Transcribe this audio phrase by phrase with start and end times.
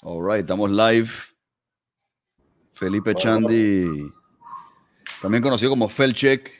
[0.00, 1.10] All right, estamos live.
[2.72, 4.08] Felipe Chandi,
[5.20, 6.52] también conocido como Felcheck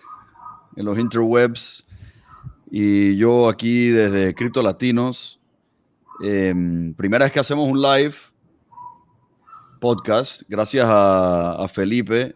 [0.74, 1.86] en los interwebs.
[2.68, 5.40] Y yo aquí desde Cripto Latinos.
[6.20, 8.16] Em, primera vez que hacemos un live
[9.80, 10.42] podcast.
[10.48, 12.34] Gracias a, a, Felipe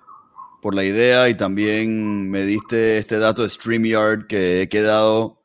[0.60, 5.42] por la idea y también me diste este dato de StreamYard que he quedado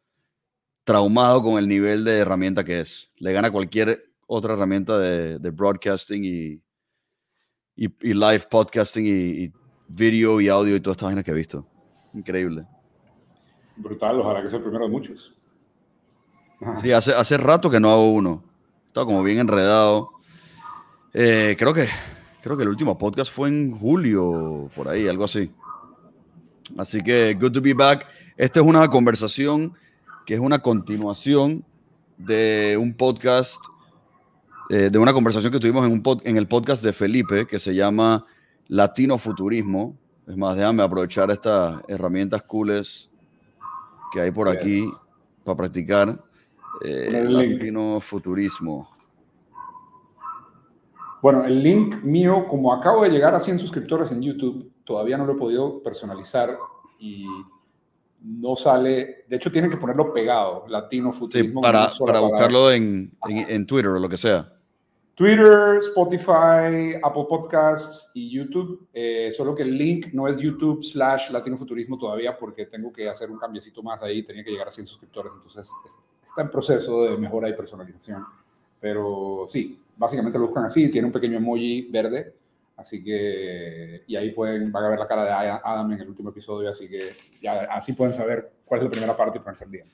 [0.83, 3.11] traumado con el nivel de herramienta que es.
[3.15, 6.61] Le gana cualquier otra herramienta de, de broadcasting y,
[7.75, 9.51] y, live podcasting y,
[9.87, 11.65] video y audio y todas estas vainas que he visto.
[12.13, 12.65] Increíble.
[13.77, 15.33] Brutal, ojalá que sea el primero de muchos.
[16.81, 18.43] Sí, hace, hace rato que no hago uno.
[18.87, 20.09] Estaba como bien enredado.
[21.13, 21.87] Eh, creo que
[22.41, 25.51] creo que el último podcast fue en julio, por ahí, algo así.
[26.77, 28.07] Así que, good to be back.
[28.35, 29.73] Esta es una conversación
[30.25, 31.63] que es una continuación
[32.17, 33.63] de un podcast
[34.69, 37.73] eh, de una conversación que tuvimos en, un en el podcast de Felipe que se
[37.73, 38.25] llama
[38.67, 39.97] Latino Futurismo.
[40.27, 43.09] Es más, déjame aprovechar estas herramientas cooles
[44.11, 44.85] que hay por aquí
[45.43, 46.21] para practicar.
[46.83, 48.89] Eh, Latino Futurismo.
[51.21, 55.25] Bueno, el link mío, como acabo de llegar a 100 suscriptores en YouTube, todavía no
[55.25, 56.57] lo he podido personalizar
[56.99, 57.25] y
[58.21, 61.61] no sale, de hecho tienen que ponerlo pegado, Latino Futurismo.
[61.61, 64.56] para, para buscarlo en, en, Twitter o lo que sea.
[65.17, 68.87] Twitter, Spotify, Apple Podcasts y YouTube.
[68.93, 73.31] Eh, solo que el link no es YouTube slash Latinofuturismo todavía porque tengo que hacer
[73.31, 74.21] un cambiecito más ahí.
[74.21, 75.31] Tenía que llegar a 100 suscriptores.
[75.35, 75.71] Entonces
[76.23, 78.23] está en proceso de mejora y personalización.
[78.79, 80.87] Pero sí, básicamente lo buscan así.
[80.91, 82.35] Tiene un pequeño emoji verde.
[82.75, 86.29] Así que, y ahí pueden, van a ver la cara de Adam en el último
[86.29, 86.69] episodio.
[86.69, 89.85] Así que ya así pueden saber cuál es la primera parte y ponerse el día.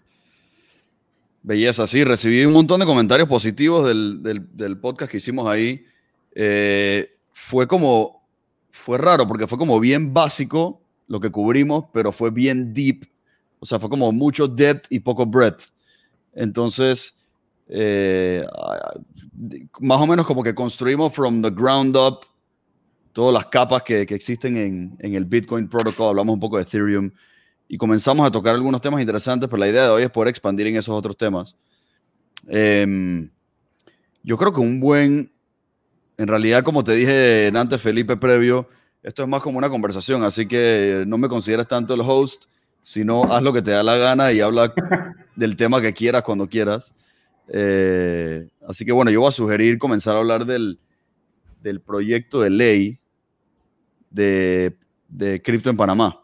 [1.43, 5.85] Belleza, sí, recibí un montón de comentarios positivos del, del, podcast que hicimos ahí.
[6.33, 8.25] Eh, fue como,
[8.71, 13.05] fue raro porque fue como bien básico lo que cubrimos, pero fue bien deep.
[13.59, 15.63] O sea, fue como mucho depth y poco breadth.
[16.33, 17.13] Entonces,
[17.67, 18.45] eh,
[19.81, 22.21] más o menos como que construimos from the ground up
[23.11, 26.09] todas las capas que, que existen en, en, el Bitcoin Protocol.
[26.09, 27.11] Hablamos un poco de Ethereum
[27.67, 30.67] y comenzamos a tocar algunos temas interesantes, pero la idea de hoy es poder expandir
[30.67, 31.55] en esos otros temas.
[32.47, 33.29] Em,
[34.21, 35.31] yo creo que un buen,
[36.17, 38.69] en realidad, como te dije antes, Felipe, previo,
[39.01, 42.45] esto es más como una conversación, así que no me consideres tanto el host,
[42.81, 44.73] sino haz lo que te da la gana y habla
[45.35, 46.93] del tema que quieras cuando quieras.
[47.47, 50.79] Eh, así que bueno, yo voy a sugerir comenzar a hablar del,
[51.61, 52.99] del proyecto de ley
[54.09, 54.77] de,
[55.09, 56.22] de cripto en Panamá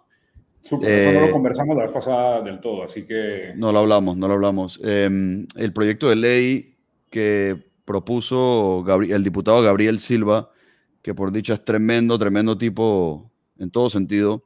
[0.78, 3.54] eso no lo eh, conversamos la vez pasada del todo, así que...
[3.56, 4.80] No lo hablamos, no lo hablamos.
[4.84, 6.76] Em, el proyecto de ley
[7.10, 10.52] que propuso el diputado Gabriel Silva,
[11.02, 14.44] que por dicha es tremendo, tremendo tipo en todo sentido,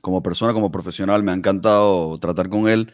[0.00, 2.92] como persona, como profesional, me ha encantado tratar con él.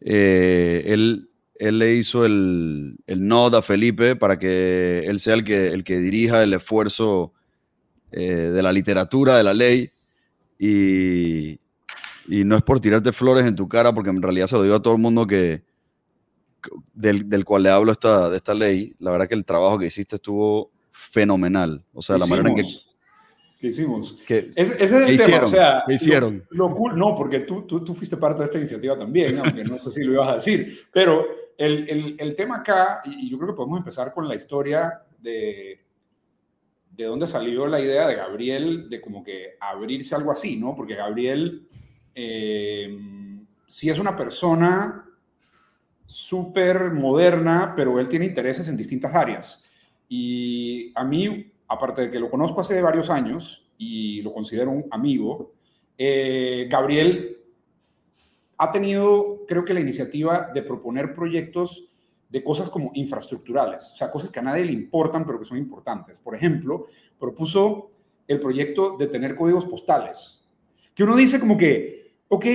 [0.00, 5.44] Eh, él, él le hizo el, el nod a Felipe para que él sea el
[5.44, 7.32] que, el que dirija el esfuerzo
[8.12, 9.90] eh, de la literatura de la ley.
[10.58, 11.58] Y,
[12.26, 14.76] y no es por tirarte flores en tu cara, porque en realidad se lo digo
[14.76, 15.62] a todo el mundo que
[16.94, 18.94] del, del cual le hablo esta, de esta ley.
[18.98, 21.84] La verdad que el trabajo que hiciste estuvo fenomenal.
[21.92, 22.64] O sea, la manera en que...
[23.60, 24.18] ¿Qué hicimos?
[24.26, 25.44] ¿Qué, ese, es el Hicieron?
[25.44, 26.44] O sea, ¿Qué hicieron?
[26.50, 29.90] Lo, no, porque tú, tú, tú, fuiste parte de esta iniciativa también, aunque no sé
[29.90, 30.80] si lo ibas a decir.
[30.92, 31.24] Pero
[31.56, 35.80] el, el, el tema acá, y yo creo que podemos empezar con la historia de,
[36.90, 40.76] de dónde salió la idea de Gabriel de como que abrirse algo así, ¿no?
[40.76, 41.66] Porque Gabriel
[42.14, 42.98] eh,
[43.66, 45.04] si es una persona
[46.06, 49.64] súper moderna, pero él tiene intereses en distintas áreas.
[50.08, 54.86] Y a mí, aparte de que lo conozco hace varios años y lo considero un
[54.90, 55.54] amigo,
[55.96, 57.38] eh, Gabriel
[58.58, 61.88] ha tenido, creo que la iniciativa de proponer proyectos
[62.28, 65.58] de cosas como infraestructurales, o sea, cosas que a nadie le importan, pero que son
[65.58, 66.18] importantes.
[66.18, 66.86] Por ejemplo,
[67.18, 67.90] propuso
[68.26, 70.44] el proyecto de tener códigos postales,
[70.94, 72.03] que uno dice como que,
[72.34, 72.46] ok,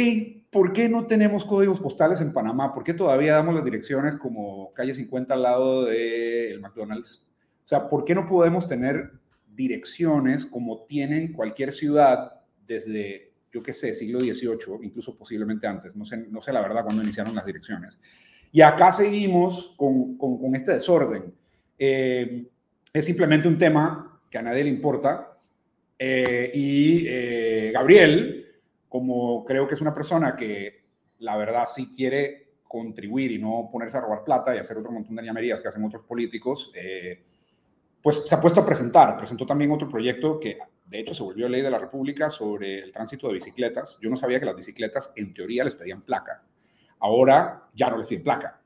[0.49, 2.73] ¿por qué no tenemos códigos postales en Panamá?
[2.73, 7.25] ¿Por qué todavía damos las direcciones como calle 50 al lado del McDonald's?
[7.63, 9.11] O sea, ¿por qué no podemos tener
[9.47, 15.95] direcciones como tienen cualquier ciudad desde, yo qué sé, siglo XVIII, incluso posiblemente antes?
[15.95, 17.97] No sé, no sé la verdad cuándo iniciaron las direcciones.
[18.51, 21.33] Y acá seguimos con, con, este desorden.
[21.77, 22.47] Eh,
[22.91, 25.37] es simplemente un tema que a nadie le importa.
[25.97, 28.38] Eh, y eh, Gabriel,
[28.89, 30.83] como creo que es una persona que
[31.19, 35.15] la verdad sí quiere contribuir y no ponerse a robar plata y hacer otro montón
[35.15, 37.23] de ñamerías que hacen otros políticos, eh,
[38.01, 39.17] pues se ha puesto a presentar.
[39.17, 42.91] Presentó también otro proyecto que, de hecho, se volvió ley de la República sobre el
[42.91, 43.97] tránsito de bicicletas.
[44.01, 46.43] Yo no sabía que las bicicletas, en teoría, les pedían placa.
[46.99, 48.61] Ahora ya no les piden placa.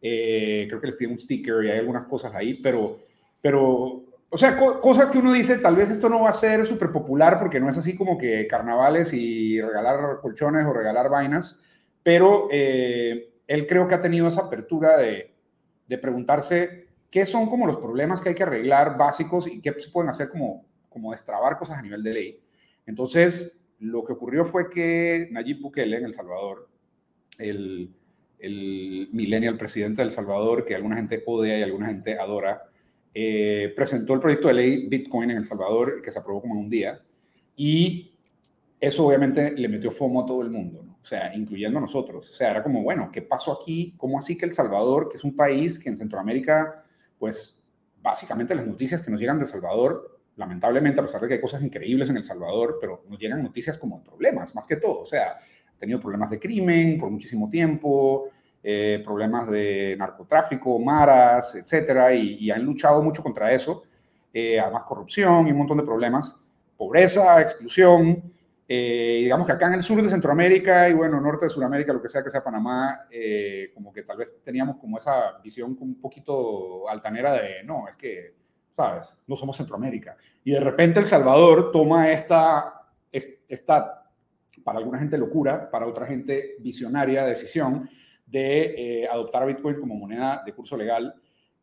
[0.00, 3.00] Eh, creo que les piden un sticker y hay algunas cosas ahí, pero,
[3.42, 6.92] pero o sea, cosas que uno dice, tal vez esto no va a ser súper
[6.92, 11.58] popular porque no es así como que carnavales y regalar colchones o regalar vainas,
[12.04, 15.34] pero eh, él creo que ha tenido esa apertura de,
[15.88, 19.90] de preguntarse qué son como los problemas que hay que arreglar básicos y qué se
[19.90, 22.40] pueden hacer como, como destrabar cosas a nivel de ley.
[22.86, 26.68] Entonces, lo que ocurrió fue que Nayib Bukele en El Salvador,
[27.36, 27.90] el,
[28.38, 32.69] el millennial presidente de El Salvador, que alguna gente odia y alguna gente adora,
[33.14, 36.60] eh, presentó el proyecto de ley Bitcoin en El Salvador, que se aprobó como en
[36.60, 37.00] un día,
[37.56, 38.12] y
[38.80, 42.30] eso obviamente le metió fomo a todo el mundo, o sea, incluyendo a nosotros.
[42.30, 43.94] O sea, era como, bueno, ¿qué pasó aquí?
[43.96, 46.82] ¿Cómo así que El Salvador, que es un país que en Centroamérica
[47.20, 47.54] pues
[48.02, 51.40] básicamente las noticias que nos llegan de El Salvador, lamentablemente, a pesar de que hay
[51.40, 55.02] cosas increíbles en El Salvador, pero nos llegan noticias como problemas, más que todo.
[55.02, 58.30] O sea, ha tenido problemas de crimen por muchísimo tiempo,
[58.62, 63.84] eh, problemas de narcotráfico, maras, etcétera, y, han luchado mucho contra eso.
[64.32, 66.36] Eh, además, corrupción y un montón de problemas,
[66.76, 68.22] pobreza, exclusión.
[68.68, 72.00] Eh, digamos que acá en el sur de Centroamérica y bueno, norte de Sudamérica, lo
[72.00, 76.00] que sea que sea Panamá, eh, como que tal vez teníamos como esa visión un
[76.00, 78.36] poquito altanera de, no, es que,
[78.70, 79.18] ¿sabes?
[79.26, 80.16] No somos Centroamérica.
[80.44, 84.04] Y de repente El Salvador toma esta, esta
[84.62, 87.90] para alguna gente locura, para otra gente visionaria decisión
[88.30, 91.14] de eh, adoptar a Bitcoin como moneda de curso legal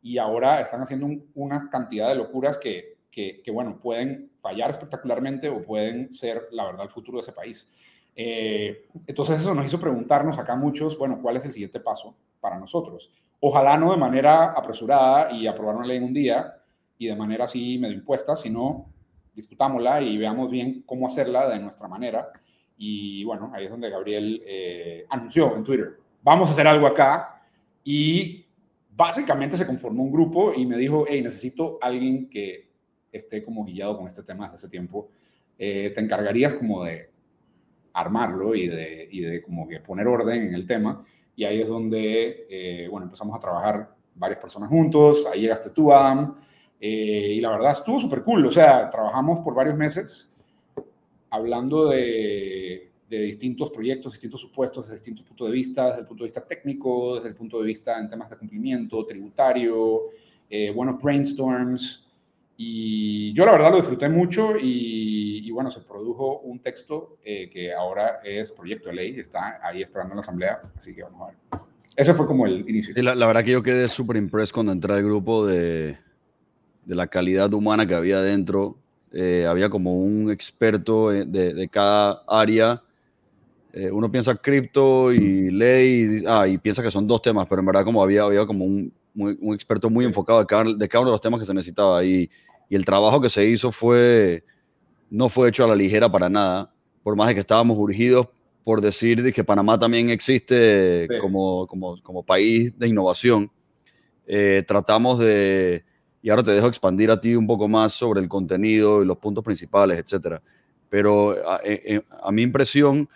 [0.01, 2.97] y ahora están haciendo una cantidad de locuras que
[3.43, 7.69] que, bueno, pueden fallar espectacularmente o pueden ser, la verdad, el futuro de ese país.
[8.15, 12.59] Eh, entonces eso nos hizo preguntarnos acá muchos, bueno, ¿cuál es el siguiente paso para
[12.59, 13.11] nosotros?
[13.39, 16.57] Ojalá no de manera apresurada y aprobar una ley en un día
[16.99, 18.85] y de manera así medio impuesta, sino
[19.33, 22.29] discutámosla y veamos bien cómo hacerla de nuestra manera.
[22.77, 25.97] Y bueno, ahí es donde Gabriel eh, anunció en Twitter,
[26.27, 27.41] vamos a hacer algo acá.
[27.85, 28.45] Y
[28.91, 32.69] básicamente se conformó un grupo y me dijo, hey, necesito alguien que
[33.11, 35.09] esté como guiado con este tema hace tiempo,
[35.57, 37.09] eh, te encargarías como de
[37.93, 41.05] armarlo y de, y de como que poner orden en el tema.
[41.35, 45.93] Y ahí es donde, eh, bueno, empezamos a trabajar varias personas juntos, ahí llegaste tú,
[45.93, 46.35] Adam,
[46.79, 50.33] eh, y la verdad estuvo súper cool, o sea, trabajamos por varios meses
[51.29, 52.56] hablando de,
[53.09, 56.45] de, distintos proyectos, distintos supuestos, desde distintos puntos de vista, desde el punto de vista
[56.45, 60.03] técnico, desde el punto de vista en temas de cumplimiento, tributario,
[60.73, 62.07] buenos brainstorms,
[62.59, 67.71] y yo la verdad lo disfruté mucho y, bueno, se produjo un texto eh, que
[67.71, 71.25] ahora es proyecto de ley, está ahí esperando en la asamblea, así que vamos a
[71.27, 71.61] ver.
[71.95, 72.93] Ese fue como el inicio.
[72.97, 75.97] la, la, verdad que yo quedé súper impreso cuando entré al grupo de,
[76.85, 78.77] de, la calidad humana que había dentro.
[79.11, 82.81] Eh, había como un experto de, de cada área.
[83.77, 87.59] Eh, uno piensa cripto y ley, y, ah, y piensa que son dos temas, pero
[87.59, 91.01] en verdad como había, había como un, un experto muy enfocado de cada, de cada
[91.01, 92.03] uno de los temas que se necesitaba.
[92.03, 92.29] Y,
[92.69, 94.43] y el trabajo que se hizo fue,
[95.09, 98.27] no fue hecho a la ligera para nada, por más de que estábamos urgidos
[98.63, 103.49] por decir que Panamá también existe como, como, como, país de innovación.
[104.25, 105.85] Eh, tratamos de,
[106.21, 109.19] y ahora te dejo expandir a ti un poco más sobre el contenido y los
[109.19, 110.41] puntos principales, etcétera.
[110.89, 113.07] Pero a, eh, a, mi impresión,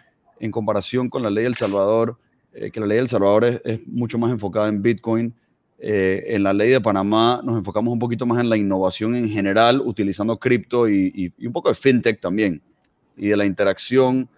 [0.41, 2.17] en comparación con la ley del Salvador,
[2.51, 5.33] que la ley del Salvador es, es, mucho más enfocada en Bitcoin,
[5.83, 9.27] eh, en la ley de Panamá nos enfocamos un poquito más en la innovación en
[9.27, 12.61] general, utilizando cripto y, un poco de fintech también,
[13.17, 14.29] y de la interacción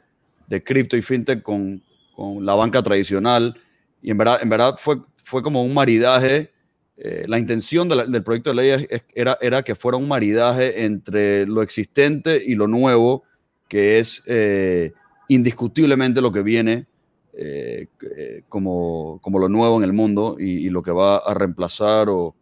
[0.48, 1.84] de cripto y fintech con,
[2.16, 3.60] con, la banca tradicional.
[4.02, 6.50] Y en verdad, en verdad fue, fue como un maridaje.
[6.96, 11.62] Eh, la intención del proyecto de ley era, era que fuera un maridaje entre lo
[11.62, 13.24] existente y lo nuevo,
[13.68, 14.94] que es eh,
[15.36, 16.88] indiscutiblemente lo que viene
[17.36, 22.08] eh, eh, como, como lo nuevo en el mundo y, lo que va a reemplazar
[22.08, 22.36] o,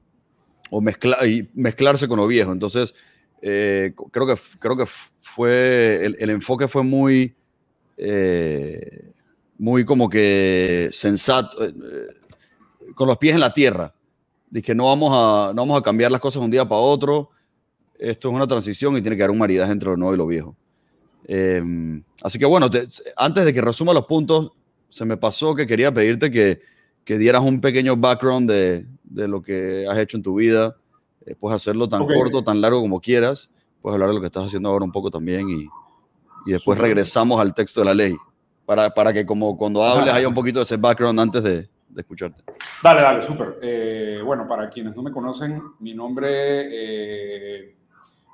[0.70, 0.84] o
[1.26, 2.52] y mezclarse con lo viejo.
[2.52, 2.94] Entonces,
[3.42, 4.86] eh, creo, que, creo que
[5.22, 7.34] fue, el, enfoque fue muy,
[9.58, 11.58] muy como que sensato,
[12.94, 13.94] con los pies en la tierra.
[14.50, 17.30] Dije, no vamos, a, no vamos a cambiar las cosas un día para otro.
[17.98, 20.28] Esto es una transición y tiene que haber un maridaje entre lo nuevo y lo
[20.28, 20.58] viejo.
[22.24, 22.68] Así que bueno,
[23.18, 24.52] antes de que resuma los puntos,
[24.90, 26.62] se me pasó que quería pedirte que,
[27.06, 30.76] que dieras un pequeño background de, de, lo que has hecho en tu vida.
[31.26, 33.50] Eh, puedes hacerlo tan corto, tan largo como quieras.
[33.82, 35.70] Puedes hablar de lo que estás haciendo ahora un poco también y,
[36.46, 38.16] y después regresamos al texto de la ley.
[38.66, 42.02] Para, para que como cuando hables haya un poquito de ese background antes de, de
[42.02, 42.44] escucharte.
[42.84, 43.60] Dale, dale, súper.
[43.62, 47.76] Eh, bueno, para quienes no me conocen, mi nombre, eh,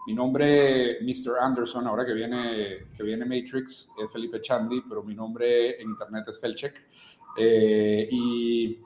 [0.08, 1.40] mi nombre, Mr.
[1.40, 6.26] Anderson, ahora que viene, que viene Matrix, es Felipe Chandy, pero mi nombre en internet
[6.30, 6.74] es Felchek.
[7.38, 8.80] Eh, y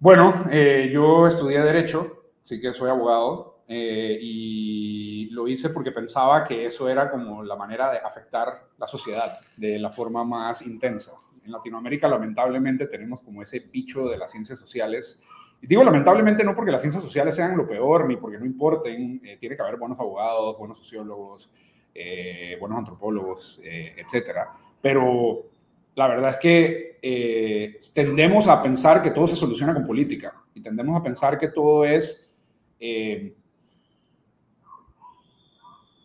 [0.00, 0.46] bueno,
[0.90, 3.62] yo estudié Derecho, así que soy abogado.
[3.68, 9.38] y lo hice porque pensaba que eso era como la manera de afectar la sociedad
[9.56, 11.12] de la forma más intensa
[11.48, 15.22] en Latinoamérica lamentablemente tenemos como ese bicho de las ciencias sociales.
[15.60, 19.36] Digo lamentablemente no porque las ciencias sociales sean lo peor, ni porque no importen, eh,
[19.38, 21.50] tiene que haber buenos abogados, buenos sociólogos,
[21.94, 24.52] eh, buenos antropólogos, eh, etcétera.
[24.80, 25.46] Pero
[25.96, 26.88] la verdad es que
[27.92, 31.84] tendemos a pensar que todo se soluciona con política y tendemos a pensar que todo
[31.84, 32.32] es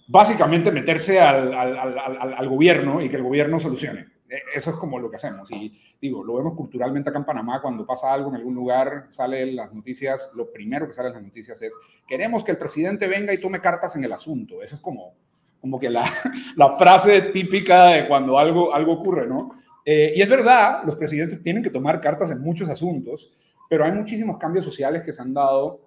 [0.07, 4.07] básicamente meterse al, al, gobierno y que el gobierno solucione.
[4.29, 5.49] E, eso es como lo que hacemos.
[5.51, 9.55] Y digo, lo vemos culturalmente acá en Panamá, cuando pasa algo en algún lugar, salen
[9.55, 11.73] las noticias, lo primero que sale en las noticias es,
[12.05, 14.61] queremos que el presidente venga y tome cartas en el asunto.
[14.61, 15.13] Eso es como,
[15.61, 16.11] como que la,
[16.57, 19.57] la frase típica de cuando algo, algo ocurre, ¿no?
[19.85, 23.31] Eh, y es verdad, los presidentes tienen que tomar cartas en muchos asuntos,
[23.69, 25.85] pero hay muchísimos cambios sociales que se han dado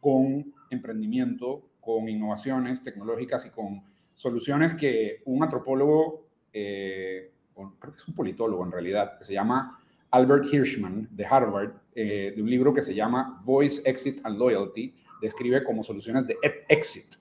[0.00, 3.84] con emprendimiento, con innovaciones tecnológicas y con
[4.14, 9.80] soluciones que un antropólogo eh, creo que es un politólogo en realidad, que se llama
[10.10, 14.94] Albert Hirschman de Harvard, eh, de un libro que se llama Voice, Exit and Loyalty,
[15.20, 16.36] describe como soluciones de
[16.68, 17.14] exit,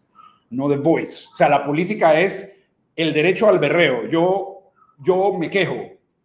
[0.50, 1.28] no de voice.
[1.34, 2.60] O sea, la política es
[2.96, 4.08] el derecho al berreo.
[4.08, 5.76] Yo, yo me quejo,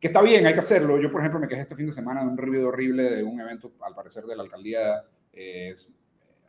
[0.01, 1.01] que está bien, hay que hacerlo.
[1.01, 3.41] Yo, por ejemplo, me quejé este fin de semana de un ruido horrible de un
[3.41, 5.75] evento, al parecer, de la alcaldía eh,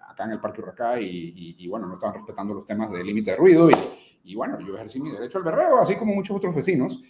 [0.07, 3.31] acá en el Parque Urracá y, y, bueno, no estaban respetando los temas de límite
[3.31, 3.75] de ruido y,
[4.23, 7.01] y bueno, yo ejercí mi derecho al berreo, así como muchos otros vecinos.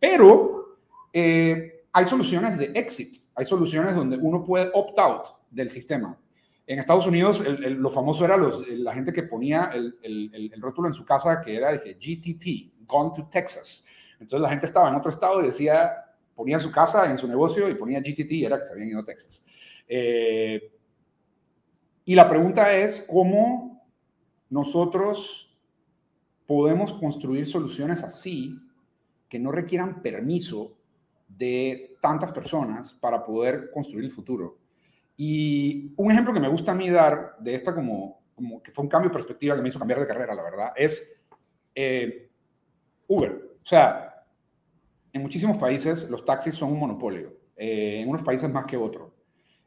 [0.00, 0.78] Pero
[1.12, 6.18] eh, hay soluciones de exit, hay soluciones donde uno puede opt out del sistema.
[6.66, 11.04] En Estados Unidos, lo famoso era los, la gente que ponía el, rótulo en su
[11.04, 13.86] casa que era de GTT, Gone to Texas.
[14.20, 17.70] Entonces la gente estaba en otro estado y decía, ponía su casa en su negocio
[17.70, 19.42] y ponía GTT y era que se habían ido a Texas.
[19.88, 20.70] Eh,
[22.04, 23.82] y la pregunta es, ¿cómo
[24.50, 25.56] nosotros
[26.46, 28.58] podemos construir soluciones así
[29.28, 30.76] que no requieran permiso
[31.28, 34.58] de tantas personas para poder construir el futuro.
[35.16, 38.84] Y un ejemplo que me gusta a mí dar de esta como, como que fue
[38.84, 41.22] un cambio de perspectiva que me hizo cambiar de carrera, la verdad, es
[41.74, 42.30] eh,
[43.08, 43.58] Uber.
[43.62, 44.24] O sea,
[45.12, 49.12] en muchísimos países los taxis son un monopolio, eh, en unos países más que otros.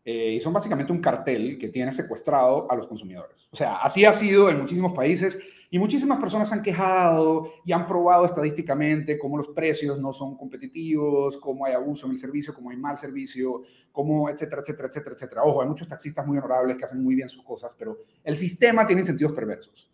[0.03, 3.47] Eh, y son básicamente un cartel que tiene secuestrado a los consumidores.
[3.51, 5.37] O sea, así ha sido en muchísimos países
[5.73, 11.37] y muchísimas personas han quejado y han probado estadísticamente cómo los precios no son competitivos,
[11.37, 15.43] cómo hay abuso en el servicio, cómo hay mal servicio, cómo, etcétera, etcétera, etcétera, etcétera.
[15.45, 18.85] Ojo, hay muchos taxistas muy honorables que hacen muy bien sus cosas, pero el sistema
[18.85, 19.89] tiene incentivos perversos.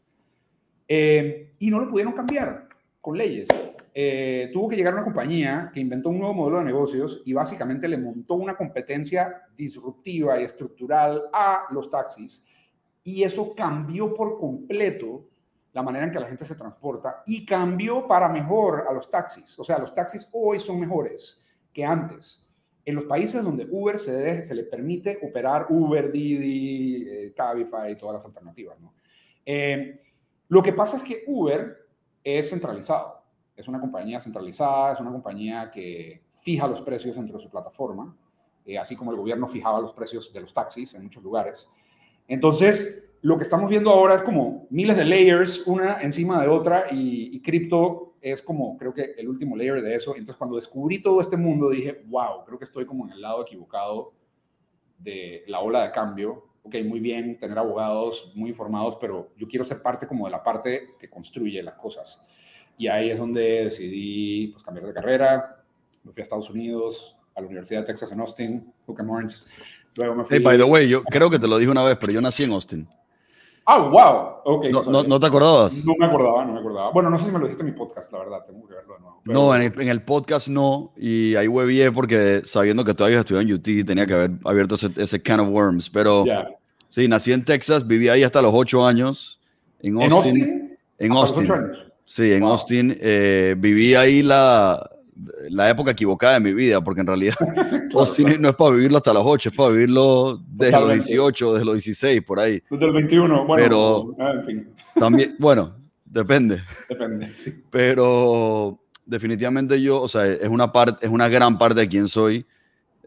[0.88, 2.68] Eh, y no lo pudieron cambiar
[3.00, 3.48] con leyes.
[3.94, 7.88] Eh, tuvo que llegar una compañía que inventó un nuevo modelo de negocios y básicamente
[7.88, 12.44] le montó una competencia disruptiva y estructural a los taxis.
[13.04, 15.28] Y eso cambió por completo
[15.78, 19.60] la manera en que la gente se transporta y cambió para mejor a los taxis.
[19.60, 21.40] O sea, los taxis hoy son mejores
[21.72, 22.50] que antes.
[22.84, 27.96] En los países donde Uber se, se le permite operar Uber, Didi, eh, Cabify y
[27.96, 28.80] todas las alternativas.
[28.80, 28.96] ¿no?
[29.46, 30.02] Eh,
[30.48, 31.88] lo que pasa es que Uber
[32.24, 33.22] es centralizado.
[33.56, 38.18] Es una compañía centralizada, es una compañía que fija los precios dentro de su plataforma,
[38.66, 41.70] eh, así como el gobierno fijaba los precios de los taxis en muchos lugares.
[42.28, 46.86] Entonces, lo que estamos viendo ahora es como miles de layers, una encima de otra,
[46.92, 50.12] y, cripto es como, creo que el último layer de eso.
[50.12, 53.42] Entonces, cuando descubrí todo este mundo, dije, wow, creo que estoy como en el lado
[53.42, 54.14] equivocado
[54.98, 56.52] de la ola de cambio.
[56.64, 60.42] Ok, muy bien tener abogados muy informados, pero yo quiero ser parte como de la
[60.42, 62.26] parte que construye las cosas.
[62.78, 65.66] Y ahí es donde decidí pues, cambiar de carrera.
[66.02, 69.46] Me fui a Estados Unidos, a la Universidad de Texas en Austin, Hook Morris.
[69.98, 70.38] Luego me fui...
[70.38, 72.46] Hey, by the way, yo creo que te lo dije una vez, pero yo nací
[72.46, 72.88] en Austin.
[73.70, 74.60] Ah, wow.
[74.60, 75.84] Okay, no, no, te acordabas?
[75.84, 76.90] No me acordaba, no me acordaba.
[76.92, 78.94] Bueno, no sé si me lo dijiste en mi podcast, la verdad, tengo que verlo
[78.94, 79.22] de nuevo.
[79.26, 83.86] No, en el, podcast no, y ahí huevié porque sabiendo que todavía estudiado en UT
[83.86, 86.24] tenía que haber abierto ese, ese can of worms, pero
[86.88, 89.42] sí, nací en Texas, viví ahí hasta los ocho años.
[89.82, 90.78] En Austin.
[90.98, 91.54] En Austin.
[92.06, 92.98] Sí, en Austin.
[93.02, 94.90] Eh, viví ahí la,
[95.50, 97.36] la época equivocada de mi vida, porque en realidad
[97.94, 101.66] Austin no es para vivirlo hasta los 8, es para vivirlo desde los 18, desde
[101.66, 102.62] los 16, por ahí.
[102.70, 104.70] Desde el 21, bueno, pero ah, en fin.
[104.96, 106.62] También, bueno, depende.
[106.90, 107.64] Depende, sí.
[107.70, 112.46] Pero definitivamente yo, o sea, es una, parte, es una gran parte de quién soy.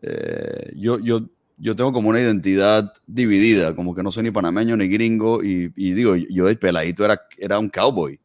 [0.02, 1.22] eh, yo, yo,
[1.60, 5.70] yo tengo como una identidad dividida, como que no soy ni panameño ni gringo, y,
[5.76, 8.18] y digo, yo de peladito era, era un cowboy.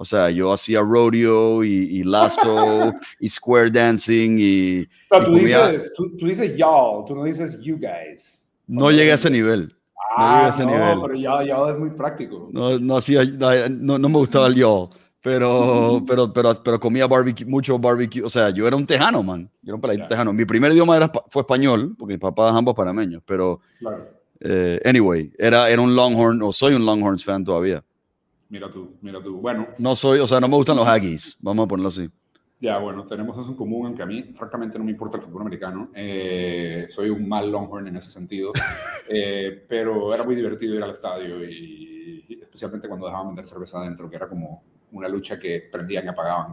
[0.00, 4.88] O sea, yo hacía rodeo y, y lasso y square dancing y...
[5.10, 8.50] Pero tú, dices, tú, tú dices y'all, tú no dices you guys.
[8.66, 9.76] No llegué a ese nivel.
[10.16, 10.98] Ah, no, ese nivel.
[11.02, 12.48] pero ya, ya es muy práctico.
[12.50, 13.26] No, no, hacía,
[13.68, 14.88] no, no me gustaba el y'all.
[15.20, 18.22] Pero, pero, pero, pero comía barbecue, mucho barbecue.
[18.22, 19.50] O sea, yo era un tejano, man.
[19.60, 20.32] Yo era un peladito tejano.
[20.32, 23.22] Mi primer idioma era, fue español, porque mis papás ambos panameños.
[23.26, 24.08] Pero, claro.
[24.40, 27.84] eh, anyway, era, era un Longhorn, o soy un Longhorns fan todavía.
[28.50, 29.40] Mira tú, mira tú.
[29.40, 29.68] Bueno.
[29.78, 32.10] No soy, o sea, no me gustan los Aggies, vamos a ponerlo así.
[32.60, 35.42] Ya, bueno, tenemos eso en común, aunque a mí, francamente, no me importa el fútbol
[35.42, 35.90] americano.
[35.94, 38.52] Eh, soy un mal Longhorn en ese sentido.
[39.12, 44.08] Eh, pero era muy divertido ir al estadio y, especialmente cuando dejaban vender cerveza adentro,
[44.08, 46.52] que era como una lucha que prendían y apagaban.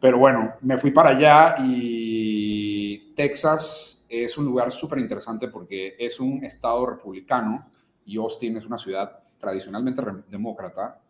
[0.00, 6.18] Pero bueno, me fui para allá y Texas es un lugar súper interesante porque es
[6.18, 7.70] un estado republicano
[8.06, 11.01] y Austin es una ciudad tradicionalmente demócrata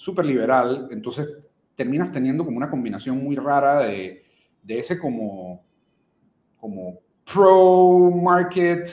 [0.00, 1.30] súper liberal, entonces
[1.76, 4.24] terminas teniendo como una combinación muy rara de,
[4.62, 5.62] de ese como,
[6.58, 8.88] como pro-market,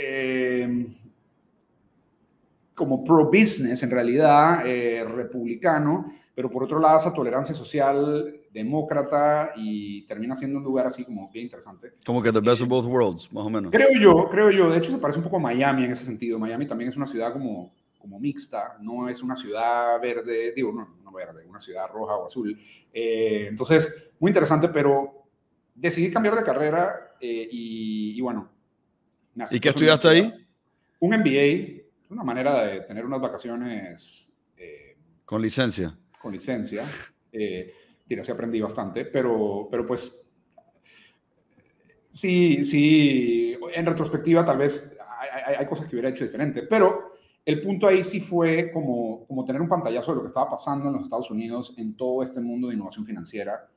[0.00, 0.86] eh,
[2.72, 10.06] como pro-business en realidad, eh, republicano, pero por otro lado esa tolerancia social demócrata y
[10.06, 11.94] termina siendo un lugar así como bien interesante.
[12.06, 13.72] Como que the best of both worlds, más o menos.
[13.72, 14.70] Creo yo, creo yo.
[14.70, 16.38] De hecho se parece un poco a Miami en ese sentido.
[16.38, 17.74] Miami también es una ciudad como
[18.06, 22.26] como mixta, no es una ciudad verde, digo, no, no verde, una ciudad roja o
[22.26, 22.56] azul.
[22.92, 25.26] Eh, entonces, muy interesante, pero
[25.74, 28.48] decidí cambiar de carrera eh, y, bueno.
[29.50, 30.46] ¿Y qué estudiaste ahí?
[31.00, 34.30] Un MBA, una manera de tener unas vacaciones.
[34.56, 35.98] Eh, con licencia.
[36.20, 36.84] Con licencia.
[37.32, 37.72] Eh,
[38.22, 40.24] sí aprendí bastante, pero, pero pues
[42.08, 47.05] sí, sí, en retrospectiva tal vez hay, hay, cosas que hubiera hecho diferente, pero
[47.46, 50.88] el punto ahí sí fue como, como tener un pantallazo de lo que estaba pasando
[50.88, 53.68] en los Estados Unidos en todo este mundo de innovación financiera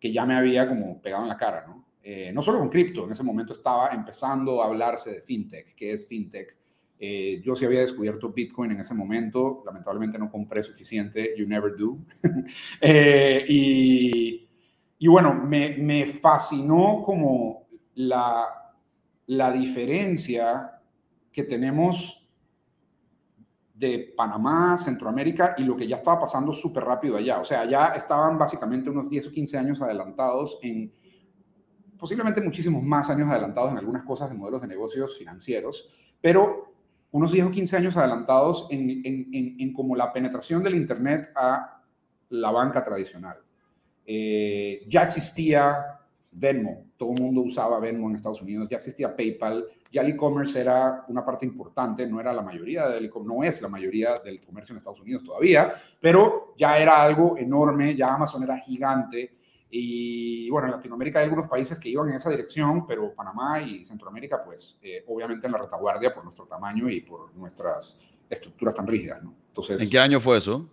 [0.00, 1.84] que ya me había como pegado en la cara, ¿no?
[2.02, 5.92] Eh, no solo con cripto, en ese momento estaba empezando a hablarse de fintech, ¿qué
[5.92, 6.56] es fintech?
[6.98, 11.76] Eh, yo sí había descubierto Bitcoin en ese momento, lamentablemente no compré suficiente, you never
[11.76, 11.98] do.
[12.80, 14.48] Eh, y,
[14.98, 18.46] y, bueno, me, me fascinó como la,
[19.26, 20.80] la diferencia
[21.30, 22.27] que tenemos
[23.78, 27.38] de Panamá, Centroamérica y lo que ya estaba pasando súper rápido allá.
[27.38, 30.92] O sea, ya estaban básicamente unos 10 o 15 años adelantados en,
[31.96, 35.88] posiblemente muchísimos más años adelantados en algunas cosas de modelos de negocios financieros,
[36.20, 36.74] pero
[37.12, 41.80] unos 10 o 15 años adelantados en, en, en, como la penetración del Internet a
[42.30, 43.36] la banca tradicional.
[44.04, 46.00] Eh, ya existía
[46.32, 50.60] Venmo, todo el mundo usaba Venmo en Estados Unidos, ya existía PayPal, ya el e-commerce
[50.60, 54.72] era una parte importante, no era la mayoría del no es la mayoría del comercio
[54.72, 59.36] en Estados Unidos todavía, pero ya era algo enorme, ya Amazon era gigante.
[59.70, 63.84] Y bueno, en Latinoamérica hay algunos países que iban en esa dirección, pero Panamá y
[63.84, 67.98] Centroamérica, pues eh, obviamente en la retaguardia por nuestro tamaño y por nuestras
[68.30, 69.22] estructuras tan rígidas.
[69.22, 69.34] ¿no?
[69.48, 70.68] Entonces, ¿En qué año fue eso?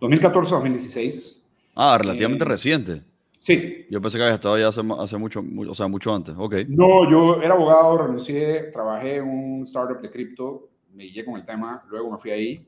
[0.00, 1.38] 2014-2016.
[1.76, 3.02] Ah, relativamente eh, reciente.
[3.40, 3.86] Sí.
[3.88, 6.34] Yo pensé que había estado ya hace, hace mucho, o sea, mucho antes.
[6.36, 6.56] Ok.
[6.68, 11.46] No, yo era abogado, renuncié, trabajé en un startup de cripto, me guié con el
[11.46, 12.66] tema, luego me fui ahí.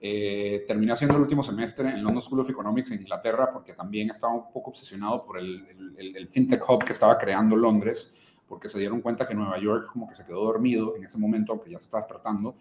[0.00, 4.10] Eh, terminé haciendo el último semestre en London School of Economics en Inglaterra porque también
[4.10, 5.64] estaba un poco obsesionado por el,
[5.96, 8.16] el, el, fintech hub que estaba creando Londres,
[8.48, 11.52] porque se dieron cuenta que Nueva York como que se quedó dormido en ese momento,
[11.52, 12.54] aunque ya se estaba despertando.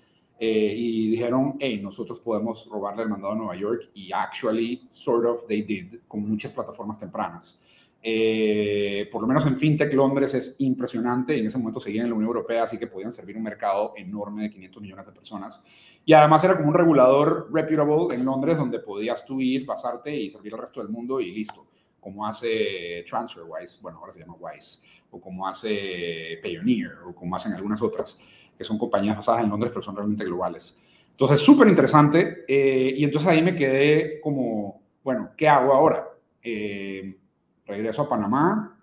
[0.43, 5.27] Eh, y dijeron, hey, nosotros podemos robarle el mandado a Nueva York y actually, sort
[5.27, 7.59] of, they did, con muchas plataformas tempranas.
[8.01, 12.09] Eh, por lo menos en FinTech Londres es impresionante y en ese momento seguían en
[12.09, 15.63] la Unión Europea, así que podían servir un mercado enorme de 500 millones de personas.
[16.03, 20.27] Y además era como un regulador reputable en Londres donde podías tú ir, basarte y
[20.27, 21.67] servir al resto del mundo y listo,
[21.99, 24.79] como hace TransferWise, bueno, ahora se llama Wise,
[25.11, 28.19] o como hace Payoneer, o como hacen algunas otras
[28.61, 30.77] que son compañías basadas en Londres, pero son realmente globales.
[31.09, 32.45] Entonces, súper interesante.
[32.47, 36.07] Eh, y entonces ahí me quedé como, bueno, ¿qué hago ahora?
[36.43, 37.17] Eh,
[37.65, 38.79] regreso a Panamá,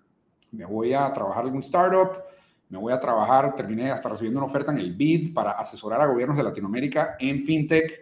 [0.51, 2.23] me voy a trabajar en algún startup,
[2.69, 6.07] me voy a trabajar, terminé hasta recibiendo una oferta en el BID para asesorar a
[6.07, 7.99] gobiernos de Latinoamérica en fintech,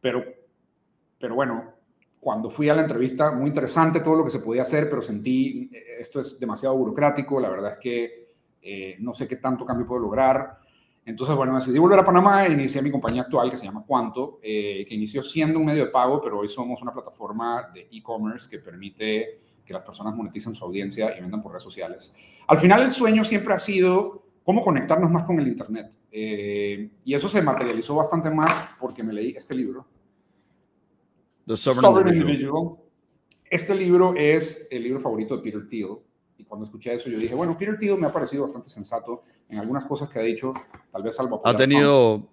[0.00, 0.24] pero,
[1.18, 1.72] pero bueno,
[2.20, 5.70] cuando fui a la entrevista, muy interesante todo lo que se podía hacer, pero sentí,
[5.72, 8.26] eh, esto es demasiado burocrático, la verdad es que
[8.98, 10.58] no sé qué tanto cambio puedo lograr.
[11.06, 14.40] Entonces, bueno, decidí volver a Panamá e inicié mi compañía actual que se llama Cuanto,
[14.42, 18.50] eh, que inició siendo un medio de pago, pero hoy somos una plataforma de e-commerce
[18.50, 22.12] que permite que las personas moneticen su audiencia y vendan por redes sociales.
[22.48, 25.96] Al final el sueño siempre ha sido cómo conectarnos más con el Internet.
[26.10, 29.86] Eh, y eso se materializó bastante más porque me leí este libro.
[31.46, 32.78] The Sovereign, Individual.
[33.48, 35.98] Este libro es el libro favorito de Peter Thiel.
[36.48, 39.84] Cuando escuché eso yo dije, bueno, Peter Thiel me ha parecido bastante sensato en algunas
[39.84, 40.52] cosas que ha dicho,
[40.92, 41.40] tal vez salvo.
[41.44, 42.28] Ha tenido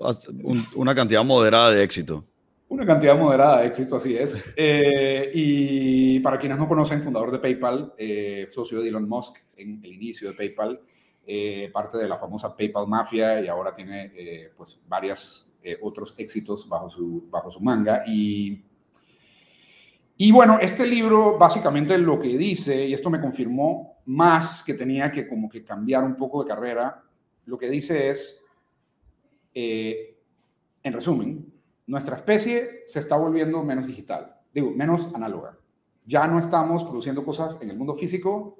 [0.75, 2.23] una cantidad moderada de éxito.
[2.69, 4.53] Una cantidad moderada de éxito, así es.
[4.57, 9.79] Eh, y para quienes no conocen, fundador de PayPal, eh, socio de Elon Musk en
[9.83, 10.79] el inicio de PayPal,
[11.25, 16.15] eh, parte de la famosa PayPal Mafia y ahora tiene eh, pues varios eh, otros
[16.17, 18.03] éxitos bajo su, bajo su manga.
[18.05, 18.61] Y,
[20.17, 25.11] y bueno, este libro básicamente lo que dice, y esto me confirmó más que tenía
[25.11, 27.03] que como que cambiar un poco de carrera,
[27.45, 28.43] lo que dice es,
[29.53, 31.53] en resumen,
[31.87, 35.57] nuestra especie se está volviendo menos digital, digo, menos análoga.
[36.05, 38.59] Ya no estamos produciendo cosas en el mundo físico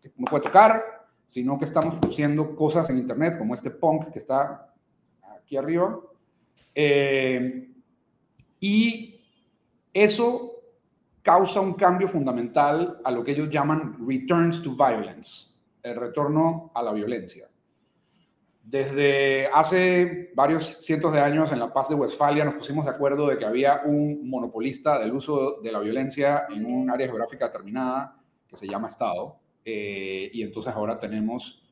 [0.00, 0.82] que uno puede tocar,
[1.26, 4.72] sino que estamos produciendo cosas en Internet, como este punk que está
[5.36, 6.00] aquí arriba.
[6.74, 7.72] Eh,
[8.58, 9.20] y
[9.92, 10.59] eso
[11.22, 15.48] causa un cambio fundamental a lo que ellos llaman returns to violence,
[15.82, 17.48] el retorno a la violencia.
[18.62, 23.26] Desde hace varios cientos de años en la paz de Westfalia nos pusimos de acuerdo
[23.26, 28.16] de que había un monopolista del uso de la violencia en un área geográfica determinada
[28.46, 31.62] que se llama Estado eh, y entonces ahora tenemos,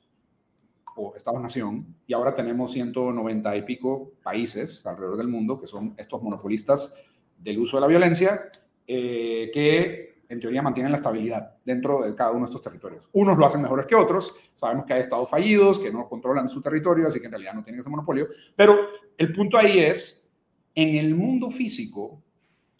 [0.97, 6.23] o Estado-Nación, y ahora tenemos 190 y pico países alrededor del mundo que son estos
[6.23, 6.95] monopolistas
[7.39, 8.51] del uso de la violencia,
[8.91, 13.09] eh, que en teoría mantienen la estabilidad dentro de cada uno de estos territorios.
[13.13, 16.63] Unos lo hacen mejores que otros, sabemos que hay estados fallidos, que no controlan su
[16.63, 18.79] territorio, así que en realidad no tienen ese monopolio, pero
[19.17, 20.33] el punto ahí es,
[20.75, 22.23] en el mundo físico,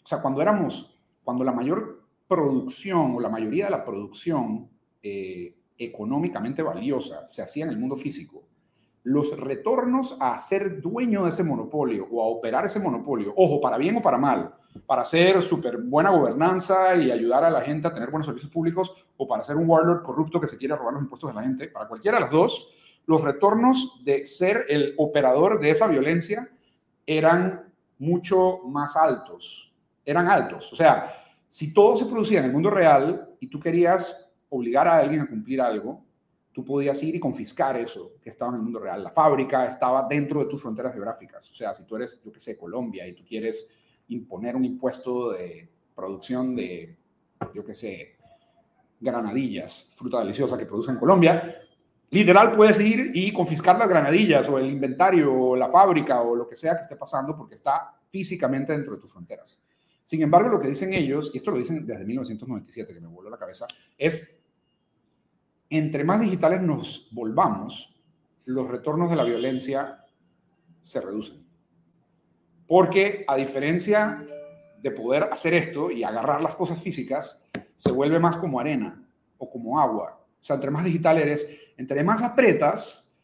[0.03, 4.67] o sea, cuando éramos, cuando la mayor producción o la mayoría de la producción
[5.03, 8.48] eh, económicamente valiosa se hacía en el mundo físico,
[9.09, 13.75] los retornos a ser dueño de ese monopolio o a operar ese monopolio, ojo, para
[13.75, 14.53] bien o para mal,
[14.85, 18.93] para hacer súper buena gobernanza y ayudar a la gente a tener buenos servicios públicos
[19.17, 21.69] o para ser un warlord corrupto que se quiere robar los impuestos de la gente,
[21.69, 22.71] para cualquiera de las dos,
[23.07, 26.47] los retornos de ser el operador de esa violencia
[27.07, 29.73] eran mucho más altos,
[30.05, 30.71] eran altos.
[30.71, 31.15] O sea,
[31.47, 35.27] si todo se producía en el mundo real y tú querías obligar a alguien a
[35.27, 36.05] cumplir algo,
[36.51, 39.03] tú podías ir y confiscar eso que estaba en el mundo real.
[39.03, 41.49] La fábrica estaba dentro de tus fronteras geográficas.
[41.51, 43.69] O sea, si tú eres, yo qué sé, Colombia y tú quieres
[44.09, 46.97] imponer un impuesto de producción de,
[47.53, 48.15] yo qué sé,
[48.99, 51.55] granadillas, fruta deliciosa que produce en Colombia,
[52.09, 56.47] literal puedes ir y confiscar las granadillas o el inventario o la fábrica o lo
[56.47, 59.61] que sea que esté pasando porque está físicamente dentro de tus fronteras.
[60.03, 63.29] Sin embargo, lo que dicen ellos, y esto lo dicen desde 1997, que me voló
[63.29, 64.38] la cabeza, es
[65.69, 67.95] entre más digitales nos volvamos,
[68.45, 70.03] los retornos de la violencia
[70.81, 71.45] se reducen.
[72.67, 74.23] Porque a diferencia
[74.81, 77.43] de poder hacer esto y agarrar las cosas físicas,
[77.75, 79.05] se vuelve más como arena
[79.37, 80.19] o como agua.
[80.41, 83.15] O sea, entre más digital eres, entre más apretas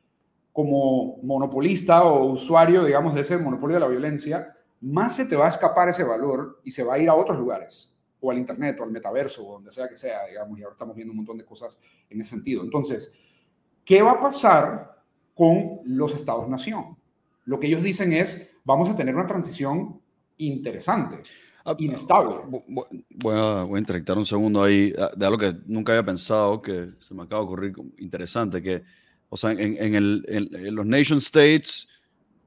[0.51, 5.45] como monopolista o usuario, digamos, de ese monopolio de la violencia, más se te va
[5.45, 7.94] a escapar ese valor y se va a ir a otros lugares
[8.25, 10.95] o al Internet o al metaverso o donde sea que sea, digamos, y ahora estamos
[10.95, 11.77] viendo un montón de cosas
[12.09, 12.63] en ese sentido.
[12.63, 13.13] Entonces,
[13.83, 15.01] ¿qué va a pasar
[15.33, 16.97] con los estados-nación?
[17.45, 20.01] Lo que ellos dicen es, vamos a tener una transición
[20.37, 21.21] interesante,
[21.65, 22.37] ah, inestable.
[22.47, 26.89] Voy a, voy a un segundo ahí ah, de algo que nunca había pensado, que
[26.99, 28.83] se me acaba de ocurrir interesante, que,
[29.29, 31.87] o sea, en, en, el, en, los nation states,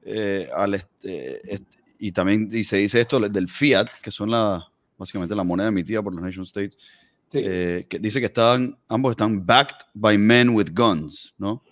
[0.01, 1.41] eh, al este,
[1.99, 6.13] y también se dice esto del fiat, que son la, básicamente la moneda emitida por
[6.13, 6.77] los nation states,
[7.33, 11.63] eh, que dice que están, ambos están backed by men with guns, ¿no?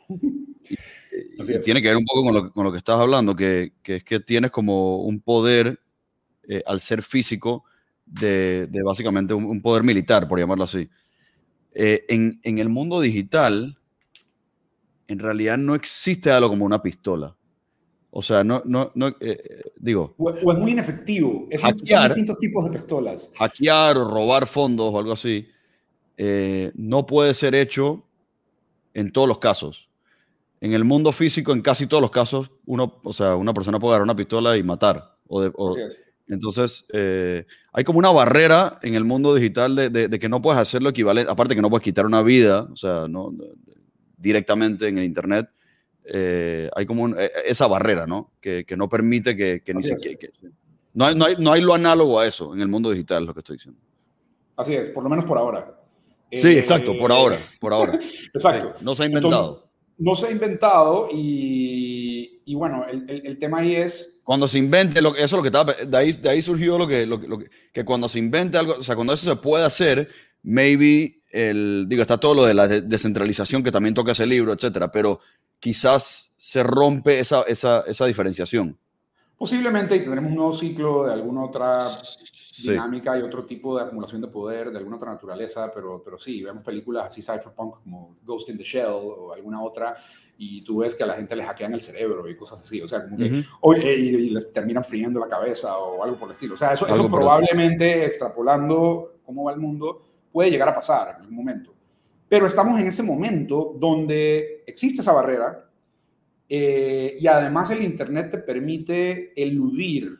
[0.69, 3.95] Y, tiene que ver un poco con lo, con lo que estás hablando, que, que,
[3.95, 5.79] es que tienes como un poder,
[6.47, 7.63] eh, al ser físico,
[8.05, 10.89] de, de básicamente un, poder militar, por llamarlo así.
[11.73, 13.77] Eh, en, en el mundo digital,
[15.07, 17.36] en realidad no existe algo como una pistola.
[18.09, 20.15] O sea, no, no, no eh, digo.
[20.17, 21.47] O, es muy inefectivo.
[21.49, 23.31] Es hackear, distintos tipos de pistolas.
[23.37, 25.47] Hackear o robar fondos o algo así
[26.17, 28.03] eh, no puede ser hecho
[28.93, 29.89] en todos los casos.
[30.59, 33.91] En el mundo físico, en casi todos los casos, uno, o sea, una persona puede
[33.91, 35.15] agarrar una pistola y matar.
[35.27, 35.75] O
[36.29, 40.59] entonces, eh, hay como una barrera en el mundo digital de, de, que no puedes
[40.59, 43.33] hacer lo equivalente, aparte que no puedes quitar una vida, o sea, no,
[44.17, 45.49] directamente en el Internet
[46.09, 48.31] eh, hay como eh, esa barrera, ¿no?
[48.39, 50.17] Que, que no permite que, que ni siquiera...
[50.93, 53.33] no, hay, no, hay, no hay lo análogo a eso en el mundo digital, lo
[53.33, 53.79] que estoy diciendo.
[54.55, 55.77] Así es, por lo menos por ahora.
[56.31, 57.99] Sí, exacto, por ahora, por ahora.
[58.33, 58.75] exacto.
[58.81, 59.69] no se ha inventado.
[59.97, 64.19] no se ha inventado y, y bueno, el, el, tema ahí es...
[64.23, 65.73] Cuando se invente, lo, eso es lo que estaba...
[65.73, 68.75] De ahí, de ahí surgió lo que, lo, lo que, que cuando se invente algo,
[68.79, 70.09] o sea, cuando eso se puede hacer,
[70.47, 74.89] maybe, el, digo, está todo lo de la descentralización que también toca ese libro, etcétera,
[74.89, 75.19] pero
[75.59, 78.77] quizás se rompe esa, esa, esa diferenciación.
[79.37, 81.79] Posiblemente y tendremos un nuevo ciclo de alguna otra
[82.63, 86.41] dinámica y otro tipo de acumulación de poder de alguna otra naturaleza, pero, pero sí,
[86.41, 89.97] vemos películas así cypherpunk como Ghost in the Shell o alguna otra
[90.39, 92.87] y tú ves que a la gente le hackean el cerebro y cosas así, o
[92.87, 96.53] sea, como que, eh, y, les terminan friendo la cabeza o algo por el estilo.
[96.53, 100.06] O sea, eso, eso probablemente extrapolando cómo va el mundo
[100.37, 101.73] puede llegar a pasar en algún momento.
[102.29, 105.67] Pero estamos en ese momento donde existe esa barrera
[106.47, 110.15] eh, y además el Internet te permite eludir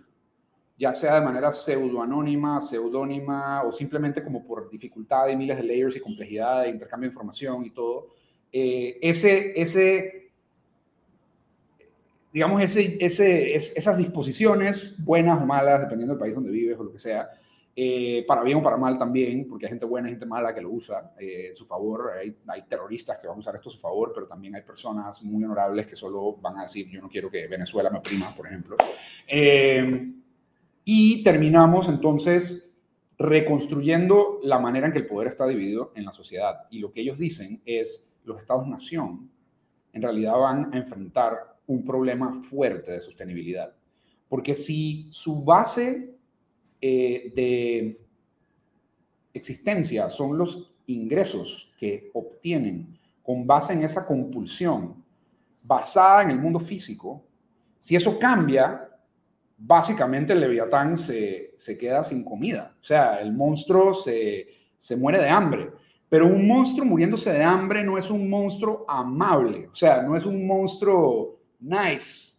[0.76, 5.96] ya sea de manera pseudoanónima, pseudónima o simplemente como por dificultad de miles de layers
[5.96, 8.08] y complejidad de intercambio de información y todo,
[8.52, 10.32] eh, ese, ese,
[12.34, 16.92] digamos, ese, ese, esas disposiciones, buenas o malas, dependiendo del país donde vives o lo
[16.92, 17.30] que sea,
[17.80, 20.62] eh, para bien o para mal también, porque hay gente buena y gente mala que
[20.62, 22.12] lo usa eh, en su favor.
[22.18, 25.44] Hay, terroristas que van a usar esto a su favor, pero también hay personas muy
[25.44, 28.78] honorables que solo van a decir, yo no quiero que Venezuela me oprima, por ejemplo.
[30.84, 32.68] Y terminamos entonces
[33.20, 36.66] reconstruyendo la manera en que el poder está dividido en la sociedad.
[36.72, 39.30] Y lo que ellos dicen es, los estados-nación
[39.94, 43.72] en realidad van a enfrentar un problema fuerte de sostenibilidad.
[44.28, 46.17] Porque si su base
[46.82, 48.02] eh, de
[49.34, 55.04] existencia son los ingresos que obtienen con base en esa compulsión
[55.62, 57.24] basada en el mundo físico,
[57.80, 58.90] si eso cambia,
[59.58, 62.76] básicamente el leviatán se, queda sin comida.
[62.80, 64.48] O sea, el monstruo se,
[64.98, 65.72] muere de hambre.
[66.10, 69.68] Pero un monstruo muriéndose de hambre no es un monstruo amable.
[69.72, 72.37] O sea, no es un monstruo nice.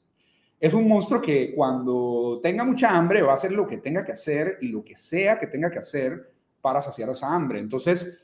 [0.61, 4.12] Es un monstruo que cuando tenga mucha hambre va a hacer lo que tenga que
[4.12, 7.61] hacer y lo que sea que tenga que hacer para saciar esa hambre.
[7.61, 8.18] Entonces,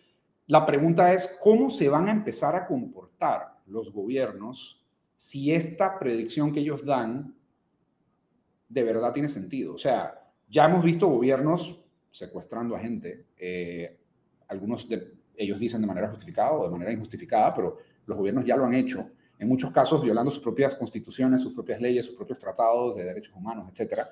[0.47, 4.85] la pregunta es, ¿cómo se van a empezar a comportar los gobiernos
[5.16, 7.35] si esta predicción que ellos dan
[8.68, 9.75] de verdad tiene sentido.
[9.75, 13.27] O sea, ya hemos visto gobiernos secuestrando a gente.
[13.37, 13.99] Eh,
[14.49, 18.57] algunos de ellos dicen de manera justificada o de manera injustificada, pero los gobiernos ya
[18.57, 19.11] lo han hecho.
[19.38, 23.35] En muchos casos violando sus propias constituciones, sus propias leyes, sus propios tratados de derechos
[23.35, 24.03] humanos, etc.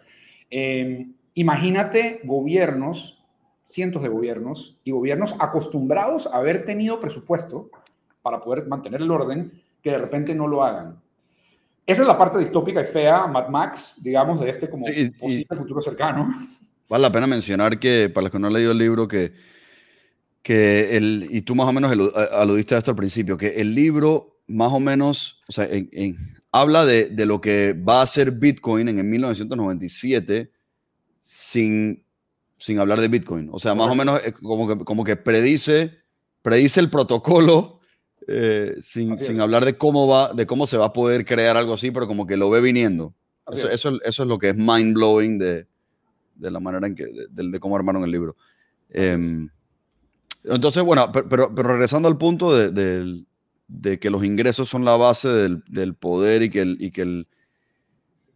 [0.50, 3.22] Em, imagínate gobiernos,
[3.64, 7.70] cientos de gobiernos, y gobiernos acostumbrados a haber tenido presupuesto
[8.22, 11.00] para poder mantener el orden, que de repente no lo hagan.
[11.86, 15.80] Esa es la parte distópica y fea, Mad Max, digamos, de este como posible futuro
[15.80, 16.32] cercano.
[16.88, 19.32] Vale la pena mencionar que, para los que no han leído el libro, que,
[20.42, 21.92] que el, y tú más o menos
[22.32, 25.68] aludiste a esto al principio, que el libro más o menos, o sea,
[26.50, 30.50] habla de, de, lo que va a ser Bitcoin en, en 1997
[31.20, 32.04] sin,
[32.58, 33.48] sin hablar de Bitcoin.
[33.52, 35.98] O sea, más o menos como que, como que predice,
[36.42, 37.80] predice el protocolo
[38.28, 41.74] eh, sin, sin hablar de cómo, va, de cómo se va a poder crear algo
[41.74, 43.14] así, pero como que lo ve viniendo.
[43.50, 43.74] Eso, es.
[43.74, 45.66] Eso, es lo que es mind blowing de,
[46.36, 48.36] de la manera en que, de, de, cómo armaron el libro.
[48.90, 49.48] Eh,
[50.44, 53.24] entonces, bueno, pero, pero, regresando al punto de, de,
[54.00, 57.28] que los ingresos son la base del, del poder y que el, y que el,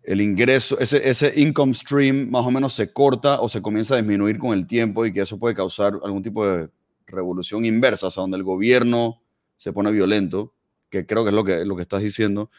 [0.07, 3.99] el ingreso, ese, ese income stream más o menos se corta o se comienza a
[3.99, 6.71] disminuir con el tiempo y que eso puede causar algún tipo de
[7.07, 9.21] revolución inversa, o sea, donde el gobierno
[9.57, 10.55] se pone violento,
[10.91, 12.51] que creo que es lo que, lo que estás diciendo.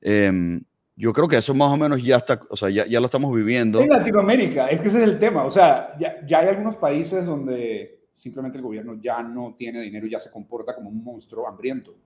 [0.00, 0.62] Em,
[0.94, 3.34] yo creo que eso más o menos ya está, o sea, ya, ya, lo estamos
[3.34, 3.80] viviendo.
[3.80, 5.44] En Latinoamérica, es que ese es el tema.
[5.44, 10.06] O sea, ya, ya, hay algunos países donde simplemente el gobierno ya no tiene dinero
[10.06, 11.96] y ya se comporta como un monstruo hambriento.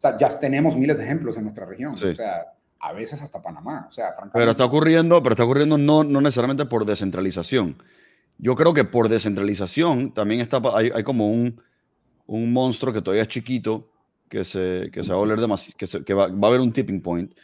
[0.00, 1.92] O sea, ya tenemos miles de ejemplos en nuestra región.
[1.92, 3.86] O sea, a veces hasta Panamá.
[3.86, 4.14] O sea.
[4.32, 7.76] Pero está ocurriendo, pero está ocurriendo no, no necesariamente por descentralización.
[8.38, 11.60] Yo creo que por descentralización también está, hay, hay como un,
[12.26, 13.90] un monstruo que todavía es chiquito,
[14.30, 16.72] que se, que se va a volver demasiado, que, que va, va, a haber un
[16.72, 17.34] tipping point.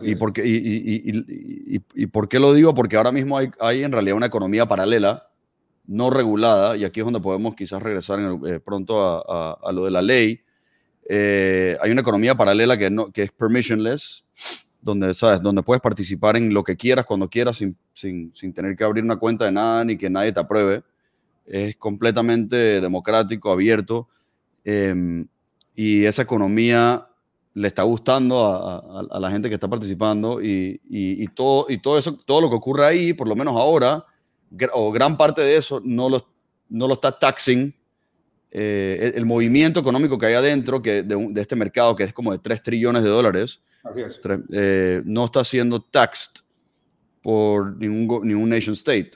[0.00, 2.72] y, por qué, y, y, y, por qué lo digo?
[2.72, 5.28] Porque ahora mismo hay, hay, en realidad una economía paralela,
[5.86, 9.90] no regulada, y aquí es donde podemos quizás regresar eh, pronto a, a, lo de
[9.90, 10.40] la ley.
[11.08, 14.24] Eh, hay una economía paralela que, no, que es permissionless,
[14.80, 15.40] donde, ¿sabes?
[15.40, 19.04] donde puedes participar en lo que quieras, cuando quieras, sin, sin, sin tener que abrir
[19.04, 20.82] una cuenta de nada ni que nadie te apruebe.
[21.46, 24.08] Es completamente democrático, abierto
[24.68, 25.28] Em,
[25.76, 27.06] y esa economía
[27.54, 32.18] le está gustando a, la gente que está participando y, y, todo, y todo, eso,
[32.26, 34.04] todo lo que ocurre ahí, por lo menos ahora,
[34.72, 36.26] o gran parte de eso, no lo,
[36.68, 37.72] no lo está taxing
[38.58, 42.32] eh, el, movimiento económico que hay adentro que de, de, este mercado, que es como
[42.32, 43.60] de 3 trillones de dólares,
[44.50, 46.40] eh, no está siendo taxed
[47.20, 49.10] por ningún, ningún nation state.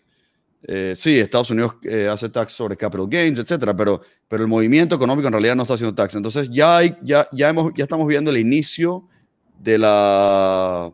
[0.63, 1.77] Eh, sí, Estados Unidos
[2.11, 5.73] hace tax sobre capital gains, etcétera, pero, pero el movimiento económico en realidad no está
[5.73, 6.15] haciendo tax.
[6.17, 9.09] Entonces ya, hay, ya, ya, hemos, ya estamos viendo el inicio
[9.59, 10.93] de la,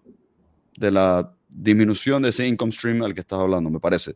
[0.77, 4.15] de la disminución de ese income stream al que estás hablando, me parece.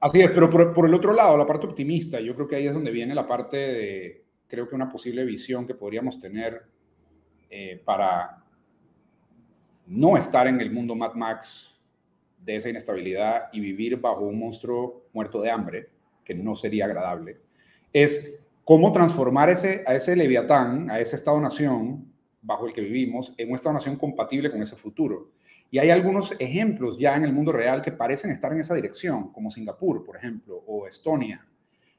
[0.00, 2.74] Así es, pero por, el otro lado, la parte optimista, yo creo que ahí es
[2.74, 6.62] donde viene la parte de, creo que una posible visión que podríamos tener
[7.50, 8.42] eh, para
[9.86, 11.78] no estar en el mundo Mad Max
[12.38, 15.90] de esa inestabilidad y vivir bajo un monstruo muerto de hambre,
[16.24, 17.38] que no sería agradable,
[17.92, 23.50] es cómo transformar ese, a ese leviatán, a ese Estado-nación bajo el que vivimos, en
[23.50, 25.32] un Estado-nación compatible con ese futuro.
[25.70, 29.32] Y hay algunos ejemplos ya en el mundo real que parecen estar en esa dirección,
[29.32, 31.46] como Singapur, por ejemplo, o Estonia.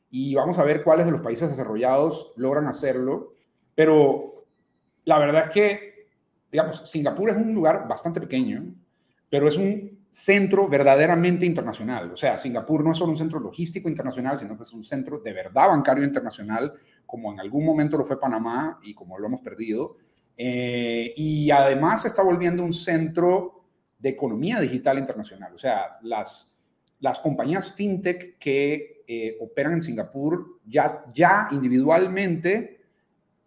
[0.09, 3.33] Y vamos a ver cuáles de los países desarrollados logran hacerlo.
[3.73, 4.45] Pero
[5.05, 6.07] la verdad es que,
[6.51, 8.75] digamos, Singapur es un lugar bastante pequeño,
[9.29, 12.11] pero es un centro verdaderamente internacional.
[12.11, 15.19] O sea, Singapur no es solo un centro logístico internacional, sino que es un centro
[15.19, 16.73] de verdad bancario internacional,
[17.05, 19.95] como en algún momento lo fue Panamá y como lo hemos perdido.
[20.35, 23.60] Eh, y además se está volviendo un centro
[24.01, 25.53] de economía digital internacional.
[25.53, 26.59] O sea, las,
[26.99, 32.81] las compañías fintech que eh, operan en Singapur ya, ya individualmente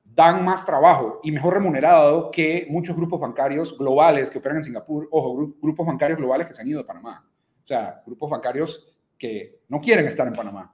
[0.05, 5.09] dan más trabajo y mejor remunerado que muchos grupos bancarios globales que operan en Singapur,
[5.11, 7.29] ojo, grupos bancarios globales que se han ido de Panamá.
[7.65, 10.73] O sea, grupos bancarios que no quieren estar en Panamá.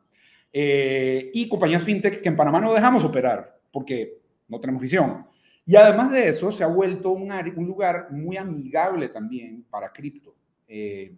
[0.52, 5.26] Eh, y compañías fintech que en Panamá no dejamos operar porque no tenemos visión.
[5.70, 7.28] Y además de eso, se ha vuelto un,
[7.64, 10.34] lugar muy amigable también para cripto.
[10.66, 11.14] Eh,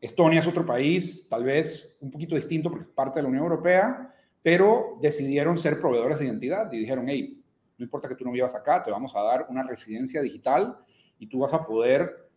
[0.00, 3.44] Estonia es otro país, tal vez un poquito distinto porque es parte de la Unión
[3.44, 7.38] Europea, pero decidieron ser proveedores de identidad y dijeron, hey,
[7.76, 10.78] no importa que tú no vivas acá, te vamos a dar una residencia digital
[11.18, 12.30] y tú vas a poder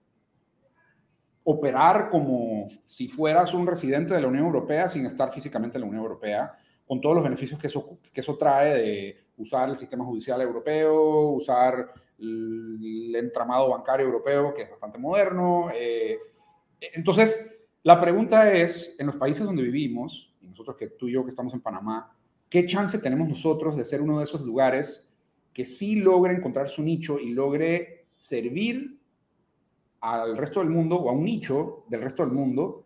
[1.46, 5.88] operar como si fueras un residente de la Unión Europea sin estar físicamente en la
[5.88, 6.52] Unión Europea,
[6.86, 11.30] con todos los beneficios que eso, que eso trae de usar el sistema judicial europeo,
[11.30, 15.70] usar el entramado bancario europeo, que es bastante moderno.
[15.74, 16.18] Eh,
[16.80, 21.30] entonces, la pregunta es, en los países donde vivimos, nosotros que tú y yo que
[21.30, 22.16] estamos en Panamá,
[22.50, 25.10] ¿qué chance tenemos nosotros de ser uno de esos lugares
[25.54, 29.00] que sí logre encontrar su nicho y logre servir
[30.02, 32.84] al resto del mundo o a un nicho del resto del mundo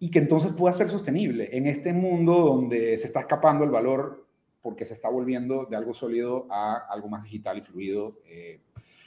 [0.00, 4.27] y que entonces pueda ser sostenible en este mundo donde se está escapando el valor
[4.62, 8.18] porque se está volviendo de algo sólido a algo más digital y fluido.
[8.26, 8.60] Eh.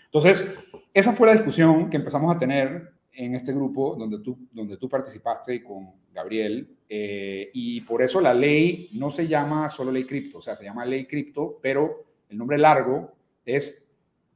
[0.06, 0.58] Entonces,
[0.94, 4.90] esa fue la discusión que empezamos a tener en este grupo donde tú, donde tú
[4.90, 10.40] participaste con Gabriel, eh, y por eso la ley no se llama solo ley cripto,
[10.40, 13.14] o sea, se llama ley cripto, pero el nombre largo
[13.46, 13.90] es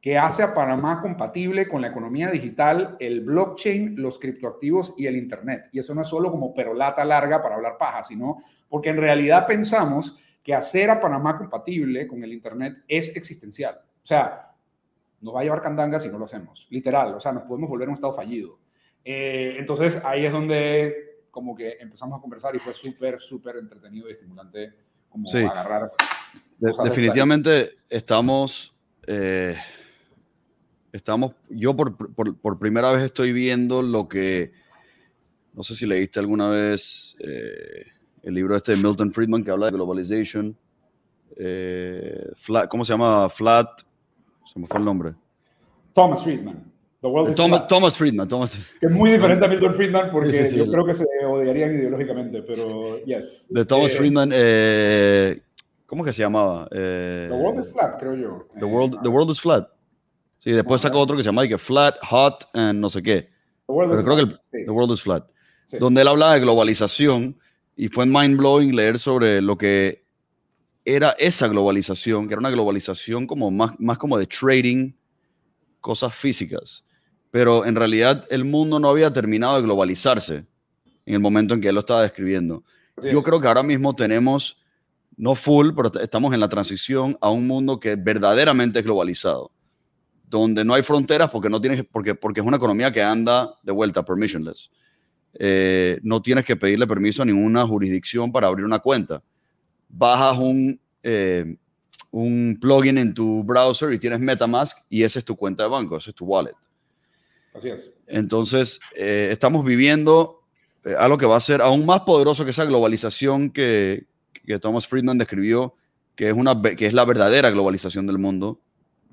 [0.06, 5.17] que hace a Panamá compatible con la economía digital, el blockchain, los criptoactivos y el
[5.17, 5.69] Internet.
[5.71, 8.38] Y eso no es solo como perolata larga para hablar paja, sino
[8.69, 13.79] porque en realidad pensamos que hacer a Panamá compatible con el Internet es existencial.
[13.81, 14.53] O sea,
[15.19, 17.15] nos va a llevar candanga si no lo hacemos, literal.
[17.15, 18.60] O sea, nos podemos volver a un estado fallido.
[19.03, 24.08] Eh, entonces ahí es donde como que empezamos a conversar y fue súper, súper entretenido
[24.08, 24.71] y estimulante
[25.10, 25.91] como agarrar.
[26.60, 28.71] definitivamente estamos,
[29.08, 29.58] eh,
[30.91, 34.53] estamos, yo por, por, por, primera vez estoy viendo lo que,
[35.53, 37.86] no sé si leíste alguna vez, eh,
[38.25, 40.57] el libro este de Milton Friedman que habla de globalization.
[41.38, 42.27] Eh,
[42.67, 43.29] ¿Cómo se llama?
[43.29, 43.81] Flat.
[44.45, 45.13] Se me fue el nombre.
[45.93, 46.71] Thomas Friedman.
[47.35, 48.27] Thomas, Thomas, Friedman.
[48.27, 48.57] Thomas.
[48.79, 52.97] Que es muy diferente a Milton Friedman porque yo creo que se odiarían ideológicamente, pero
[53.05, 53.45] yes.
[53.47, 55.41] De Thomas eh, Friedman, eh,
[55.85, 56.67] ¿cómo que se llamaba?
[56.71, 58.47] the World is Flat, creo yo.
[58.57, 59.67] The World, the world is Flat.
[60.39, 63.29] Sí, después sacó otro que se llama que Flat, Hot, and no sé qué.
[63.67, 65.27] pero creo que el, The World is Flat.
[65.79, 67.38] Donde él hablaba de globalización
[67.75, 70.05] y fue mind blowing leer sobre lo que
[70.85, 74.93] era esa globalización, que era una globalización como más, más como de trading,
[75.82, 76.84] cosas físicas.
[77.32, 80.45] Pero en realidad el mundo no había terminado de globalizarse
[81.05, 82.63] en el momento en que él lo estaba describiendo.
[83.03, 84.57] Yo creo que ahora mismo tenemos,
[85.17, 89.51] no full, pero estamos en la transición a un mundo que verdaderamente es globalizado,
[90.28, 93.73] donde no hay fronteras porque, no tienes, porque, porque es una economía que anda de
[93.73, 94.71] vuelta, permissionless.
[95.38, 99.21] Eh, no tienes que pedirle permiso a ninguna jurisdicción para abrir una cuenta.
[99.89, 101.55] Bajas un, eh,
[102.11, 105.97] un plugin en tu browser y tienes MetaMask y esa es tu cuenta de banco,
[105.97, 106.55] ese es tu wallet.
[107.53, 107.91] Así es.
[108.07, 110.41] Entonces, eh, estamos viviendo
[110.97, 114.05] algo que va a ser aún más poderoso que esa globalización que,
[114.45, 115.75] que Thomas Friedman describió
[116.15, 118.61] que es, una, que es la verdadera globalización del mundo,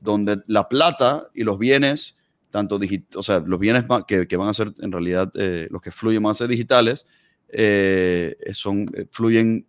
[0.01, 2.17] donde la plata y los bienes,
[2.53, 2.79] tanto
[3.17, 6.23] o sea, los bienes que, que, van a ser en realidad eh, los que fluyen
[6.23, 7.07] más a ser digitales,
[7.49, 9.67] eh, son, eh, fluyen,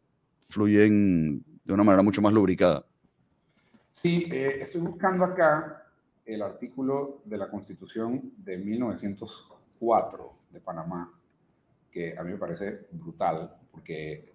[0.47, 2.85] fluyen de una manera mucho más lubricada.
[3.91, 5.87] Sí, estoy buscando acá
[6.25, 11.11] el artículo de la Constitución de 1904 de Panamá,
[11.89, 14.33] que a mí me parece brutal, porque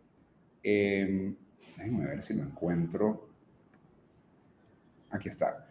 [0.62, 1.34] eh,
[1.76, 3.28] déjenme ver si lo encuentro.
[5.10, 5.66] Aquí está.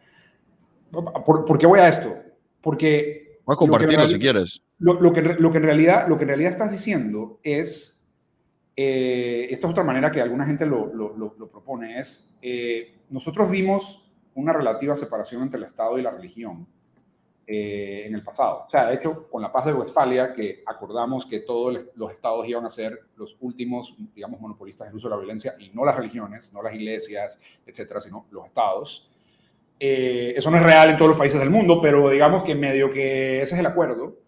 [0.92, 2.16] ¿Por, qué voy a esto?
[2.62, 3.40] Porque...
[3.48, 4.62] A compartirlo si quieres.
[4.80, 8.06] Lo, que, lo, que en realidad, lo que en realidad estás diciendo es,
[8.76, 14.04] eh, esta es otra manera que alguna gente lo, lo propone, es, eh, nosotros vimos
[14.36, 16.68] una relativa separación entre el Estado y la religión
[17.50, 18.66] eh, en el pasado.
[18.68, 22.46] O sea, de hecho, con la paz de Westfalia, que acordamos que todos los estados
[22.46, 25.96] iban a ser los últimos, digamos, monopolistas del uso de la violencia y no las
[25.96, 29.10] religiones, no las iglesias, etcétera, sino los estados.
[29.80, 32.90] Eh, eso no es real en todos los países del mundo, pero digamos que medio
[32.90, 34.20] que ese es el acuerdo,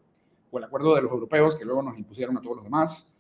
[0.52, 3.16] o el acuerdo de los europeos que luego nos impusieron a todos los demás.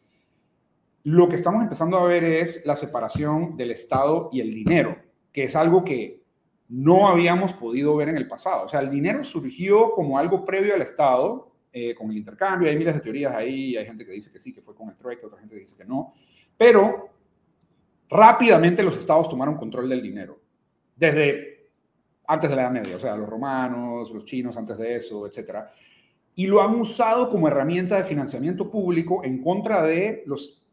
[1.03, 4.97] Lo que estamos empezando a ver es la separación del Estado y el dinero,
[5.31, 6.23] que es algo que
[6.67, 8.65] no habíamos podido ver en el pasado.
[8.65, 12.77] O sea, el dinero surgió como algo previo al Estado, eh, con el intercambio, hay
[12.77, 15.25] miles de teorías ahí, hay gente que dice que sí, que fue con el trueque,
[15.25, 16.13] otra gente que dice que no,
[16.57, 17.09] pero
[18.09, 20.39] rápidamente los estados tomaron control del dinero,
[20.95, 21.58] desde
[22.29, 25.73] antes de la Edad Media, o sea, los romanos, los chinos antes de eso, etcétera,
[26.35, 30.63] y lo han usado como herramienta de financiamiento público en contra de los,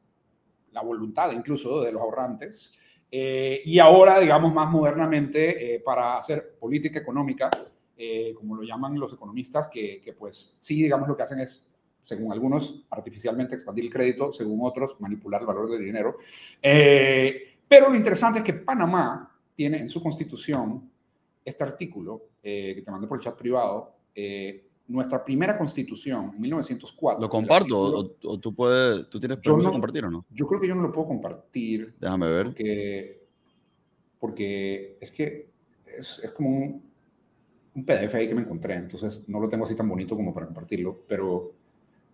[0.72, 2.74] la voluntad incluso de los ahorrantes,
[3.10, 7.48] eh, y ahora, digamos, más modernamente, eh, para hacer política económica,
[7.96, 11.66] eh, como lo llaman los economistas, que, que, pues sí, digamos, lo que hacen es,
[12.02, 16.18] según algunos, artificialmente expandir el crédito, según otros, manipular el valor del dinero.
[16.60, 20.90] pero lo interesante es que Panamá tiene en su constitución
[21.46, 23.94] este artículo, que te mandé por el chat privado,
[24.88, 27.20] nuestra primera constitución, en 1904.
[27.20, 27.78] ¿Lo comparto
[28.22, 30.24] o, tú, puedes, tú tienes permiso de compartir o no?
[30.30, 31.94] Yo creo que yo no lo puedo compartir.
[31.98, 32.46] Déjame ver.
[32.46, 33.26] Porque,
[34.20, 35.50] porque es que
[35.86, 36.82] es, es como un,
[37.74, 40.46] un, PDF ahí que me encontré, entonces no lo tengo así tan bonito como para
[40.46, 41.52] compartirlo, pero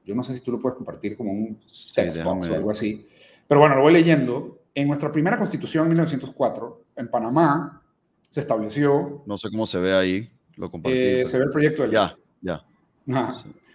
[0.05, 1.61] yo no sé si tú lo puedes compartir como un
[1.95, 3.07] textbox o algo así.
[3.47, 4.59] Pero bueno, lo voy leyendo.
[4.75, 7.82] En nuestra primera constitución, en 1904, en Panamá,
[8.33, 9.23] se estableció...
[9.27, 10.99] No sé cómo se ve ahí, lo compartí.
[10.99, 12.17] Eh, se ve el proyecto de Ya.
[12.41, 12.65] Ya.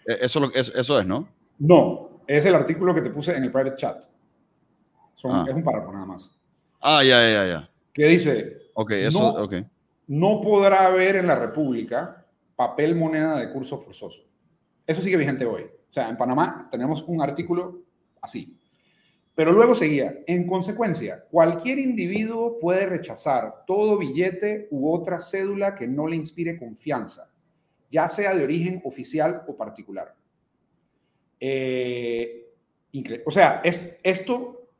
[0.07, 1.29] E, eso, eso es, ¿no?
[1.59, 4.05] No, es el artículo que te puse en el private chat.
[5.25, 5.45] Ah.
[5.47, 6.35] Es un párrafo nada más.
[6.81, 7.69] Ah, ya, ya, ya.
[7.93, 9.67] Que dice, ok, eso, no,
[10.07, 14.23] no podrá haber en la República papel moneda de curso forzoso.
[14.87, 15.65] Eso sigue vigente hoy.
[15.65, 17.83] O sea, en Panamá tenemos un artículo
[18.23, 18.56] así.
[19.37, 25.85] Pero luego seguía, en consecuencia, cualquier individuo puede rechazar todo billete u otra cédula que
[25.85, 27.31] no le inspire confianza,
[27.87, 30.15] ya sea de origen oficial o particular.
[31.39, 32.47] Eh,
[33.27, 34.71] o sea, es, esto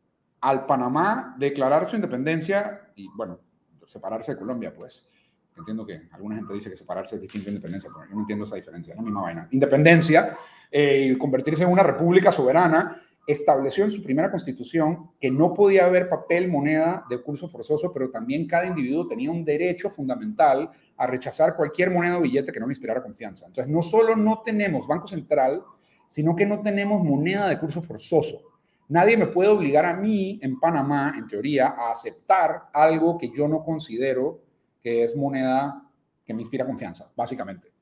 [0.42, 3.40] al Panamá declarar su independencia y, bueno,
[3.86, 5.08] separarse de Colombia, pues.
[5.56, 8.44] Entiendo que alguna gente dice que separarse es distinto de independencia, pero yo no entiendo
[8.44, 9.48] esa diferencia, es la misma vaina.
[9.52, 10.36] Independencia
[10.72, 15.86] eh, y convertirse en una república soberana estableció en su primera constitución que no podía
[15.86, 21.06] haber papel, moneda de curso forzoso, pero también cada individuo tenía un derecho fundamental a
[21.06, 23.46] rechazar cualquier moneda o billete que no le inspirara confianza.
[23.46, 25.62] Entonces, no solo no tenemos Banco Central,
[26.08, 28.44] sino que no tenemos moneda de curso forzoso.
[28.88, 33.50] Nadie me puede obligar a mí, en Panamá, en teoría, a aceptar algo que yo
[33.50, 34.40] no considero
[34.82, 35.84] que es moneda
[36.26, 37.77] que me inspira confianza, básicamente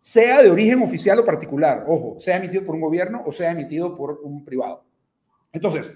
[0.00, 3.94] sea de origen oficial o particular, ojo, sea emitido por un gobierno o sea emitido
[3.94, 4.82] por un privado.
[5.52, 5.92] Entonces,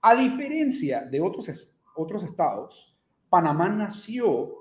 [0.00, 2.96] a diferencia de otros, otros estados,
[3.28, 4.54] Panamá nació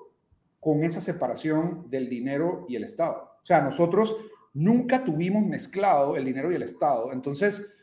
[0.60, 3.32] con esa separación del dinero y el Estado.
[3.42, 4.16] O sea, nosotros
[4.54, 7.14] nunca tuvimos mezclado el dinero y el Estado.
[7.14, 7.74] Entonces,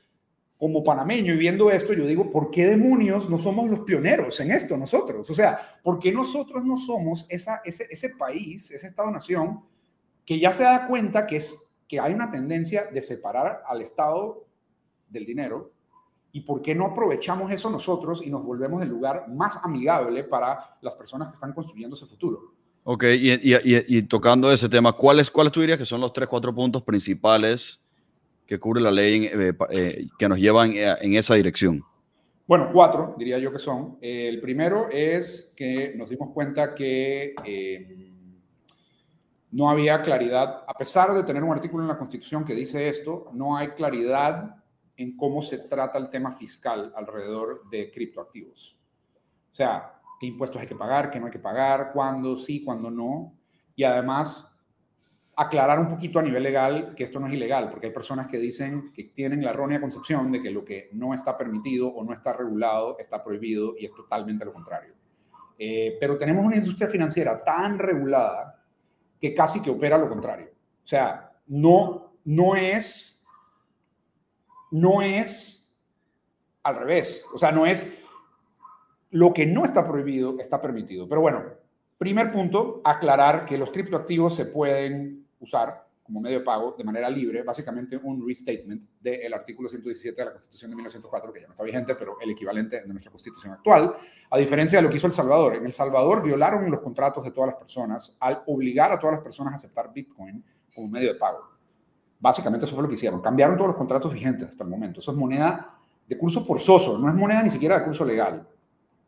[0.59, 4.51] como panameño y viendo esto, yo digo, ¿por qué demonios no somos los pioneros en
[4.51, 5.31] esto nosotros?
[5.31, 9.63] O sea, ¿por qué nosotros no somos ese, ese país, ese Estado-nación
[10.29, 11.59] que ya se da cuenta que, es,
[11.89, 14.45] que hay una tendencia de separar al Estado
[15.09, 15.73] del dinero
[16.33, 20.77] y por qué no aprovechamos eso nosotros y nos volvemos el lugar más amigable para
[20.83, 22.53] las personas que están construyendo ese futuro.
[22.85, 26.55] Ok, y, y, tocando ese tema, ¿cuáles, ¿cuáles tú dirías que son los tres, cuatro
[26.55, 27.81] puntos principales
[28.47, 31.83] que cubre la ley eh, eh, que nos llevan eh, en esa dirección?
[32.47, 33.97] Bueno, cuatro diría yo que son.
[34.03, 37.35] el primero es que nos dimos cuenta que
[39.51, 43.31] no había claridad, a pesar de tener un artículo en la Constitución que dice esto,
[43.33, 44.57] no hay claridad
[44.97, 48.77] en cómo se trata el tema fiscal alrededor de criptoactivos.
[49.51, 52.91] O sea, qué impuestos hay que pagar, qué no hay que pagar, cuándo sí, cuándo
[52.91, 53.33] no.
[53.75, 54.55] Y además,
[55.37, 58.39] aclarar un poquito a nivel legal que esto no es ilegal, porque hay personas que
[58.39, 62.13] dicen que tienen la errónea concepción de que lo que no está permitido o no
[62.13, 64.95] está regulado está prohibido y es totalmente lo contrario.
[65.57, 68.58] Eh, pero tenemos una industria financiera tan regulada
[69.21, 70.49] que casi que opera lo contrario.
[70.85, 73.25] O sea, no, no es,
[74.71, 75.75] no es
[76.63, 77.25] al revés.
[77.33, 77.99] O sea, no es
[79.11, 81.09] lo que no está prohibido, está permitido.
[81.09, 81.45] Pero bueno,
[81.97, 87.11] primer punto, aclarar que los criptoactivos se pueden usar como medio de pago de manera
[87.11, 91.53] libre, básicamente un restatement del artículo 117 de la Constitución de 1904, que ya no
[91.53, 93.95] está vigente, pero el equivalente de nuestra Constitución actual,
[94.31, 95.57] a diferencia de lo que hizo El Salvador.
[95.57, 99.23] En El Salvador violaron los contratos de todas las personas al obligar a todas las
[99.23, 100.43] personas a aceptar Bitcoin
[100.75, 101.41] como medio de pago.
[102.19, 103.21] Básicamente eso fue lo que hicieron.
[103.21, 105.01] Cambiaron todos los contratos vigentes hasta el momento.
[105.01, 108.49] Eso es moneda de curso forzoso, no es moneda ni siquiera de curso legal.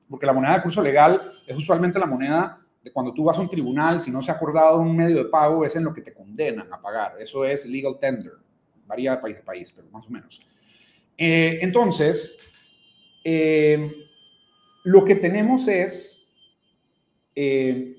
[0.06, 3.40] Porque la moneda de curso legal es usualmente la moneda de cuando tú vas a
[3.40, 6.02] un tribunal, si no se ha acordado un medio de pago, es en lo que
[6.02, 7.16] te condenan a pagar.
[7.20, 8.32] Eso es legal tender.
[8.86, 10.40] Varía de país a país, pero más o menos.
[11.16, 12.38] Eh, entonces,
[13.22, 14.08] eh,
[14.84, 16.26] lo que tenemos es,
[17.34, 17.96] eh,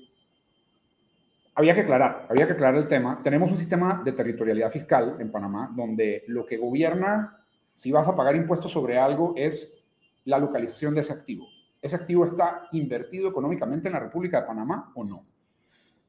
[1.54, 3.20] había que aclarar, había que aclarar el tema.
[3.22, 7.38] Tenemos un sistema de territorialidad fiscal en Panamá donde lo que gobierna
[7.74, 9.84] si vas a pagar impuestos sobre algo es
[10.24, 11.46] la localización de ese activo.
[11.82, 15.26] ¿Ese activo está invertido económicamente en la República de Panamá o no?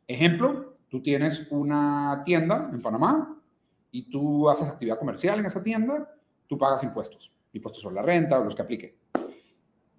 [0.08, 3.42] Ejemplo, tú tienes una tienda en Panamá
[3.90, 6.16] y tú haces actividad comercial en esa tienda,
[6.46, 8.96] tú pagas impuestos, impuestos sobre la renta o los que aplique.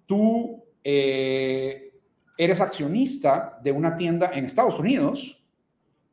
[0.05, 1.93] Tú eh,
[2.37, 5.43] eres accionista de una tienda en Estados Unidos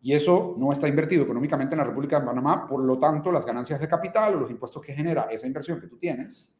[0.00, 3.46] y eso no está invertido económicamente en la República de Panamá, por lo tanto, las
[3.46, 6.52] ganancias de capital o los impuestos que genera esa inversión que tú tienes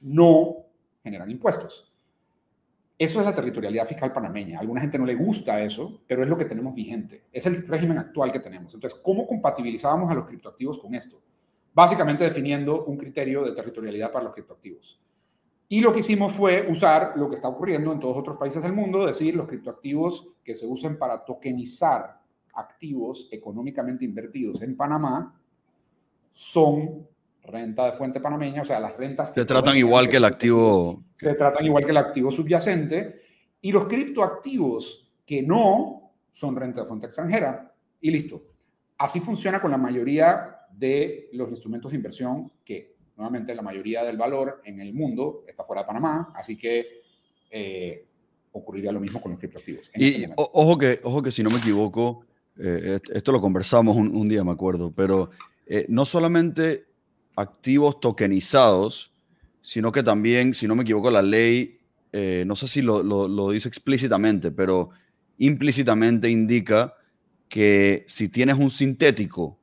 [0.00, 0.64] no
[1.02, 1.87] generan impuestos.
[2.98, 4.58] Eso es la territorialidad fiscal panameña.
[4.58, 7.26] A alguna gente no le gusta eso, pero es lo que tenemos vigente.
[7.32, 8.74] Es el régimen actual que tenemos.
[8.74, 11.22] Entonces, ¿cómo compatibilizábamos a los criptoactivos con esto?
[11.72, 15.00] Básicamente definiendo un criterio de territorialidad para los criptoactivos.
[15.68, 18.72] Y lo que hicimos fue usar lo que está ocurriendo en todos otros países del
[18.72, 22.20] mundo, decir los criptoactivos que se usen para tokenizar
[22.54, 25.38] activos económicamente invertidos en Panamá
[26.32, 27.06] son
[27.48, 29.32] renta de fuente panameña, o sea, las rentas...
[29.34, 31.02] Se tratan igual que el activo...
[31.14, 33.22] Se tratan igual que el activo subyacente
[33.60, 38.42] y los criptoactivos que no son renta de fuente extranjera y listo.
[38.98, 44.16] Así funciona con la mayoría de los instrumentos de inversión que, nuevamente, la mayoría del
[44.16, 47.02] valor en el mundo está fuera de Panamá, así que
[47.50, 48.06] eh,
[48.52, 49.90] ocurriría lo mismo con los criptoactivos.
[49.94, 52.24] y este ojo, que, ojo que si no me equivoco,
[52.58, 55.30] eh, esto lo conversamos un, día, me acuerdo, pero
[55.66, 56.87] eh, no solamente
[57.38, 59.12] activos tokenizados,
[59.62, 61.76] sino que también, si no me equivoco, la ley,
[62.12, 64.90] eh, no sé si lo, dice explícitamente, pero
[65.38, 66.94] implícitamente indica
[67.48, 69.56] que si tienes un sintético,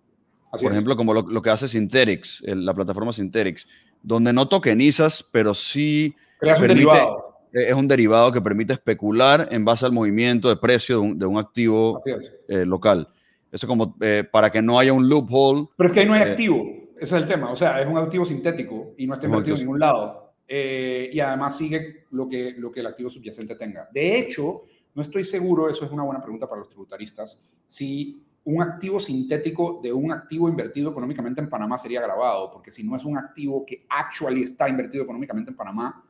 [0.62, 3.68] por ejemplo, como lo, que hace Synthetix, la plataforma Synthetix,
[4.02, 10.48] donde no tokenizas, pero sí es un derivado que permite especular en base al movimiento
[10.48, 12.02] de precio de un, activo
[12.48, 13.10] eh, local.
[13.52, 15.68] Eso como eh, para que no haya un loophole.
[15.76, 17.52] Pero es que ahí no hay activo ese es el tema.
[17.52, 20.34] O sea, es un activo sintético y no está invertido en ningún lado.
[20.48, 23.90] Eh, y además sigue lo que, lo que el activo subyacente tenga.
[23.92, 28.62] De hecho, no estoy seguro, eso es una buena pregunta para los tributaristas, si un
[28.62, 33.04] activo sintético de un activo invertido económicamente en Panamá sería grabado, porque si no es
[33.04, 36.04] un activo que actually está invertido económicamente en Panamá,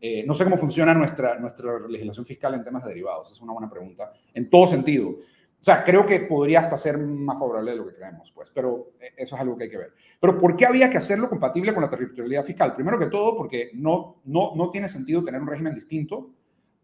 [0.00, 3.52] eh, no sé cómo funciona nuestra, nuestra legislación fiscal en temas de derivados, es una
[3.52, 5.16] buena pregunta, en todo sentido.
[5.60, 8.92] O sea, creo que podría hasta ser más favorable de lo que creemos, pues, pero
[8.98, 9.92] eh, eso es algo que hay que ver.
[10.18, 12.74] Pero ¿por qué había que hacerlo compatible con la territorialidad fiscal?
[12.74, 16.30] Primero que todo, porque no, no, no tiene sentido tener un régimen distinto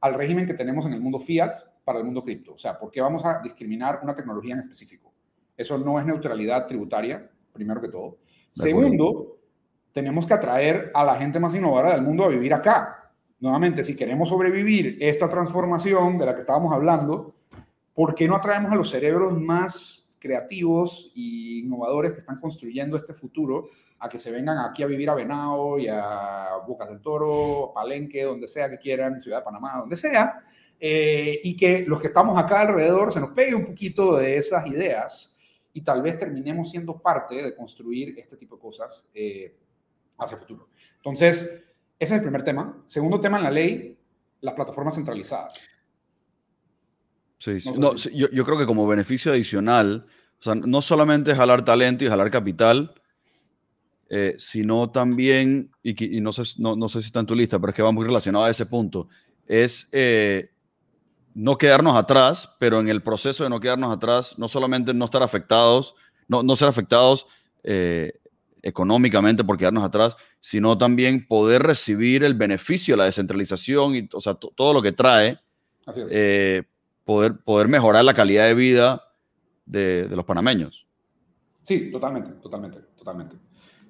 [0.03, 2.53] al régimen que tenemos en el mundo fiat para el mundo cripto.
[2.53, 5.11] O sea, ¿por qué vamos a discriminar una tecnología en específico?
[5.57, 8.19] Eso no es neutralidad tributaria, primero que todo.
[8.51, 9.39] Segundo,
[9.93, 13.11] tenemos que atraer a la gente más innovadora del mundo a vivir acá.
[13.41, 17.36] Nuevamente, si queremos sobrevivir esta transformación de la que estábamos hablando,
[17.97, 23.15] ¿por qué no atraemos a los cerebros más creativos e innovadores que están construyendo este
[23.15, 27.73] futuro a que se vengan aquí a vivir a Venado y a Bocas del Toro,
[27.75, 30.45] Palenque, donde sea que quieran, Ciudad de Panamá, donde sea,
[30.79, 34.67] eh, y que los que estamos acá alrededor se nos pegue un poquito de esas
[34.67, 35.39] ideas
[35.73, 39.57] y tal vez terminemos siendo parte de construir este tipo de cosas eh,
[40.19, 40.69] hacia el futuro.
[40.97, 41.65] Entonces, ese
[41.99, 42.85] es el primer tema.
[42.87, 43.99] Segundo tema en la ley,
[44.43, 45.67] las plataformas centralizadas.
[47.39, 50.07] Sí, No, yo, yo, creo que como beneficio adicional,
[50.41, 52.95] o sea, no solamente jalar talento y jalar capital,
[54.09, 57.59] eh, sino también, y, y no, sé, no, no, sé si está en tu lista,
[57.59, 59.09] pero es que va muy relacionado a ese punto,
[59.47, 60.51] es eh,
[61.35, 65.23] no quedarnos atrás, pero en el proceso de no quedarnos atrás, no solamente no estar
[65.23, 65.95] afectados,
[66.29, 67.27] no, no ser afectados
[67.63, 68.13] eh,
[68.63, 74.21] económicamente por quedarnos atrás, sino también poder recibir el beneficio de la descentralización y o
[74.21, 75.39] sea, todo lo que trae,
[76.11, 76.65] eh,
[77.07, 79.03] poder, poder mejorar la calidad de vida
[79.65, 80.87] de, de los panameños.
[81.63, 83.37] Sí, totalmente, totalmente, totalmente.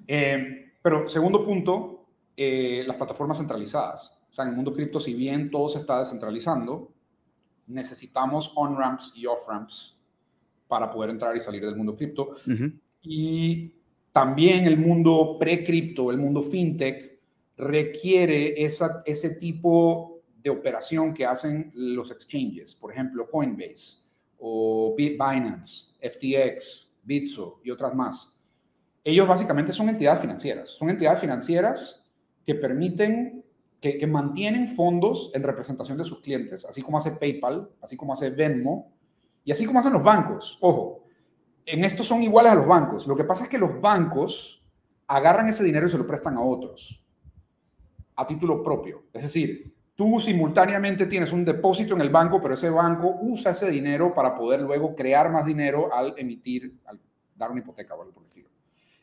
[0.07, 2.05] Eh, pero segundo punto,
[2.37, 4.17] eh, las plataformas centralizadas.
[4.29, 6.93] O sea, en el mundo cripto, si bien todo se está descentralizando,
[7.65, 9.99] necesitamos on-ramps y off-ramps
[10.67, 12.35] para poder entrar y salir del mundo cripto.
[13.01, 13.73] Y
[14.11, 17.19] también el mundo pre-cripto, el mundo fintech,
[17.57, 20.16] requiere esa, ese tipo
[20.47, 23.97] de operación que hacen los exchanges, por ejemplo, Coinbase
[24.39, 28.33] o Binance, FTX, Bitso y otras más.
[29.03, 32.05] Ellos básicamente son entidades financieras, son entidades financieras
[32.45, 33.43] que permiten,
[33.81, 38.13] que, que mantienen fondos en representación de sus clientes, así como hace PayPal, así como
[38.13, 38.93] hace Venmo
[39.43, 40.57] y así como hacen los bancos.
[40.61, 41.03] Ojo,
[41.65, 43.05] en esto son iguales a los bancos.
[43.05, 44.63] Lo que pasa es que los bancos
[45.07, 47.03] agarran ese dinero y se lo prestan a otros
[48.15, 49.03] a título propio.
[49.13, 53.69] Es decir, tú simultáneamente tienes un depósito en el banco, pero ese banco usa ese
[53.71, 56.99] dinero para poder luego crear más dinero al emitir, al
[57.35, 58.47] dar una hipoteca o algo por el estilo.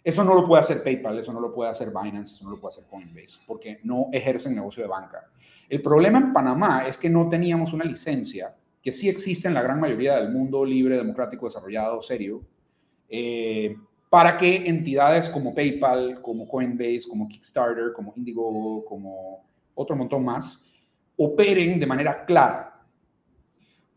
[0.04, 2.60] Eso no lo puede hacer PayPal, eso no lo puede hacer Binance, eso no lo
[2.60, 5.24] puede hacer Coinbase, porque no ejercen negocio de banca.
[5.68, 9.62] El problema en Panamá es que no teníamos una licencia que sí existe en la
[9.62, 12.42] gran mayoría del mundo libre, democrático, desarrollado, serio,
[13.08, 13.76] eh,
[14.08, 20.62] para que entidades como PayPal, como Coinbase, como Kickstarter, como Indiegogo, como otro montón más,
[21.16, 22.82] operen de manera clara.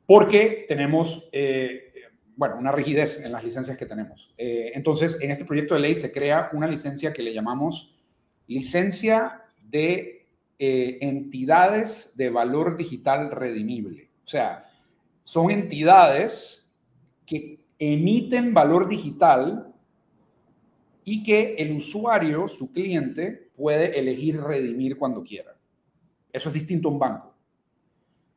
[0.06, 1.92] Porque tenemos, eh,
[2.36, 4.34] bueno, una rigidez en las licencias que tenemos.
[4.38, 7.96] Eh, entonces, en este proyecto de ley se crea una licencia que le llamamos
[8.48, 10.14] licencia de
[10.60, 14.10] entidades de valor digital redimible.
[14.26, 14.66] O sea,
[15.24, 16.72] son entidades
[17.26, 19.74] que emiten valor digital
[21.04, 25.57] y que el usuario, su cliente, puede elegir redimir cuando quiera.
[26.38, 27.34] Eso es distinto a un banco.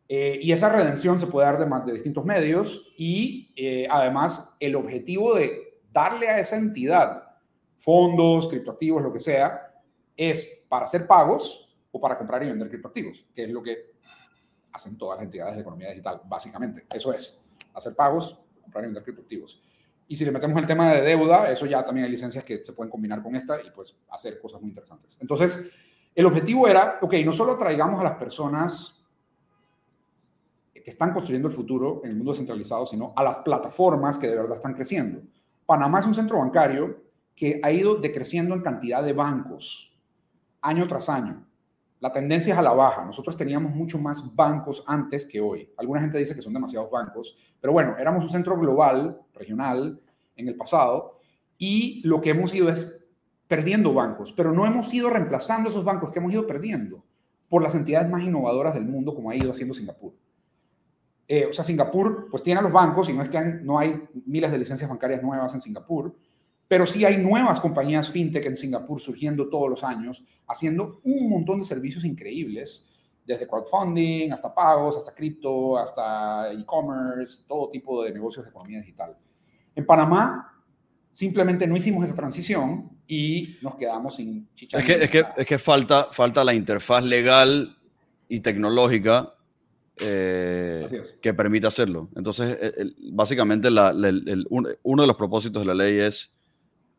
[0.08, 4.74] Eh, y esa redención se puede dar de, de distintos medios y eh, además el
[4.74, 7.36] objetivo de darle a esa entidad
[7.76, 9.72] fondos, criptoactivos, lo que sea,
[10.16, 13.92] es para hacer pagos o para comprar y vender criptoactivos, que es lo que
[14.72, 16.86] hacen todas las entidades de economía digital, básicamente.
[16.92, 17.44] Eso es,
[17.74, 19.62] hacer pagos comprar y vender criptoactivos.
[20.08, 22.72] Y si le metemos el tema de deuda, eso ya también hay licencias que se
[22.72, 25.16] pueden combinar con esta y pues hacer cosas muy interesantes.
[25.20, 25.70] Entonces,
[26.14, 29.04] el objetivo era, ok, no solo traigamos a las personas
[30.72, 34.36] que están construyendo el futuro en el mundo descentralizado, sino a las plataformas que de
[34.36, 35.20] verdad están creciendo.
[35.66, 37.04] Panamá es un centro bancario
[37.34, 39.96] que ha ido decreciendo en cantidad de bancos
[40.62, 41.46] año tras año.
[42.00, 43.04] La tendencia es a la baja.
[43.04, 45.70] Nosotros teníamos mucho más bancos antes que hoy.
[45.76, 50.00] Alguna gente dice que son demasiados bancos, pero bueno, éramos un centro global, regional,
[50.36, 51.18] en el pasado,
[51.58, 52.99] y lo que hemos ido es
[53.50, 57.04] perdiendo bancos, pero no hemos ido reemplazando esos bancos que hemos ido perdiendo
[57.48, 60.12] por las entidades más innovadoras del mundo, como ha ido haciendo Singapur.
[61.26, 64.04] Eh, o sea, Singapur pues tiene a los bancos y no es que no hay
[64.24, 66.14] miles de licencias bancarias nuevas en Singapur,
[66.68, 71.58] pero sí hay nuevas compañías fintech en Singapur surgiendo todos los años, haciendo un montón
[71.58, 72.88] de servicios increíbles,
[73.26, 79.16] desde crowdfunding hasta pagos, hasta cripto, hasta e-commerce, todo tipo de negocios de economía digital.
[79.74, 80.56] En Panamá
[81.12, 84.78] simplemente no hicimos esa transición y nos quedamos sin chicha.
[84.78, 87.76] Es que, es que, es que falta, falta la interfaz legal
[88.28, 89.34] y tecnológica
[89.96, 90.86] eh,
[91.20, 92.08] que permita hacerlo.
[92.14, 92.56] Entonces,
[93.10, 96.30] básicamente, uno de los propósitos de la ley es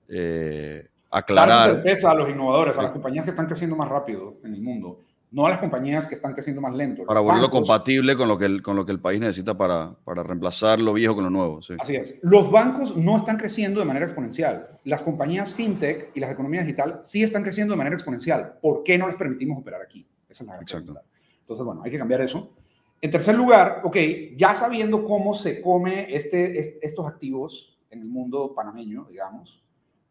[0.10, 1.48] eh, aclarar.
[1.48, 4.62] Dar certeza a los innovadores, a las compañías que están creciendo más rápido en el
[4.62, 5.00] mundo,
[5.32, 7.06] no a las compañías que están creciendo más lento.
[7.06, 10.24] Para volverlo compatible con lo, que el, con lo que el país necesita para, para
[10.24, 11.60] reemplazar lo viejo con lo nuevo.
[11.80, 12.20] Así es.
[12.22, 14.68] Los bancos no están creciendo de manera exponencial.
[14.84, 18.58] Las compañías fintech y las economías digital sí están creciendo de manera exponencial.
[18.62, 20.06] ¿Por qué no les permitimos operar aquí?
[20.30, 21.02] Esa es la gran pregunta.
[21.40, 22.52] Entonces, bueno, hay que cambiar eso.
[23.00, 23.98] En tercer lugar, ok,
[24.36, 29.64] ya sabiendo cómo se come este, estos activos en el mundo panameño, digamos,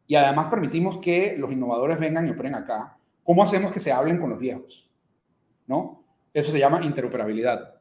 [0.07, 4.19] y además permitimos que los innovadores vengan y operen acá, ¿cómo hacemos que se hablen
[4.19, 4.90] con los viejos?
[5.71, 6.03] ¿No?
[6.35, 7.77] Eso se llama interoperabilidad.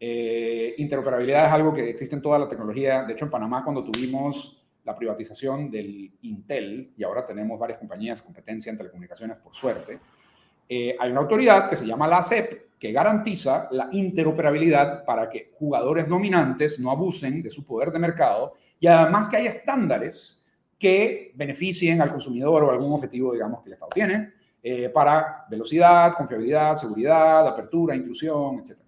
[0.00, 3.04] Eh, interoperabilidad es algo que existe en toda la tecnología.
[3.04, 8.22] De hecho, en Panamá, cuando tuvimos la privatización del Intel, y ahora tenemos varias compañías
[8.22, 9.98] competencia en telecomunicaciones, por suerte,
[10.66, 15.50] eh, hay una autoridad que se llama la ACEP, que garantiza la interoperabilidad para que
[15.58, 20.42] jugadores dominantes no abusen de su poder de mercado y además que haya estándares
[20.78, 24.39] que beneficien al consumidor o algún objetivo, digamos, que el Estado tiene.
[24.62, 28.78] Eh, para velocidad, confiabilidad, seguridad, apertura, inclusión, etc.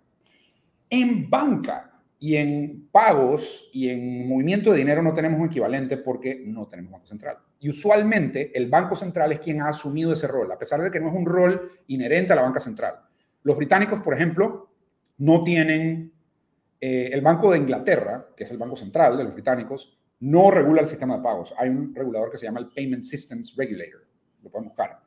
[0.91, 6.43] En banca y en pagos y en movimiento de dinero no tenemos un equivalente porque
[6.47, 7.39] no tenemos banco central.
[7.59, 11.01] Y usualmente el banco central es quien ha asumido ese rol, a pesar de que
[11.01, 12.97] no es un rol inherente a la banca central.
[13.43, 14.71] Los británicos, por ejemplo,
[15.19, 16.13] no tienen,
[16.81, 20.83] eh, el Banco de Inglaterra, que es el banco central de los británicos, no regula
[20.83, 21.55] el sistema de pagos.
[21.59, 24.05] Hay un regulador que se llama el Payment Systems Regulator,
[24.43, 25.01] lo pueden buscar.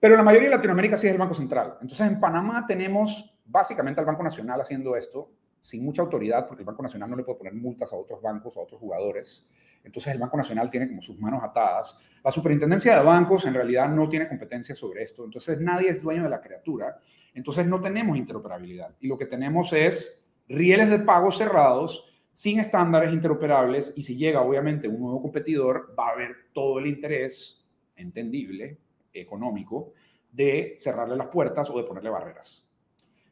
[0.00, 1.74] Pero la mayoría de Latinoamérica sí es el Banco Central.
[1.82, 5.30] Entonces en Panamá tenemos básicamente al Banco Nacional haciendo esto
[5.60, 8.56] sin mucha autoridad, porque el Banco Nacional no le puede poner multas a otros bancos,
[8.56, 9.46] a otros jugadores.
[9.84, 11.98] Entonces el Banco Nacional tiene como sus manos atadas.
[12.24, 15.24] La superintendencia de bancos en realidad no tiene competencia sobre esto.
[15.24, 16.98] Entonces nadie es dueño de la criatura.
[17.34, 18.96] Entonces no tenemos interoperabilidad.
[19.00, 23.92] Y lo que tenemos es rieles de pagos cerrados sin estándares interoperables.
[23.96, 28.78] Y si llega obviamente un nuevo competidor, va a haber todo el interés entendible,
[29.12, 29.92] económico,
[30.30, 32.66] de cerrarle las puertas o de ponerle barreras.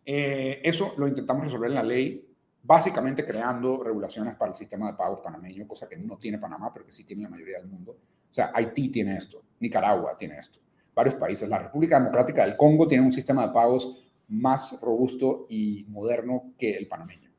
[0.04, 2.26] Eh, eso lo intentamos resolver en la ley,
[2.62, 6.84] básicamente creando regulaciones para el sistema de pagos panameño, cosa que no tiene Panamá, pero
[6.84, 7.92] que sí tiene la mayoría del mundo.
[8.30, 10.60] O sea, Haití tiene esto, Nicaragua tiene esto,
[10.94, 11.48] varios países.
[11.48, 16.76] La República Democrática del Congo tiene un sistema de pagos más robusto y moderno que
[16.76, 17.30] el panameño.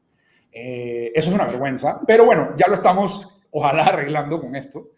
[0.52, 4.92] Eh, eso es una vergüenza, pero bueno, ya lo estamos, ojalá, arreglando con esto.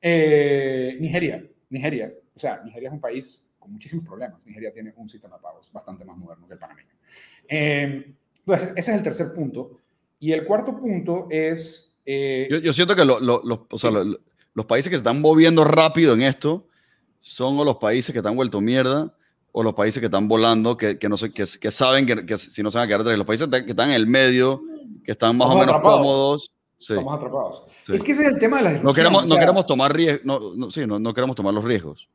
[0.00, 4.44] Eh, Nigeria, Nigeria, o sea, Nigeria es un país muchísimos problemas.
[4.46, 6.88] Nigeria tiene un sistema de pagos bastante más moderno que el panameño.
[7.48, 8.14] Eh,
[8.46, 9.80] ese es el tercer punto.
[10.18, 11.96] Y el cuarto punto es...
[12.04, 16.68] Eh, yo, siento que los países que se están moviendo rápido en esto
[17.20, 19.12] son los países que están vuelto mierda
[19.50, 22.62] o los países que están volando, que, que no sé, que, que saben que, si
[22.62, 23.18] no se van a quedar atrás.
[23.18, 24.62] Los países que están en el medio,
[25.04, 26.52] que están más o menos cómodos.
[26.78, 27.64] Estamos atrapados.
[27.88, 30.70] Es que ese es el tema de la No queremos, no queremos tomar riesgos, no,
[30.70, 32.08] sí, no, no queremos tomar los riesgos.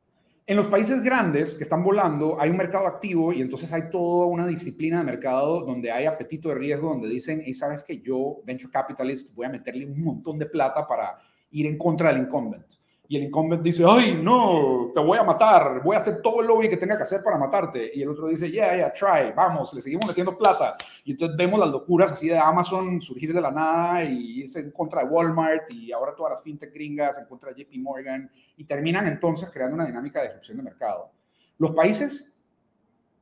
[0.44, 4.26] En los países grandes que están volando hay un mercado activo y entonces hay toda
[4.26, 8.40] una disciplina de mercado donde hay apetito de riesgo, donde dicen, y sabes que yo,
[8.44, 11.16] venture capitalist, voy a meterle un montón de plata para
[11.52, 12.81] ir en contra del incumbent
[13.12, 16.46] y el incumbent dice, ay, no, te voy a matar, voy a hacer todo el
[16.46, 17.90] lobby que tenga que hacer para matarte.
[17.94, 20.78] Y el otro dice, yeah, yeah, try, vamos, le seguimos metiendo plata.
[21.04, 24.70] Y entonces vemos las locuras así de Amazon surgir de la nada y irse en
[24.70, 28.64] contra de Walmart y ahora todas las fintech gringas en contra de JP Morgan y
[28.64, 31.12] terminan entonces creando una dinámica de destrucción de mercado.
[31.58, 32.42] Los países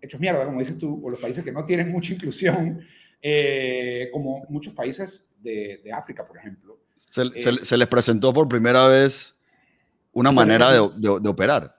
[0.01, 2.81] hechos mierda, como dices tú, o los países que no tienen mucha inclusión,
[3.21, 6.79] eh, como muchos países de, de África, por ejemplo.
[6.95, 9.35] Se, se, se les presentó por primera vez
[10.13, 11.77] una manera de, de, operar.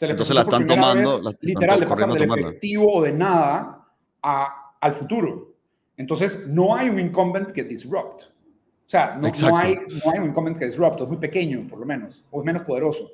[0.00, 1.20] Entonces la están tomando.
[1.40, 3.86] literal, de pasar del efectivo o de nada
[4.22, 5.54] a, al futuro.
[5.96, 8.22] Entonces no hay un incumbent que disrupt.
[8.22, 11.78] O sea, no, no, hay, no hay un incumbent que disrupt, es muy pequeño por
[11.78, 13.10] lo menos, o es menos poderoso.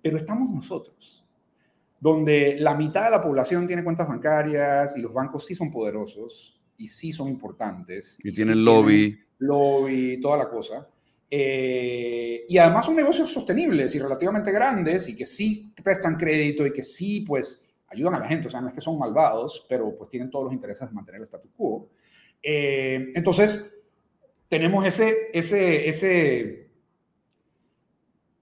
[0.00, 1.26] Pero estamos nosotros,
[1.98, 6.60] donde la mitad de la población tiene cuentas bancarias y los bancos sí son poderosos
[6.76, 8.16] y sí son importantes.
[8.22, 9.10] Y, tienen lobby.
[9.10, 10.86] Tienen lobby, toda la cosa.
[11.30, 16.72] Eh, y además son negocios sostenibles y relativamente grandes y que sí prestan crédito y
[16.72, 18.46] que sí, pues, ayudan a la gente.
[18.46, 21.20] O sea, no es que son malvados, pero pues tienen todos los intereses de mantener
[21.20, 21.90] el status quo.
[22.42, 23.76] Eh, entonces,
[24.48, 26.70] tenemos ese, ese, ese,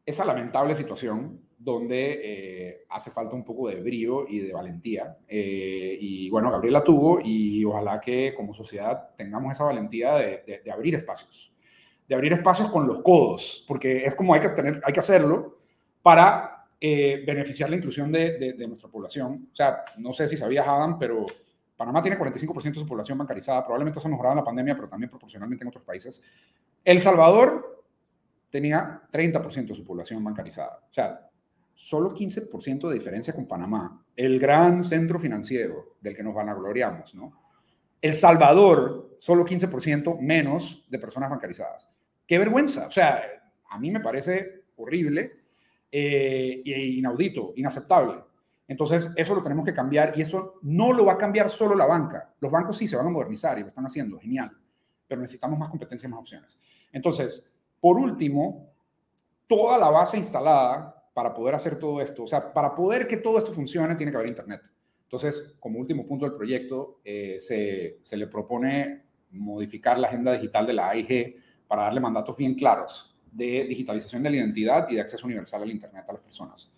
[0.05, 5.19] esa lamentable situación donde eh, hace falta un poco de brío y de valentía.
[5.29, 10.95] y bueno, Gabriela tuvo y ojalá que como sociedad tengamos esa valentía de, de abrir
[10.95, 11.56] espacios
[12.09, 15.59] de abrir espacios con los codos, porque es como hay que, tener, hay que hacerlo
[16.03, 19.49] para eh, beneficiar la inclusión de, nuestra población.
[19.53, 21.27] O sea, no sé si sabías, Adam, pero
[21.77, 24.89] Panamá tiene 45% de su población bancarizada, probablemente eso ha mejorado en la pandemia, pero
[24.89, 26.23] también proporcionalmente en otros países.
[26.85, 27.85] El Salvador
[28.51, 30.81] tenía 30% de su población bancarizada.
[30.89, 31.29] O sea,
[31.75, 37.43] solo 15% de diferencia con Panamá, el gran centro financiero del que nos vanagloriamos, ¿no?
[38.01, 41.89] El Salvador, solo 15% menos de personas bancarizadas
[42.27, 42.87] qué vergüenza.
[42.89, 43.23] O sea,
[43.69, 45.33] a mí me parece horrible
[45.91, 48.23] e inaudito, inaceptable.
[48.69, 51.87] Entonces, eso lo tenemos que cambiar y eso no lo va a cambiar solo la
[51.87, 52.35] banca.
[52.41, 54.51] Los bancos sí se van a modernizar y lo están haciendo, genial,
[55.07, 56.61] pero necesitamos más competencia y más opciones.
[56.93, 58.73] Entonces, por último,
[59.47, 63.39] toda la base instalada para poder hacer todo esto, o sea, para poder que todo
[63.39, 64.63] esto funcione, tiene que haber Internet.
[65.05, 70.67] Entonces, como último punto del proyecto, eh, se, se le propone modificar la agenda digital
[70.67, 75.01] de la AIG para darle mandatos bien claros de digitalización de la identidad y de
[75.01, 76.71] acceso universal al Internet a las personas.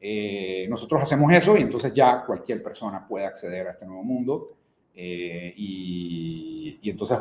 [0.00, 4.52] Eh, nosotros hacemos eso y entonces ya cualquier persona puede acceder a este nuevo mundo.
[4.94, 7.18] Eh, y, entonces,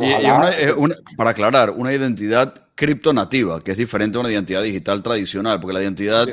[1.18, 5.82] para aclarar, una identidad criptonativa, que es diferente a una identidad digital tradicional, porque la
[5.82, 6.28] identidad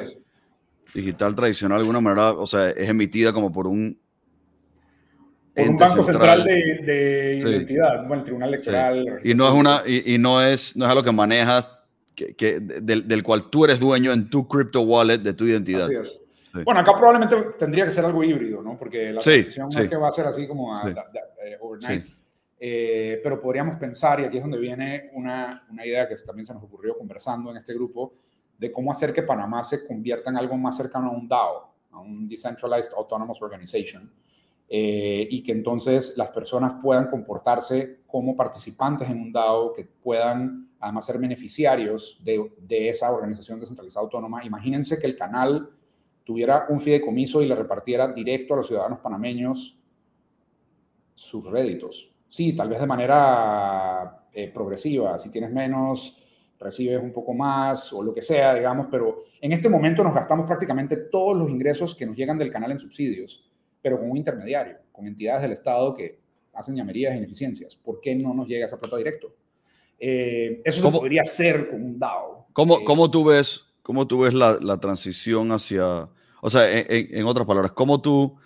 [0.95, 3.99] digital tradicional de alguna manera, o sea, es emitida como por un...
[5.55, 9.21] Por un banco central, de, identidad, bueno, el Tribunal Electoral.
[9.23, 11.69] Y no es una, y, no es, no es algo que manejas,
[12.15, 15.85] que, del, del, cual tú eres dueño en tu crypto wallet de tu identidad.
[15.85, 16.23] Así es.
[16.65, 18.79] Bueno, acá probablemente tendría que ser algo híbrido, ¿no?
[18.79, 22.09] Porque la transición es que va a ser así como a, eh, overnight.
[22.59, 26.55] Eh, pero podríamos pensar, y aquí es donde viene una, una idea que también se
[26.55, 28.15] nos ocurrió conversando en este grupo,
[28.59, 32.01] de cómo hacer que Panamá se convierta en algo más cercano a un DAO, a
[32.01, 34.13] un Decentralized Autonomous Organization,
[34.75, 40.71] eh, y que entonces las personas puedan comportarse como participantes en un DAO, que puedan
[40.81, 44.43] además ser beneficiarios de, esa organización descentralizada autónoma.
[44.47, 45.69] Imagínense que el canal
[46.25, 49.79] tuviera un fideicomiso y le repartiera directo a los ciudadanos panameños
[51.15, 52.11] sus réditos.
[52.31, 55.19] Sí, tal vez de manera eh, progresiva.
[55.19, 56.17] Si tienes menos,
[56.59, 60.47] recibes un poco más o lo que sea, digamos, pero en este momento nos gastamos
[60.47, 63.52] prácticamente todos los ingresos que nos llegan del canal en subsidios,
[63.83, 66.19] pero con un intermediario, con entidades del Estado que
[66.55, 67.77] hacen llamerías e ineficiencias.
[67.77, 69.35] ¿Por qué no nos llega esa plata directo?
[69.99, 72.47] Eh, eso podría ser con un DAO.
[72.53, 76.09] ¿Cómo, eh, ¿cómo tú ves ¿Cómo tú ves la, la transición hacia,
[76.41, 78.37] o sea, en, otras palabras, cómo tú,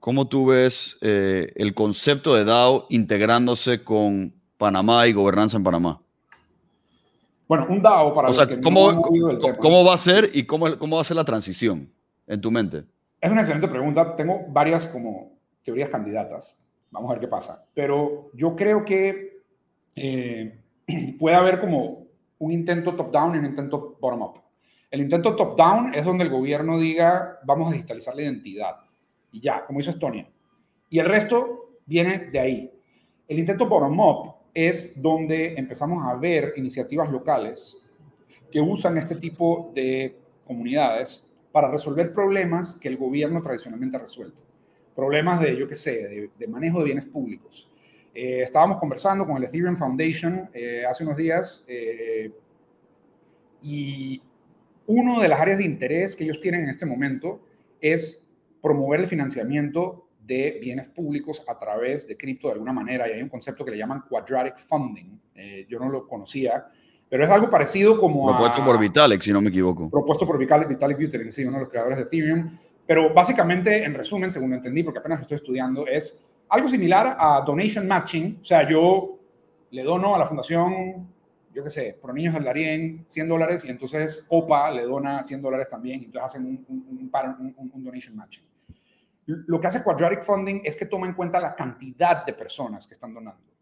[0.00, 6.00] cómo tú ves eh, el concepto de DAO integrándose con Panamá y gobernanza en Panamá?
[7.46, 8.30] Bueno, un DAO para...
[8.30, 9.02] O sea, ¿cómo,
[9.60, 11.92] ¿cómo va a ser y cómo, cómo va a ser la transición
[12.26, 12.84] en tu mente?
[13.24, 14.14] Es una excelente pregunta.
[14.16, 16.60] Tengo varias como teorías candidatas.
[16.90, 17.64] Vamos a ver qué pasa.
[17.72, 19.40] Pero yo creo que
[19.96, 20.60] eh,
[21.18, 22.04] puede haber como
[22.38, 24.42] un intento top-down y un intento bottom-up.
[24.90, 28.76] El intento top-down es donde el gobierno diga, vamos a digitalizar la identidad.
[29.32, 30.28] Y ya, como hizo Estonia.
[30.90, 32.72] Y el resto viene de ahí.
[33.26, 37.74] El intento bottom-up es donde empezamos a ver iniciativas locales
[38.52, 40.14] que usan este tipo de
[40.44, 44.42] comunidades para resolver problemas que el gobierno tradicionalmente ha resuelto.
[44.96, 47.70] Problemas de, yo qué sé, de, manejo de bienes públicos,
[48.12, 52.32] eh, estábamos conversando con el Ethereum Foundation eh, hace unos días eh,
[53.62, 54.20] y
[54.88, 57.46] una de las áreas de interés que ellos tienen en este momento
[57.80, 58.28] es
[58.60, 63.08] promover el financiamiento de bienes públicos a través de cripto de alguna manera.
[63.08, 65.20] Y hay un concepto que le llaman quadratic funding.
[65.68, 66.66] yo no lo conocía,
[67.14, 69.88] pero es algo parecido como Propuesto por Vitalik, si no me equivoco.
[69.88, 72.58] Propuesto por Vitalik, Vitalik Buterin, sí, uno de los creadores de Ethereum.
[72.84, 77.16] Pero básicamente, en resumen, según lo entendí, porque apenas lo estoy estudiando, es algo similar
[77.16, 79.16] a donation matching, o sea, yo
[79.70, 81.08] le dono a la fundación,
[81.54, 85.40] yo qué sé, Pro Niños del Darién 100 dólares y entonces OPA le dona 100
[85.40, 88.42] dólares también y entonces hacen un, un, un, donation matching.
[89.26, 92.94] Lo que hace Quadratic Funding es que toma en cuenta la cantidad de personas que
[92.94, 93.53] están donando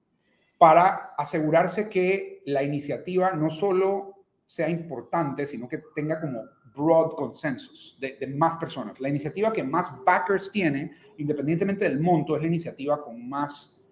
[0.62, 7.98] para asegurarse que la iniciativa no solo sea importante, sino que tenga como broad consensus
[7.98, 9.00] de, más personas.
[9.00, 13.82] La iniciativa que más backers tiene, independientemente del monto, es la iniciativa con más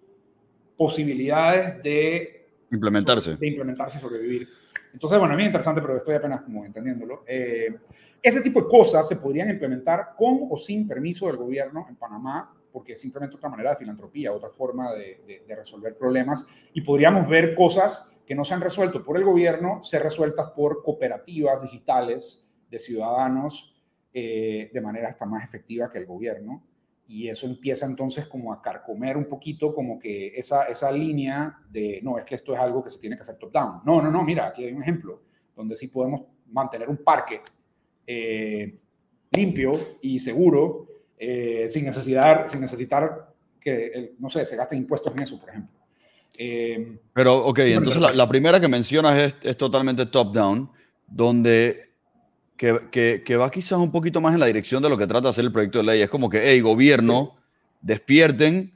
[0.77, 3.35] posibilidades de implementarse.
[3.35, 4.47] De implementarse y sobrevivir.
[4.93, 7.25] Entonces, bueno, es muy interesante, pero estoy apenas como entendiéndolo.
[7.27, 7.75] Eh,
[8.23, 12.55] ese tipo de cosas se podrían implementar con o sin permiso del gobierno en Panamá,
[12.71, 16.45] porque es simplemente otra manera de filantropía, otra forma de, resolver problemas.
[16.73, 20.83] Y podríamos ver cosas que no se han resuelto por el gobierno, ser resueltas por
[20.83, 23.75] cooperativas digitales de ciudadanos
[24.13, 26.63] eh, de manera hasta más efectiva que el gobierno.
[27.07, 31.99] Y eso empieza entonces como a carcomer un poquito como que esa, esa línea de,
[32.01, 33.79] no, es que esto es algo que se tiene que hacer top-down.
[33.85, 35.21] No, no, no, mira, aquí hay un ejemplo
[35.55, 37.41] donde sí podemos mantener un parque
[38.07, 38.79] eh,
[39.31, 40.87] limpio y seguro
[41.23, 45.79] eh, sin, necesidad, sin necesitar que, no sé, se gasten impuestos en eso, por ejemplo.
[47.13, 50.67] Pero, ok, entonces la, primera que mencionas es, es totalmente top-down,
[51.05, 51.91] donde
[52.57, 55.45] que, va quizás un poquito más en la dirección de lo que trata de hacer
[55.45, 56.01] el proyecto de ley.
[56.01, 57.35] Es como que, hey, gobierno,
[57.81, 58.73] despierten,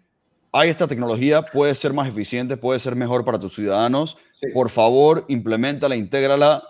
[0.52, 4.20] hay esta tecnología, puede ser más eficiente, puede ser mejor para tus ciudadanos.
[4.54, 6.62] Por favor, implementala, intégrala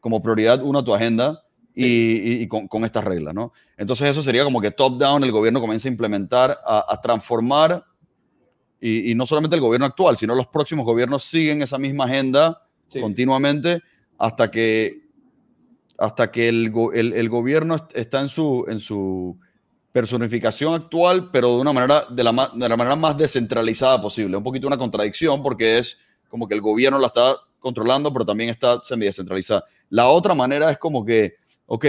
[0.00, 1.45] como prioridad uno a tu agenda
[1.76, 3.52] y, con, estas reglas, ¿no?
[3.76, 7.84] Entonces eso sería como que top-down, el gobierno comienza a implementar, a, transformar,
[8.80, 12.62] y, no solamente el gobierno actual, sino los próximos gobiernos siguen esa misma agenda
[13.00, 13.82] continuamente
[14.18, 15.06] hasta que
[15.98, 19.38] hasta que el, el, gobierno está en su, en su
[19.92, 24.36] personificación actual, pero de una manera, de la, de la manera más descentralizada posible.
[24.36, 25.98] Un poquito una contradicción porque es
[26.28, 29.64] como que el gobierno la está controlando, pero también está semi-descentralizada.
[29.88, 31.36] La otra manera es como que,
[31.66, 31.84] ok,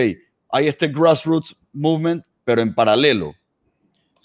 [0.50, 3.34] hay este grassroots movement, pero en paralelo.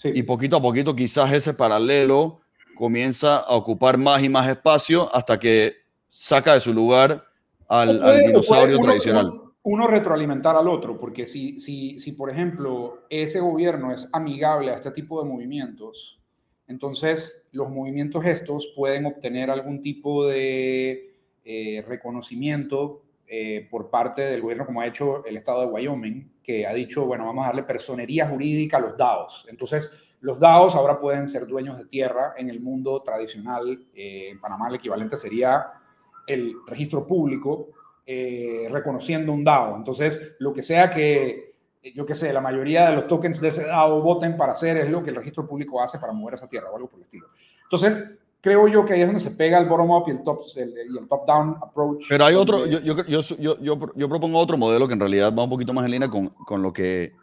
[0.03, 2.41] Y poquito a poquito quizás ese paralelo
[2.75, 5.75] comienza a ocupar más y más espacio hasta que
[6.09, 7.23] saca de su lugar
[7.69, 13.93] al, dinosaurio tradicional uno retroalimentar al otro, porque si, si, si, por ejemplo, ese gobierno
[13.93, 16.19] es amigable a este tipo de movimientos,
[16.67, 23.02] entonces los movimientos estos pueden obtener algún tipo de eh, reconocimiento
[23.35, 27.07] eh, por parte del gobierno, como ha hecho el estado de Wyoming, que ha dicho,
[27.07, 29.47] bueno, vamos a darle personería jurídica a los DAOs.
[29.49, 33.87] Entonces, los DAOs ahora pueden ser dueños de tierra en el mundo tradicional.
[33.95, 35.65] Eh, en Panamá el equivalente sería
[36.27, 37.69] el registro público
[38.05, 39.77] eh, reconociendo un DAO.
[39.77, 41.55] Entonces, lo que sea que,
[41.95, 44.91] yo que sé, la mayoría de los tokens de ese DAO voten para hacer es
[44.91, 47.29] lo que el registro público hace para mover esa tierra o algo por el estilo.
[47.63, 51.63] Entonces, creo yo que ahí es donde se pega el bottom-up y el top-down top
[51.63, 52.03] approach.
[52.09, 53.57] Pero hay otro, yo, yo, yo,
[53.95, 56.61] yo, propongo otro modelo que en realidad va un poquito más en línea con, con
[56.61, 57.13] lo que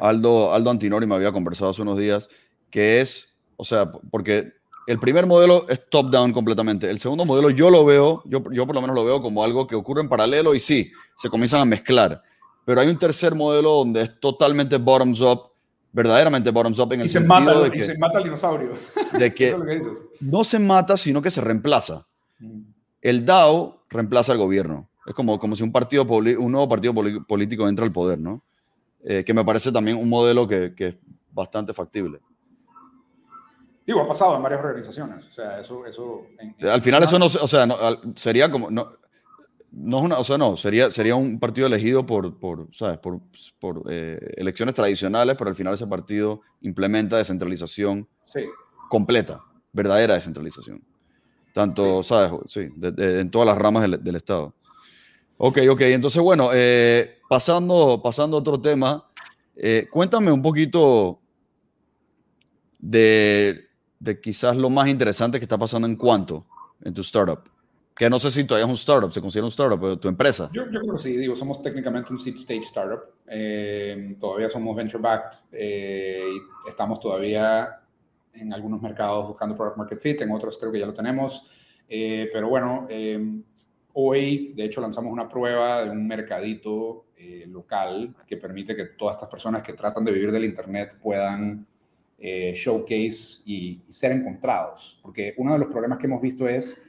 [0.00, 2.30] Aldo, Aldo Antinori me había conversado hace unos días,
[2.70, 4.54] que es, o sea, porque
[4.86, 6.88] el primer modelo es top-down completamente.
[6.88, 9.66] El segundo modelo yo lo veo, yo, yo por lo menos lo veo como algo
[9.66, 12.22] que ocurre en paralelo y sí, se comienzan a mezclar.
[12.64, 15.51] Pero hay un tercer modelo donde es totalmente bottoms-up,
[15.92, 18.72] verdaderamente bottoms-up en el y se sentido mata, de que, y se mata el dinosaurio.
[19.18, 19.56] De que,
[20.20, 22.06] no se mata, sino que se reemplaza.
[22.38, 22.62] Mm.
[23.00, 24.88] El DAO reemplaza al gobierno.
[25.06, 26.94] Es como, como si un, partido un nuevo partido
[27.26, 28.42] político entra al poder, ¿no?
[29.04, 30.96] Eh, que me parece también un modelo que, que es
[31.32, 32.20] bastante factible.
[33.86, 35.24] Digo, ha pasado en varias organizaciones.
[35.26, 35.84] O sea, eso.
[35.86, 36.26] eso
[36.60, 37.26] Al final, eso no.
[37.26, 37.66] O sea,
[38.14, 38.70] sería como.
[38.70, 38.92] No,
[39.72, 42.98] no es una, o sea, no, sería, sería un partido elegido por, por, ¿sabes?
[42.98, 43.20] por,
[43.58, 48.08] por eh, elecciones tradicionales, pero al final ese partido implementa descentralización
[48.88, 49.42] completa,
[49.72, 50.82] verdadera descentralización.
[51.52, 52.32] Tanto, ¿sabes?
[52.46, 54.54] Sí, en todas las ramas del, del, Estado.
[55.36, 59.06] Ok, ok, entonces, bueno, eh, pasando, pasando a otro tema,
[59.56, 61.20] eh, cuéntame un poquito
[62.78, 66.44] de de quizás lo más interesante que está pasando en cuanto
[66.82, 67.48] en tu startup?
[67.94, 70.48] Que no sé si todavía es un startup, se considera un startup, pero tu empresa.
[70.52, 73.00] Yo, yo creo que sí, digo, somos técnicamente un seed stage startup.
[73.26, 77.76] Eh, todavía somos venture backed eh, y estamos todavía
[78.32, 81.46] en algunos mercados buscando product market fit, en otros creo que ya lo tenemos.
[81.88, 82.88] Eh, pero bueno,
[83.92, 87.06] hoy de hecho lanzamos una prueba de un mercadito
[87.48, 91.66] local que permite que todas estas personas que tratan de vivir del Internet puedan
[92.24, 95.00] eh, showcase y, ser encontrados.
[95.02, 96.80] Porque uno de los problemas que hemos visto es,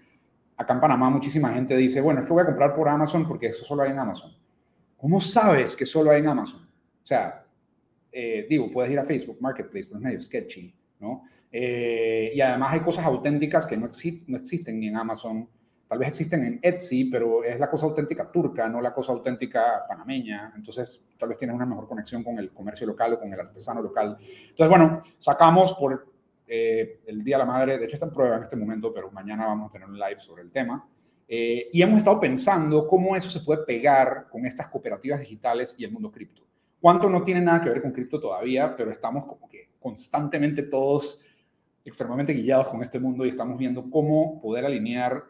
[0.64, 3.48] acá en Panamá muchísima gente dice, bueno, es que voy a comprar por Amazon porque
[3.48, 4.36] eso solo hay en Amazon.
[4.98, 6.62] ¿Cómo sabes que solo hay en Amazon?
[6.62, 7.46] O sea,
[8.12, 11.24] eh, digo, puedes ir a Facebook Marketplace, pero es medio sketchy, ¿no?
[11.52, 13.90] Eh, y además hay cosas auténticas que no,
[14.28, 15.48] no existen ni en Amazon
[15.94, 19.86] Tal vez existen en Etsy, pero es la cosa auténtica turca, no la cosa auténtica
[19.88, 20.52] panameña.
[20.56, 23.80] Entonces, tal vez tienes una mejor conexión con el comercio local o con el artesano
[23.80, 24.18] local.
[24.20, 26.13] Entonces, bueno, sacamos por
[26.48, 29.12] eh, el Día de la Madre, de hecho está en prueba en este momento, pero
[29.12, 30.88] mañana vamos a tener un live sobre el tema.
[31.28, 35.86] Eh, y hemos estado pensando cómo eso se puede pegar con estas cooperativas digitales y
[35.86, 36.44] el mundo cripto.
[36.82, 41.22] Cuánto no tiene nada que ver con cripto todavía, pero estamos como que constantemente todos
[41.86, 45.24] extremadamente guiados con este mundo y estamos viendo cómo poder alinear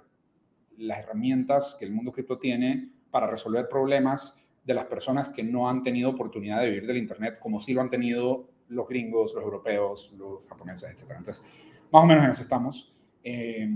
[0.78, 5.70] las herramientas que el mundo cripto tiene para resolver problemas de las personas que no
[5.70, 9.44] han tenido oportunidad de vivir del Internet como sí lo han tenido los gringos, los
[9.44, 11.12] europeos, los japoneses, etc.
[11.18, 11.44] Entonces,
[11.92, 12.94] más o menos en eso estamos.
[13.24, 13.68] Eh,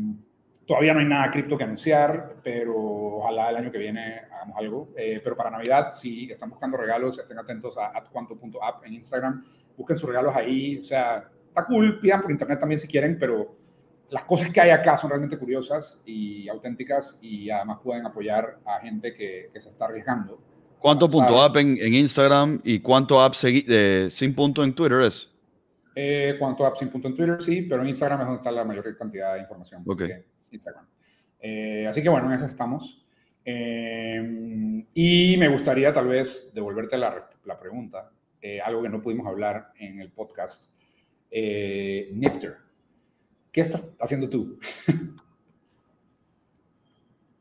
[0.66, 4.90] todavía no hay nada cripto que anunciar, pero ojalá el año que viene hagamos algo.
[4.96, 9.46] Eh, pero para Navidad, si están buscando regalos, estén atentos a atcuanto.app en Instagram.
[9.78, 10.80] Busquen sus regalos ahí.
[10.80, 13.56] O sea, está cool, pidan por internet también si quieren, pero
[14.10, 18.80] las cosas que hay acá son realmente curiosas y auténticas y además pueden apoyar a
[18.80, 20.40] gente que, se está arriesgando.
[20.80, 25.30] ¿Cuánto punto app en, Instagram y cuánto app eh, sin punto en Twitter es?
[25.96, 28.64] Eh, cuánto app sin punto en Twitter, sí, pero en Instagram es donde está la
[28.64, 29.84] mayor cantidad de información.
[29.86, 30.02] Ok.
[30.02, 30.86] Así que, Instagram.
[31.40, 33.04] Eh, así que bueno, en eso estamos.
[33.44, 38.12] Eh, y me gustaría tal vez devolverte la, la pregunta,
[38.64, 40.72] algo que no pudimos hablar en el podcast.
[41.32, 42.58] Nifter.
[43.52, 44.60] ¿Qué estás haciendo tú?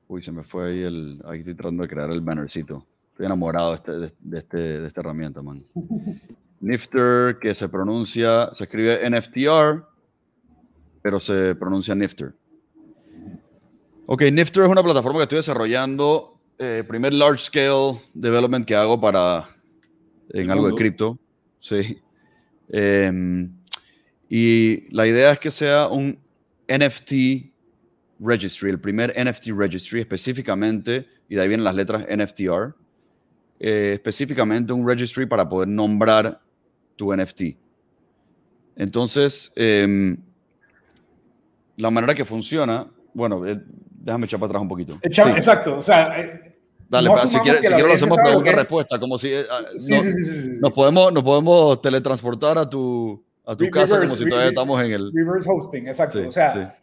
[0.09, 1.21] Uy, se me fue ahí el.
[1.25, 2.87] Ahí estoy tratando de crear el bannercito.
[3.17, 5.65] Estoy enamorado de, este, de, este, de esta herramienta, man.
[6.61, 9.87] Nifter, que se pronuncia, se escribe NFTR,
[11.01, 12.35] pero se pronuncia Nifter.
[14.05, 16.39] Ok, Nifter es una plataforma que estoy desarrollando.
[16.59, 19.49] Eh, primer large scale development que hago para
[20.29, 21.19] en algo de cripto.
[21.59, 21.99] Sí.
[22.69, 23.49] Eh,
[24.29, 26.19] y la idea es que sea un
[26.69, 27.51] NFT
[28.21, 32.75] registry, el primer NFT registry específicamente, y de ahí vienen las letras NFTR,
[33.59, 36.41] eh, específicamente un registry para poder nombrar
[36.97, 37.57] tu NFT.
[38.77, 40.17] Entonces, em,
[41.77, 44.99] la manera que funciona, bueno, eh, déjame echar para atrás un poquito.
[45.03, 46.57] Exacto, o sea, eh,
[46.89, 50.59] Dale, si quieres, si quieres lo hacemos pregunta-respuesta, como si eh, ah, sí, sí, sí,
[50.61, 54.93] nos, podemos, nos podemos teletransportar a tu, a tu casa como si todavía estamos en
[54.93, 55.13] el...
[55.13, 56.29] Reverse hosting, exacto.
[56.29, 56.79] o sea,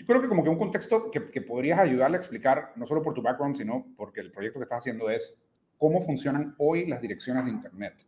[0.00, 3.02] yo creo que como que un contexto que, que podrías ayudarle a explicar, no solo
[3.02, 5.38] por tu background, sino porque el proyecto que estás haciendo es
[5.76, 8.06] cómo funcionan hoy las direcciones de Internet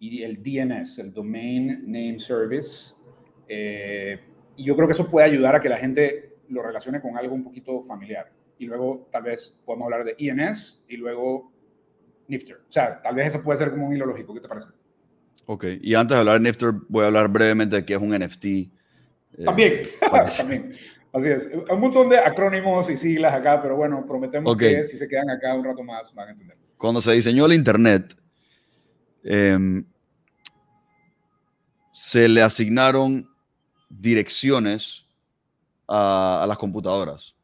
[0.00, 2.92] y el DNS, el Domain Name Service.
[3.46, 4.20] Eh,
[4.56, 7.36] y yo creo que eso puede ayudar a que la gente lo relacione con algo
[7.36, 11.52] un poquito familiar y luego tal vez podemos hablar de INS y luego
[12.26, 12.56] Nifter.
[12.68, 14.34] O sea, tal vez eso puede ser como un hilo lógico.
[14.34, 14.70] ¿Qué te parece?
[15.46, 18.10] Ok, y antes de hablar de Nifter, voy a hablar brevemente de qué es un
[18.10, 18.44] NFT.
[18.46, 18.70] Eh,
[19.44, 19.88] también,
[20.36, 20.74] también.
[21.12, 21.48] Así es.
[21.70, 25.54] Un montón de acrónimos y siglas acá, pero bueno, prometemos que si se quedan acá
[25.54, 26.56] un rato más van a entender.
[26.78, 28.16] Cuando se diseñó el Internet,
[29.22, 29.84] em,
[31.92, 33.28] se le asignaron
[33.90, 35.06] direcciones
[35.86, 37.34] a, a las computadoras.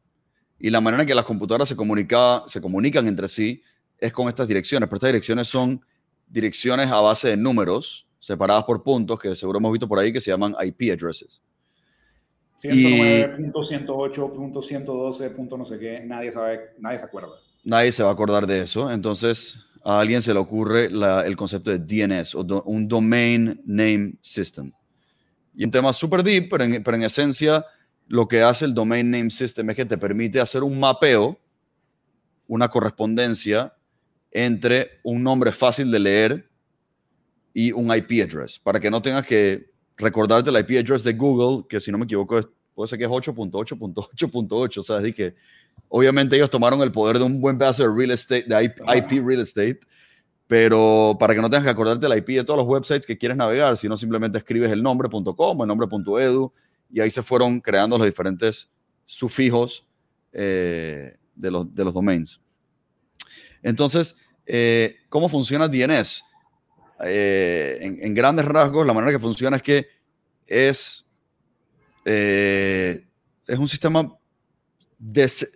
[0.57, 3.63] Y la manera en que las computadoras se, se comunican entre sí
[3.99, 4.89] es con estas direcciones.
[4.89, 5.85] Pero estas direcciones son
[6.27, 10.19] direcciones a base de números separadas por puntos que seguro hemos visto por ahí que
[10.19, 11.41] se llaman IP addresses.
[12.61, 15.57] 109.108.112.
[15.57, 17.29] no sé qué, nadie sabe, nadie se acuerda.
[17.63, 18.91] Nadie se va a acordar de eso.
[18.91, 24.71] Entonces, a alguien se le ocurre el concepto de DNS o un Domain Name System.
[25.55, 27.65] Y un tema súper deep, pero en, pero en esencia
[28.07, 31.39] lo que hace el Domain Name System es que te permite hacer un mapeo,
[32.47, 33.73] una correspondencia
[34.31, 36.49] entre un nombre fácil de leer
[37.53, 39.68] y un IP address, para que no tengas que
[39.99, 42.39] recordarte el IP address de Google, que si no me equivoco
[42.73, 45.35] puede ser que es 8.8.8.8, o sea, es que
[45.89, 49.41] obviamente ellos tomaron el poder de un buen pedazo de real estate, de IP, real
[49.41, 49.81] estate,
[50.47, 53.37] pero para que no tengas que acordarte el IP de todos los websites que quieres
[53.37, 56.53] navegar, sino simplemente escribes el nombre.com, el nombre.edu,
[56.89, 58.71] y ahí se fueron creando los diferentes
[59.05, 59.85] sufijos
[60.31, 62.39] eh, de, los, de, los, domains.
[63.61, 66.23] Entonces, eh, ¿cómo funciona DNS?
[67.05, 69.87] Eh, en, grandes rasgos, la manera que funciona es que
[70.47, 71.05] es,
[72.05, 74.17] es un sistema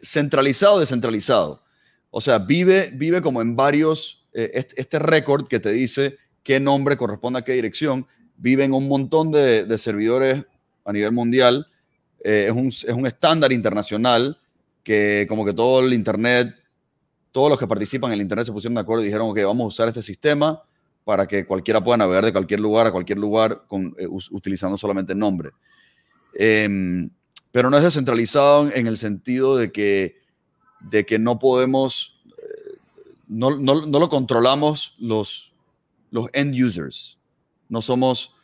[0.01, 1.63] centralizado, descentralizado.
[2.11, 7.39] O sea, vive, vive como en varios, este, récord que te dice qué nombre corresponde
[7.39, 10.43] a qué dirección, vive en un montón de, de servidores
[10.85, 11.67] a nivel mundial.
[12.23, 14.39] Eh, es, un, es un estándar internacional
[14.83, 16.55] que como que todo el Internet,
[17.31, 19.65] todos los que participan en el Internet se pusieron de acuerdo y dijeron, que vamos
[19.65, 20.61] a usar este sistema
[21.03, 23.63] para que cualquiera pueda navegar de cualquier lugar a cualquier lugar
[23.97, 25.51] eh, utilizando solamente el nombre.
[26.33, 27.09] Em,
[27.51, 30.17] pero no es descentralizado en el sentido de que,
[30.79, 32.77] de que no podemos, eh,
[33.27, 35.53] no, no, no, lo controlamos los,
[36.09, 37.19] los end users.
[37.69, 38.35] No somos,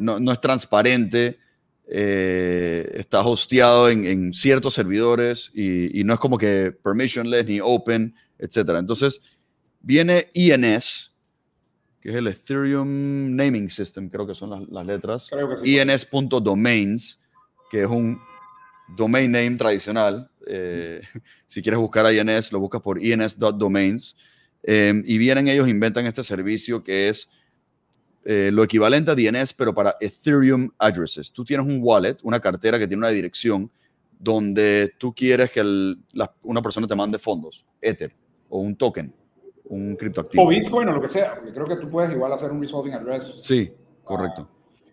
[0.00, 1.38] no, no, es transparente
[1.88, 8.70] eh, está hosteado en, ciertos servidores y, no es como que permissionless ni open, etc.
[8.78, 9.20] Entonces,
[9.80, 11.15] viene INS,
[12.06, 15.28] que es el Ethereum Naming System, creo que son las, letras.
[15.64, 17.18] INS.domains,
[17.68, 18.20] que es un
[18.96, 20.30] domain name tradicional.
[20.46, 21.00] Eh,
[21.48, 24.14] si quieres buscar INS, lo buscas por ins.domains.
[24.62, 27.28] Eh, y vienen ellos, inventan este servicio que es
[28.24, 31.32] eh, lo equivalente a DNS, pero para Ethereum addresses.
[31.32, 33.68] Tú tienes un wallet, una cartera que tiene una dirección
[34.16, 35.60] donde tú quieres que
[36.42, 38.14] una persona te mande fondos, Ether,
[38.48, 39.12] o un token,
[39.68, 40.44] un criptoactivo.
[40.44, 42.94] O Bitcoin o lo que sea, porque creo que tú puedes igual hacer un resolving
[42.94, 43.40] address.
[43.42, 43.72] Sí,
[44.04, 44.48] correcto.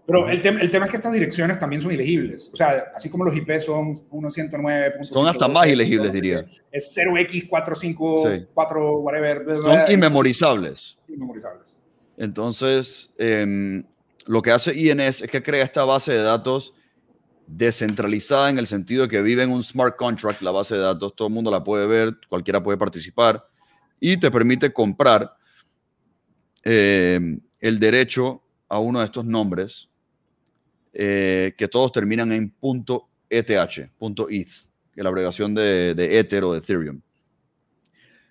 [0.05, 2.49] Pero el, el, tema es que estas direcciones también son ilegibles.
[2.51, 5.01] O sea, así como los IP son 1.109.
[5.03, 6.45] Son hasta más ilegibles, diría.
[6.71, 9.45] Es 0x454, whatever.
[9.55, 10.97] Son inmemorizables.
[11.07, 11.77] Inmemorizables.
[12.17, 13.85] Entonces, em,
[14.25, 16.73] lo que hace INS es que crea esta base de datos
[17.47, 21.15] descentralizada en el sentido de que vive en un smart contract, la base de datos,
[21.15, 23.47] todo el mundo la puede ver, cualquiera puede participar
[24.05, 25.33] y te permite comprar
[26.61, 29.89] em, el derecho a uno de estos nombres
[30.91, 32.53] eh, que todos terminan en
[33.29, 36.99] .eth, punto .eth, que es la abreviación de, de Ether o de Ethereum.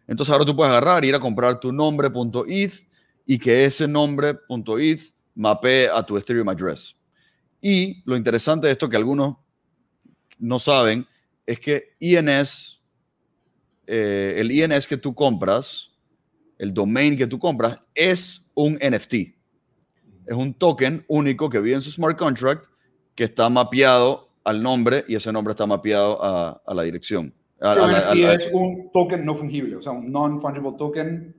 [0.06, 2.10] Entonces ahora tú puedes agarrar, ir a comprar tu nombre
[2.48, 2.86] .eth
[3.24, 4.40] y que ese nombre
[4.78, 6.94] .eth mapee a tu Ethereum address.
[7.62, 9.38] Y lo interesante de esto que algunos
[10.38, 11.06] no saben
[11.46, 12.81] es que INS,
[13.86, 15.92] eh, el INS que tú compras,
[16.58, 19.14] el domain que tú compras, es un NFT.
[20.26, 22.66] Es un token único que vive en su smart contract
[23.14, 27.34] que está mapeado al nombre y ese nombre está mapeado a, la dirección.
[27.60, 31.34] NFT es un token no fungible, o sea, un non-fungible token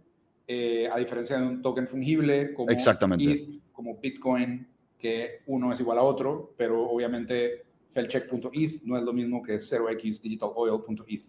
[0.47, 3.61] eh, a diferencia de un token fungible como Exactamente.
[3.71, 4.67] como Bitcoin,
[4.97, 10.21] que uno es igual a otro, pero obviamente Felcheck.eth no es lo mismo que 0x
[10.21, 11.23] digitaloil.eth.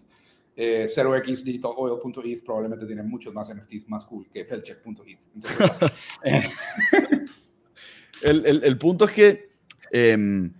[0.56, 5.18] eh, 0xdigitaloil.eth probablemente tiene muchos más NFTs más cool que felcheck.eth.
[8.22, 9.50] el, punto es que
[9.90, 10.50] eh,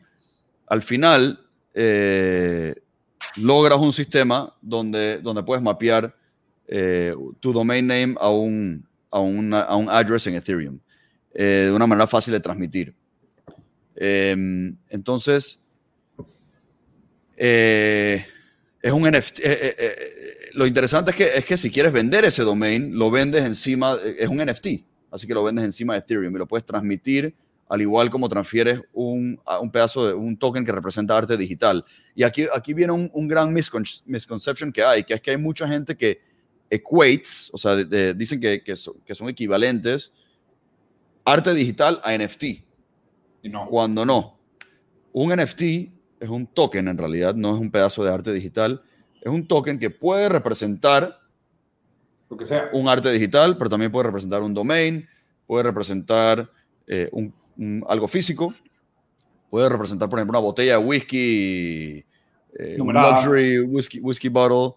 [0.67, 1.41] al final
[1.75, 2.75] eh,
[3.37, 6.15] logras un sistema donde, donde puedes mapear
[6.67, 10.81] eh, tu domain name a un, a, una, a un address en Ethereum
[11.35, 12.95] eh, de una manera fácil de transmitir.
[13.97, 15.61] Em, entonces,
[18.85, 19.41] es un NFT.
[20.53, 24.29] lo interesante es que, es que si quieres vender ese domain, lo vendes encima, es
[24.29, 24.67] un NFT,
[25.11, 27.35] así que lo vendes encima de Ethereum y lo puedes transmitir
[27.67, 31.83] al igual como transfieres un, un, pedazo de un token que representa arte digital.
[32.15, 35.67] Y aquí, aquí viene un, un gran misconception que hay, que es que hay mucha
[35.67, 36.21] gente que
[36.69, 40.13] equates, o sea, dicen que, que, son equivalentes
[41.25, 42.45] arte digital a NFT.
[43.45, 43.67] No.
[43.67, 44.39] Cuando no.
[45.13, 45.94] Un NFT
[46.25, 48.83] es un token, en realidad, no es un pedazo de arte digital.
[49.21, 51.19] Es un token que puede representar
[52.29, 52.71] lo que sea.
[52.73, 55.07] un arte digital, pero también puede representar un domain,
[55.47, 56.51] puede representar
[56.87, 57.33] eh, un
[57.87, 58.55] algo físico.
[59.51, 62.05] Puede representar, por ejemplo, una botella de whisky,
[62.59, 64.77] eh, un luxury whisky, whisky bottle,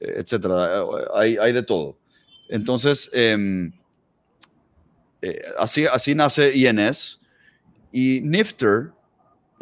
[0.00, 0.84] eh, etcétera.
[1.14, 1.98] Hay, hay, de todo.
[2.48, 3.72] Entonces, em,
[5.20, 7.20] eh, así, así nace INS.
[7.92, 8.92] Y Nifter,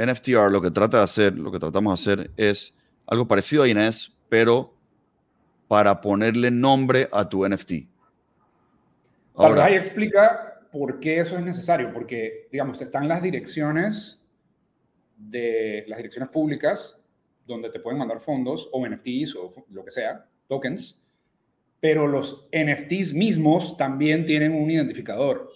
[0.05, 2.77] NFTR, lo que trata de hacer, lo que tratamos de hacer es
[3.07, 4.75] algo parecido a INS, pero
[5.69, 7.73] para ponerle nombre a tu NFT.
[9.35, 11.93] Ahora, ahí explica ¿por qué eso es necesario?
[11.93, 14.21] Porque, digamos, están las direcciones
[15.17, 16.99] de las direcciones públicas
[17.47, 21.01] donde te pueden mandar fondos o NFTs o lo que sea, tokens,
[21.79, 25.51] pero los NFTs mismos también tienen un identificador.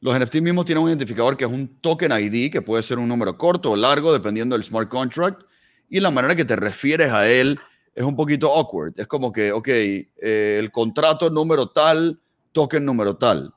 [0.00, 3.08] Los NFTs mismos tienen un identificador que es un token ID, que puede ser un
[3.08, 5.44] número corto o largo, dependiendo del smart contract,
[5.88, 7.58] y la manera que te refieres a él
[7.94, 8.92] es un poquito awkward.
[8.98, 12.20] Es como que, ok, eh, el contrato número tal,
[12.52, 13.52] token número tal.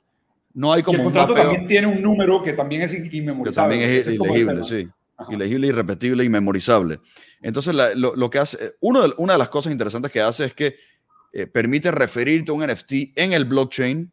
[0.53, 3.75] No hay como y el contrato también tiene un número que también es inmemorizable.
[3.75, 4.87] Que también es, ilegible, sí.
[5.29, 6.99] Ilegible, irrepetible, inmemorizable.
[7.41, 10.75] Entonces, lo, que hace, uno de, una de las cosas interesantes que hace es que
[11.33, 14.11] eh, permite referirte a un NFT en el blockchain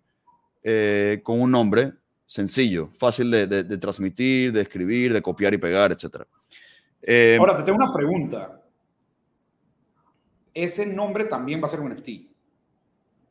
[0.65, 1.93] eh, con un nombre
[2.27, 6.23] sencillo, fácil de, de, transmitir, de escribir, de copiar y pegar, etc.
[7.01, 8.63] Eh, Ahora, te tengo una pregunta.
[10.53, 12.09] ¿Ese nombre también va a ser un NFT?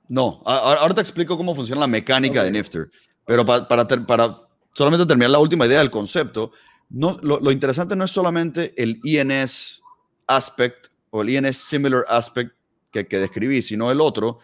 [0.08, 2.90] No, ahora te explico cómo funciona la mecánica de Nifter.
[3.26, 4.42] Pero para, para,
[4.72, 6.52] solamente terminar la última idea del concepto,
[6.90, 9.82] no, lo, interesante no es solamente el INS
[10.28, 12.52] aspect o el INS similar aspect
[12.92, 14.40] que, que describí, sino el otro,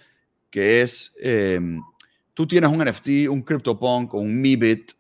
[0.49, 1.81] que es, em,
[2.33, 4.91] tú tienes un NFT, un CryptoPunk o un MeBit,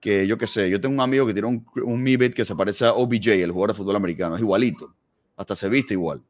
[0.00, 2.54] que yo qué sé, yo tengo un amigo que tiene un, un MeBit que se
[2.54, 4.94] parece a OBJ, el jugador de fútbol americano, es igualito,
[5.36, 6.22] hasta se viste igual.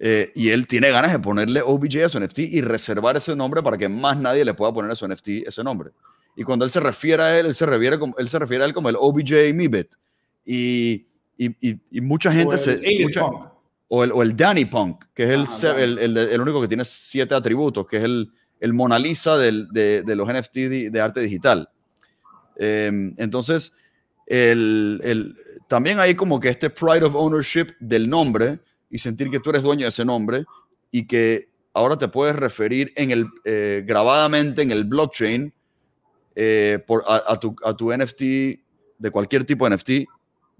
[0.00, 3.62] Eh, y él tiene ganas de ponerle OBJ a su NFT y reservar ese nombre
[3.62, 5.90] para que más nadie le pueda poner a su NFT ese nombre.
[6.36, 8.66] Y cuando él se refiere a él, él se refiere, como, él se refiere a
[8.68, 9.94] él como el OBJ Mibit.
[10.44, 11.04] Y,
[11.36, 11.50] y,
[11.90, 12.78] y, mucha gente o se...
[13.88, 16.84] o, el, o el Danny Punk, que es el, el, el, el, único que tiene
[16.84, 20.54] siete atributos, que es el, el Mona Lisa del, de, de, los NFT
[20.90, 21.68] de, arte digital.
[22.56, 23.72] Eh, entonces,
[24.26, 25.36] el,
[25.68, 28.60] también hay como que este pride of ownership del nombre,
[28.90, 30.44] y sentir que tú eres dueño de ese nombre
[30.90, 35.52] y que ahora te puedes referir en el, eh, grabadamente en el blockchain
[36.34, 39.90] eh, por, a, tu, a tu NFT de cualquier tipo de NFT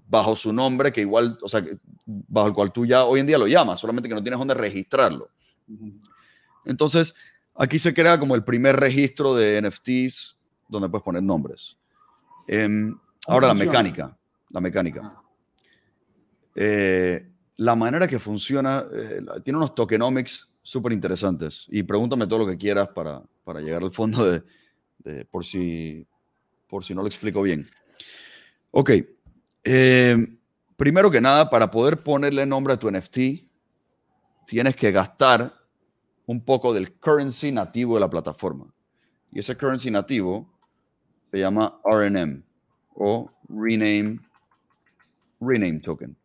[0.07, 1.63] bajo su nombre, que igual, o sea,
[2.05, 4.55] bajo el cual tú ya hoy en día lo llamas, solamente que no tienes dónde
[4.55, 5.29] registrarlo.
[6.65, 7.13] Entonces,
[7.59, 11.77] aquí se crea como el primer registro de NFTs donde puedes poner nombres.
[12.47, 14.17] Em, ahora la mecánica,
[14.49, 15.13] la mecánica.
[16.55, 21.65] Eh, la manera que funciona, eh, tiene unos tokenomics súper interesantes.
[21.69, 24.41] Y pregúntame todo lo que quieras para, para llegar al fondo
[25.03, 26.05] de, por, si,
[26.67, 27.69] por si no lo explico bien.
[28.71, 28.91] Ok.
[29.63, 30.25] Eh,
[30.77, 33.17] primero que nada, para poder ponerle nombre a tu NFT,
[34.47, 35.58] tienes que gastar
[36.29, 38.71] un poco del currency nativo de la plataforma.
[39.31, 40.47] Y ese currency nativo
[41.31, 42.43] se llama RNM
[42.93, 44.19] o Rename,
[45.41, 46.15] rename Token.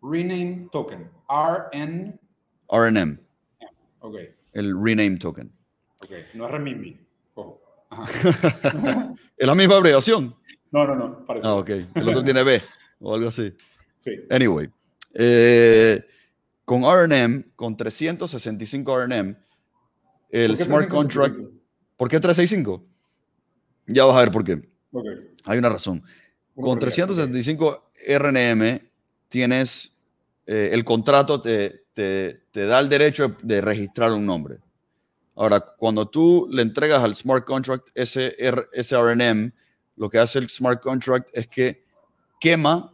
[0.00, 1.10] Rename Token.
[1.28, 2.20] RN.
[2.70, 3.18] RNM.
[3.98, 4.14] Ok.
[4.52, 5.50] El Rename Token.
[5.98, 7.00] Ok, no es Renminbi.
[9.36, 10.36] es la misma abreviación.
[10.70, 11.26] No, no, no.
[11.26, 11.48] Parece.
[11.48, 11.70] Ah, ok.
[11.96, 12.62] El otro tiene B
[13.00, 13.52] o algo así.
[13.98, 14.12] Sí.
[14.30, 14.70] Anyway.
[15.14, 16.00] Eh,
[16.66, 19.36] con RNM, con 365 RNM,
[20.28, 21.36] el smart contract.
[21.96, 22.84] ¿Por qué 365?
[23.86, 24.68] Ya vas a ver por qué.
[24.90, 25.32] Okay.
[25.44, 26.02] Hay una razón.
[26.54, 28.80] Con 365 RNM
[29.28, 29.92] tienes
[30.44, 34.58] eh, el contrato te, te, te, da el derecho de, registrar un nombre.
[35.36, 38.34] Ahora, cuando tú le entregas al smart contract ese,
[38.72, 39.52] ese RNM,
[39.96, 41.84] lo que hace el smart contract es que
[42.40, 42.92] quema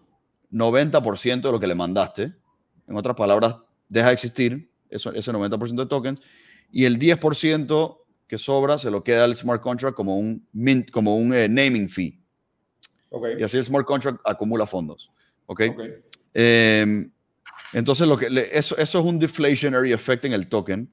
[0.50, 2.34] 90% de lo que le mandaste.
[2.86, 3.56] En otras palabras,
[3.88, 6.22] deja de existir eso, ese 90% de tokens
[6.70, 11.16] y el 10% que sobra se lo queda al smart contract como un, mint, como
[11.16, 12.18] un eh, naming fee.
[13.10, 13.38] Okay.
[13.38, 15.12] Y así el smart contract acumula fondos.
[15.46, 15.60] ¿ok?
[15.70, 15.94] okay.
[16.32, 17.10] Em,
[17.72, 20.90] entonces, lo que, eso, eso es un deflationary effect en el token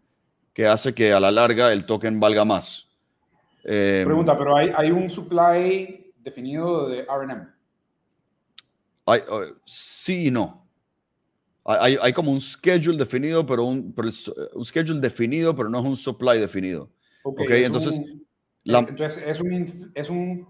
[0.53, 2.88] que hace que a la larga el token valga más.
[3.64, 7.06] Em, Pregunta, pero hay, hay un supply definido de.
[9.06, 10.69] Hay, uh, sí y no.
[11.72, 14.10] Hay, hay, como un schedule definido, pero un, pero
[14.54, 16.90] un schedule definido, pero no es un supply definido.
[17.24, 18.02] Ok, okay entonces,
[18.64, 20.48] la, entonces es un, es un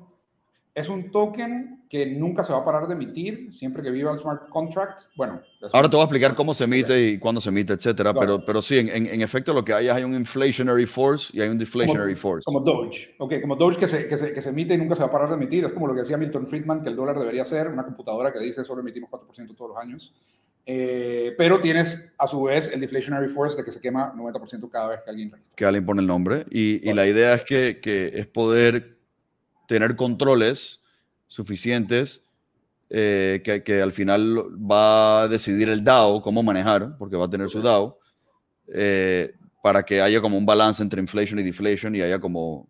[0.80, 4.18] es un token que nunca se va a parar de emitir siempre que viva el
[4.18, 5.02] smart contract.
[5.16, 5.41] Bueno,
[5.74, 8.14] ahora te voy a explicar cómo se emite y cuándo se emite, etcétera.
[8.14, 11.41] Pero, pero sí, en, en, efecto, lo que hay es hay un inflationary force y
[11.41, 12.46] hay un deflationary force.
[12.46, 13.16] Como Doge.
[13.18, 15.12] Ok, como Doge que se, que, se, que se emite y nunca se va a
[15.12, 15.66] parar de emitir.
[15.66, 18.40] Es como lo que decía Milton Friedman, que el dólar debería ser una computadora que
[18.40, 20.14] dice solo emitimos 4% todos los años.
[20.65, 24.90] Eh, pero tienes a su vez el deflationary force de que se quema 90% cada
[24.90, 25.56] vez que alguien registra.
[25.56, 26.45] Que alguien pone el nombre.
[26.52, 28.99] Y, y la idea es que, que es poder
[29.68, 30.81] tener controles
[31.27, 32.22] suficientes
[32.90, 37.30] eh, que, que, al final va a decidir el DAO cómo manejar, porque va a
[37.30, 37.99] tener su DAO,
[38.73, 42.68] eh, para que haya como un balance entre inflation y deflation y haya como,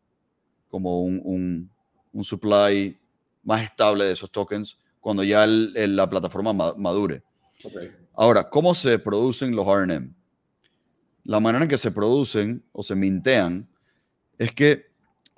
[0.70, 1.72] como un, un,
[2.12, 2.98] un supply
[3.44, 7.24] más estable de esos tokens cuando ya el, la plataforma madure.
[8.14, 10.14] Ahora, ¿cómo se producen los RNM?
[11.24, 13.70] La manera en que se producen o se mintean
[14.38, 14.88] es que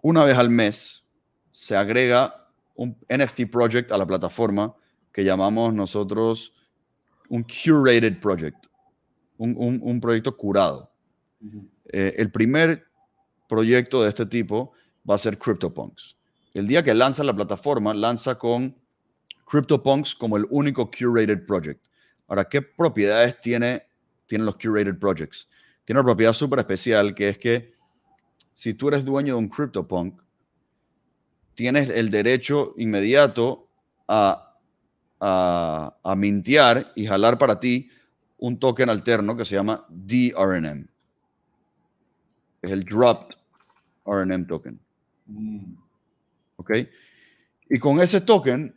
[0.01, 1.03] una vez al mes
[1.51, 4.73] se agrega un NFT project a la plataforma
[5.11, 6.53] que llamamos nosotros
[7.29, 8.67] un curated project,
[9.37, 10.91] un, un, proyecto curado.
[11.85, 12.85] Eh, el primer
[13.47, 14.73] proyecto de este tipo
[15.09, 16.17] va a ser CryptoPunks.
[16.53, 18.75] El día que lanza la plataforma, lanza con
[19.45, 21.90] CryptoPunks como el único curated project.
[22.31, 23.83] Ahora, ¿qué propiedades tiene,
[24.25, 25.49] tienen los curated projects?
[25.83, 27.73] Tiene una propiedad súper especial que es que
[28.53, 30.21] si tú eres dueño de un CryptoPunk,
[31.55, 33.67] tienes el derecho inmediato
[34.07, 34.57] a,
[35.19, 37.89] a, a mintear y jalar para ti
[38.37, 40.87] un token alterno que se llama DRNM.
[42.61, 43.35] Es el Dropped
[44.05, 44.79] RNM Token.
[45.25, 45.73] Mm.
[46.55, 46.71] ¿Ok?
[47.69, 48.73] Y con ese token,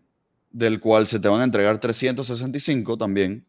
[0.55, 3.45] del cual se te van a entregar 365 también,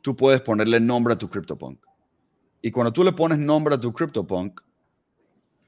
[0.00, 1.78] tú puedes ponerle nombre a tu CryptoPunk.
[2.62, 4.62] Y cuando tú le pones nombre a tu CryptoPunk,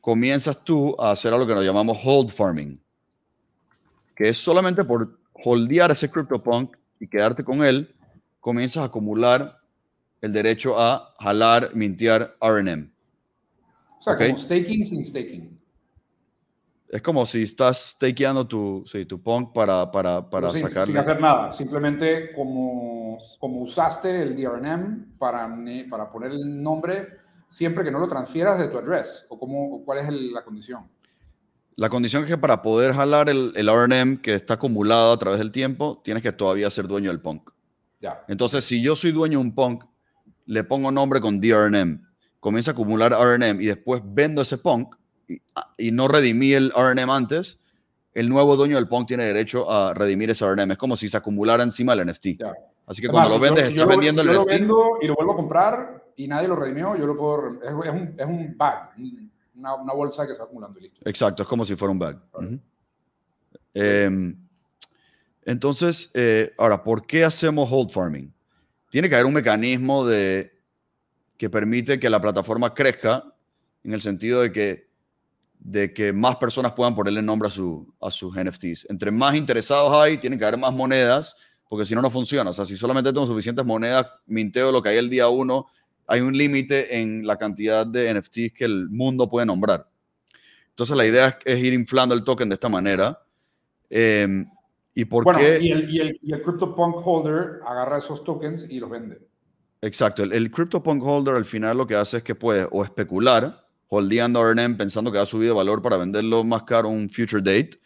[0.00, 2.80] comienzas tú a hacer algo que nos llamamos hold farming,
[4.14, 7.94] que es solamente por holdear ese CryptoPunk y quedarte con él,
[8.40, 9.60] comienzas a acumular
[10.22, 12.90] el derecho a jalar, mintear RNM.
[13.98, 15.55] O sea, como staking sin staking.
[16.88, 21.20] Es como si estás stakeando tu, sí, tu punk para, para, para sin, Sin hacer
[21.20, 25.52] nada, simplemente como, como usaste el DRNM para,
[25.90, 27.08] para poner el nombre,
[27.48, 29.26] siempre que no lo transfieras de tu address?
[29.28, 30.88] ¿O, cómo, cuál es la condición?
[31.74, 35.40] La condición es que para poder jalar el, el, RNM que está acumulado a través
[35.40, 37.50] del tiempo, tienes que todavía ser dueño del punk.
[38.00, 38.24] Ya.
[38.28, 39.84] Entonces, si yo soy dueño de un punk,
[40.46, 42.00] le pongo nombre con DRNM,
[42.40, 44.94] comienza a acumular RNM y después vendo ese punk
[45.28, 47.58] y, no redimí el RNM antes,
[48.14, 50.72] el nuevo dueño del punk tiene derecho a redimir ese RNM.
[50.72, 52.42] Es como si se acumulara encima del NFT.
[52.86, 54.52] Así que cuando lo vendes, estás vendiendo el NFT.
[55.02, 57.60] y lo vuelvo a comprar, y nadie lo redimió, yo lo puedo.
[57.62, 58.92] Es, un, es un, bag,
[59.56, 61.00] una, una, bolsa que se va acumulando y listo.
[61.04, 62.18] Exacto, es como si fuera un bag.
[63.74, 64.36] Em,
[65.44, 68.32] entonces, eh, ahora, ¿por qué hacemos hold farming?
[68.88, 70.56] Tiene que haber un mecanismo de,
[71.36, 73.24] que permite que la plataforma crezca
[73.84, 74.85] en el sentido de que,
[75.66, 78.86] de que más personas puedan ponerle nombre a, su, a sus NFTs.
[78.88, 81.34] Entre más interesados hay, tiene que haber más monedas,
[81.68, 82.50] porque si no, no funciona.
[82.50, 85.66] O sea, si solamente tengo suficientes monedas, minteo lo que hay el día uno
[86.06, 89.88] hay un límite en la cantidad de NFTs que el mundo puede nombrar.
[90.70, 93.22] Entonces la idea es, ir inflando el token de esta manera.
[93.90, 94.48] Em,
[94.94, 95.58] ¿Y por bueno, qué?
[95.60, 99.18] Y el, y, el, y el CryptoPunk holder agarra esos tokens y los vende.
[99.80, 100.22] Exacto.
[100.22, 104.42] El, el CryptoPunk holder al final lo que hace es que puede o especular, holdeando
[104.42, 107.78] RNM pensando que ha subido valor para venderlo más caro un future date,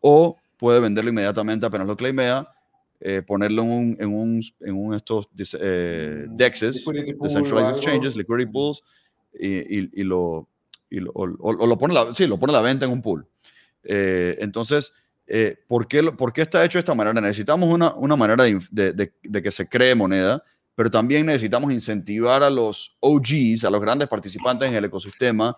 [0.00, 2.48] o puede venderlo inmediatamente apenas lo claimea
[3.04, 5.28] eh, ponerlo en un, en un, en un estos
[5.58, 6.84] eh, mm, DEXs,
[7.20, 8.80] Decentralized Exchanges, Liquidity Pools,
[9.38, 10.48] y, y, lo,
[10.88, 11.26] y lo, o,
[11.66, 13.26] lo pone la, sí, lo pone a la venta en un pool.
[13.82, 14.92] Eh, entonces,
[15.26, 17.20] eh, ¿por, qué, ¿por, qué, está hecho de esta manera?
[17.20, 20.44] Necesitamos una, una manera de, de, de, que se cree moneda,
[20.74, 25.56] pero también necesitamos incentivar a los OGs, a los grandes participantes en el ecosistema,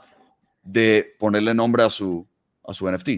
[0.63, 2.27] de ponerle nombre a su,
[2.67, 3.11] a su NFT.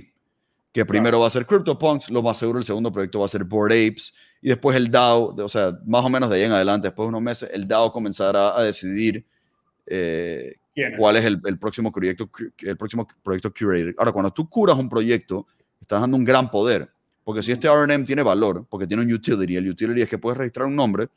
[0.72, 3.44] Que primero va a ser CryptoPunks, lo más seguro el segundo proyecto va a ser
[3.44, 6.88] Bored Apes, y después el DAO, o sea, más o menos de ahí en adelante,
[6.88, 9.24] después de unos meses, el DAO comenzará a decidir
[9.86, 10.56] eh,
[10.98, 12.28] cuál es el, el, próximo proyecto,
[12.58, 13.94] el próximo proyecto curated.
[13.96, 15.46] Ahora, cuando tú curas un proyecto,
[15.80, 16.90] estás dando un gran poder,
[17.24, 20.36] porque si este RNM tiene valor, porque tiene un utility, el utility es que puedes
[20.36, 21.08] registrar un nombre,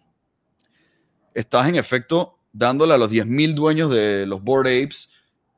[1.39, 5.09] estás en efecto dándole a los 10.000 dueños de los Bored Apes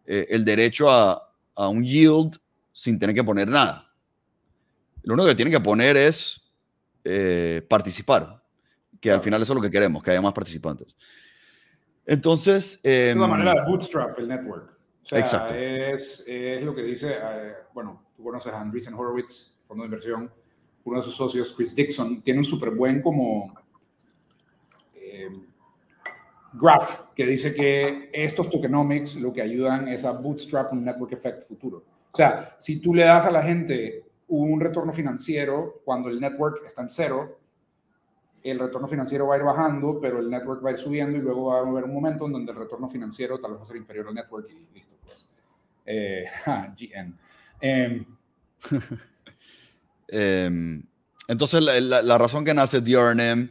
[0.05, 2.37] eh, el derecho a, a, un yield
[2.71, 3.91] sin tener que poner nada.
[5.03, 6.51] Lo único que tienen que poner es
[7.03, 8.43] eh, participar,
[8.99, 10.95] que al final eso es lo que queremos, que haya más participantes.
[12.05, 12.79] Entonces...
[12.83, 14.77] es una em, manera de bootstrap el network.
[15.03, 15.55] O sea, exacto.
[15.55, 20.31] Es, es, lo que dice, eh, bueno, tú conoces a Andreessen Horowitz, fondo de inversión,
[20.83, 23.55] uno de sus socios, Chris Dixon, tiene un súper buen como
[26.53, 31.47] graph que dice que estos tokenomics lo que ayudan es a bootstrap un network effect
[31.47, 31.83] futuro.
[32.11, 36.65] O sea, si tú le das a la gente un retorno financiero cuando el network
[36.65, 37.39] está en cero,
[38.43, 41.21] el retorno financiero va a ir bajando, pero el network va a ir subiendo y
[41.21, 43.67] luego va a haber un momento en donde el retorno financiero tal vez va a
[43.67, 44.95] ser inferior al network y listo.
[45.05, 45.25] Pues.
[45.85, 46.25] Eh,
[46.77, 47.17] GN.
[47.61, 48.05] Em,
[50.07, 50.83] em,
[51.27, 53.49] entonces, la, razón que nace DRNM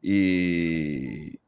[0.00, 1.38] y,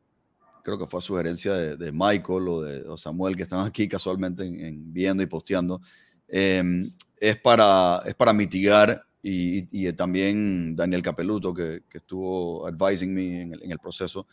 [0.66, 4.93] creo que fue a sugerencia de, Michael o de Samuel, que están aquí casualmente en,
[4.93, 5.80] viendo y posteando,
[6.26, 6.90] em,
[7.20, 13.78] es, para, es para mitigar y, también Daniel Capeluto, que, estuvo advising me en el,
[13.78, 14.26] proceso.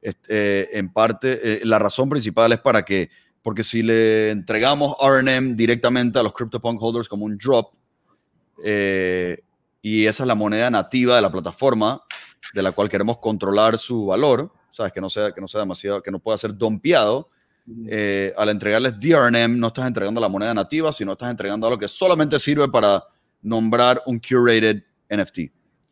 [0.00, 3.10] Este, en parte, eh, la razón principal es para que,
[3.42, 7.74] porque si le entregamos RNM directamente a los CryptoPunk holders como un drop,
[8.64, 9.38] eh,
[9.82, 12.02] y esa es la moneda nativa de la plataforma,
[12.54, 14.92] de la cual queremos controlar su valor, ¿sabes?
[14.92, 17.30] Que no sea, que no sea demasiado, que no pueda ser dompeado.
[17.86, 21.88] Eh, al entregarles DRNM, no estás entregando la moneda nativa, sino estás entregando algo que
[21.88, 23.02] solamente sirve para
[23.40, 25.38] nombrar un curated NFT.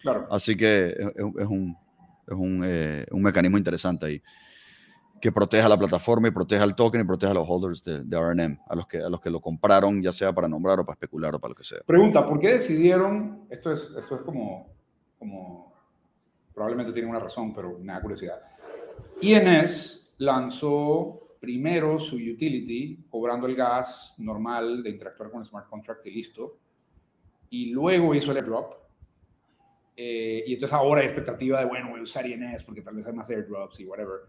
[0.01, 0.27] Claro.
[0.31, 1.77] Así que es, un,
[2.27, 4.23] es un, eh, un, mecanismo interesante ahí
[5.21, 8.19] que proteja la plataforma y proteja el token y proteja a los holders de, de,
[8.19, 10.95] RNM, a los, que, a los que lo compraron, ya sea para nombrar o para
[10.95, 11.79] especular o para lo que sea.
[11.87, 14.75] Pregunta, ¿por qué decidieron, esto es, esto es como,
[15.21, 15.73] como,
[16.53, 18.41] probablemente tiene una razón, pero me da curiosidad,
[19.23, 26.07] INS lanzó primero su utility cobrando el gas normal de interactuar con el smart contract
[26.07, 26.59] y listo.
[27.51, 28.75] Y luego hizo el airdrop.
[29.97, 33.07] Eh, y entonces ahora hay expectativa de, bueno, voy a usar INS porque tal vez
[33.07, 34.21] hay más airdrops y whatever.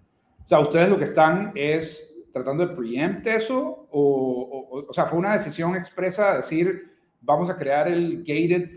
[0.44, 5.06] O sea, ustedes lo que están es tratando de preempt eso o, o, o sea,
[5.06, 8.70] fue una decisión expresa de decir, vamos a crear el gated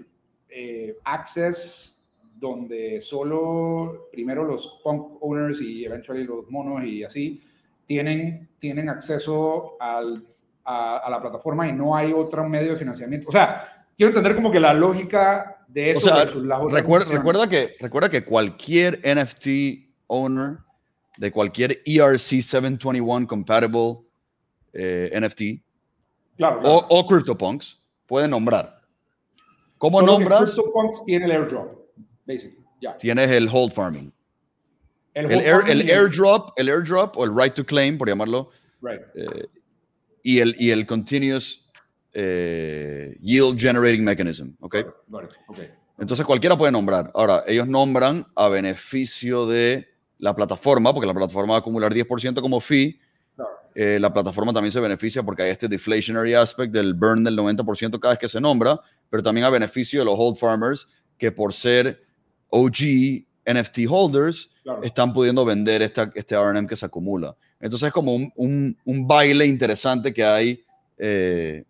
[0.49, 1.96] eh, access
[2.39, 7.43] donde solo primero los punk owners y eventually los monos y así
[7.87, 10.27] tienen, tienen acceso al,
[10.65, 13.29] a, la plataforma y no hay otro medio de financiamiento.
[13.29, 16.01] O sea, quiero entender como que la lógica de eso.
[16.01, 16.25] O sea,
[16.69, 19.49] recuerda, recuerda, que, recuerda que cualquier NFT
[20.09, 20.59] owner
[21.17, 23.99] de cualquier ERC721 compatible
[24.73, 25.65] eh, NFT
[26.37, 28.83] claro, O, o, CryptoPunks puede nombrar.
[29.79, 30.53] ¿Cómo nombras?
[30.53, 31.86] CryptoPunks tiene el airdrop.
[32.99, 34.13] Tienes el hold farming.
[35.15, 38.51] El, el, airdrop, el airdrop o el right to claim, por llamarlo.
[39.15, 39.47] Eh,
[40.23, 41.71] y, el, y el continuous
[42.13, 44.51] eh, yield generating mechanism.
[44.61, 44.85] ¿okay?
[45.99, 47.11] Entonces cualquiera puede nombrar.
[47.15, 49.89] Ahora, ellos nombran a beneficio de
[50.19, 53.01] la plataforma, porque la plataforma va a acumular 10% como fee.
[53.75, 58.01] Eh, la plataforma también se beneficia porque hay este deflationary aspect del burn del 90%
[58.01, 58.81] cada vez que se nombra,
[59.11, 60.89] pero también a beneficio de los hold farmers
[61.19, 62.06] que por ser
[62.57, 64.51] OG NFT holders
[64.83, 67.37] están pudiendo vender esta, este RNM que se acumula.
[67.61, 70.65] Entonces es como un, un, un baile interesante que hay
[70.99, 71.65] eh,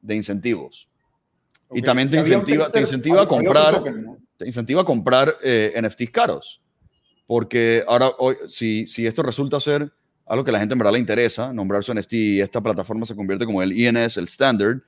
[0.00, 0.88] de incentivos.
[1.72, 3.82] Y también te incentiva, te incentiva a comprar,
[4.36, 6.60] te incentiva a comprar eh, NFTs caros.
[7.26, 9.90] Porque ahora, hoy, si, si esto resulta ser
[10.26, 13.06] algo que a la gente en verdad le interesa, nombrar su NFT y esta plataforma
[13.06, 14.80] se convierte como el INS, el standard,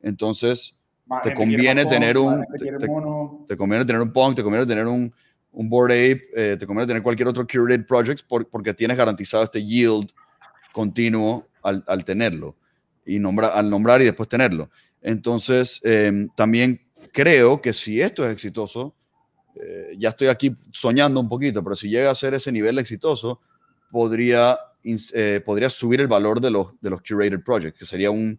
[0.00, 0.80] entonces
[1.22, 2.44] te conviene tener un
[3.46, 5.12] te, conviene tener un punk, te conviene tener un,
[5.52, 9.64] un board ape, eh, te conviene tener cualquier otro curated project porque tienes garantizado este
[9.64, 10.10] yield
[10.72, 12.56] continuo al, al tenerlo
[13.04, 14.70] y nombrar, al nombrar y después tenerlo.
[15.00, 16.80] Entonces, em, también
[17.12, 18.94] creo que si esto es exitoso,
[19.56, 23.40] eh, ya estoy aquí soñando un poquito, pero si llega a ser ese nivel exitoso,
[23.90, 28.38] podría, eh, podría subir el valor de los, de los curated projects, que sería un,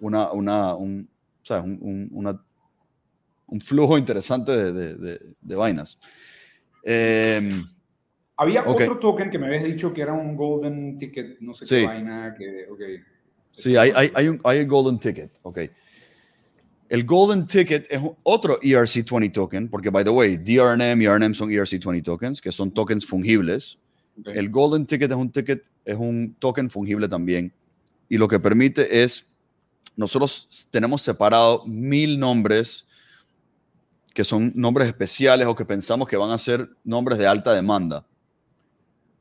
[0.00, 1.08] una, una, un,
[1.42, 2.40] o sea, una,
[3.46, 5.98] un flujo interesante de, de, de, vainas.
[6.84, 7.64] Em,
[8.36, 11.86] Había otro token que me habías dicho que era un golden ticket, no sé qué
[11.86, 13.00] vaina, que, okay.
[13.54, 15.58] Sí, hay, hay, hay, un, hay golden ticket, ok.
[16.92, 21.48] El Golden Ticket es otro ERC20 token, porque, by the way, DRNM y RNM son
[21.48, 23.78] ERC20 tokens, que son tokens fungibles.
[24.26, 27.50] El Golden Ticket es un ticket, es un token fungible también.
[28.10, 29.26] Y lo que permite es,
[29.96, 32.86] nosotros tenemos separado mil nombres
[34.14, 38.04] que son nombres especiales o que pensamos que van a ser nombres de alta demanda.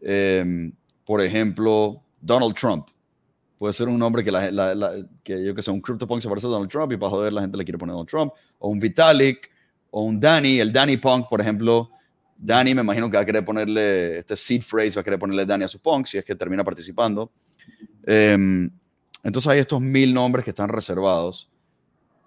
[0.01, 0.73] Em,
[1.05, 2.87] por ejemplo, Donald Trump
[3.61, 6.49] puede ser un nombre que, la, que yo que sé, un CryptoPunk se parece a
[6.49, 9.51] Donald Trump y para joder la gente le quiere poner Donald Trump, o un Vitalik,
[9.91, 11.91] o un Danny, el Danny Punk, por ejemplo.
[12.35, 15.45] Danny me imagino que va a querer ponerle, este seed phrase va a querer ponerle
[15.45, 17.31] Danny a su punk si es que termina participando.
[18.03, 18.67] Em,
[19.23, 21.49] entonces hay estos mil nombres que están reservados,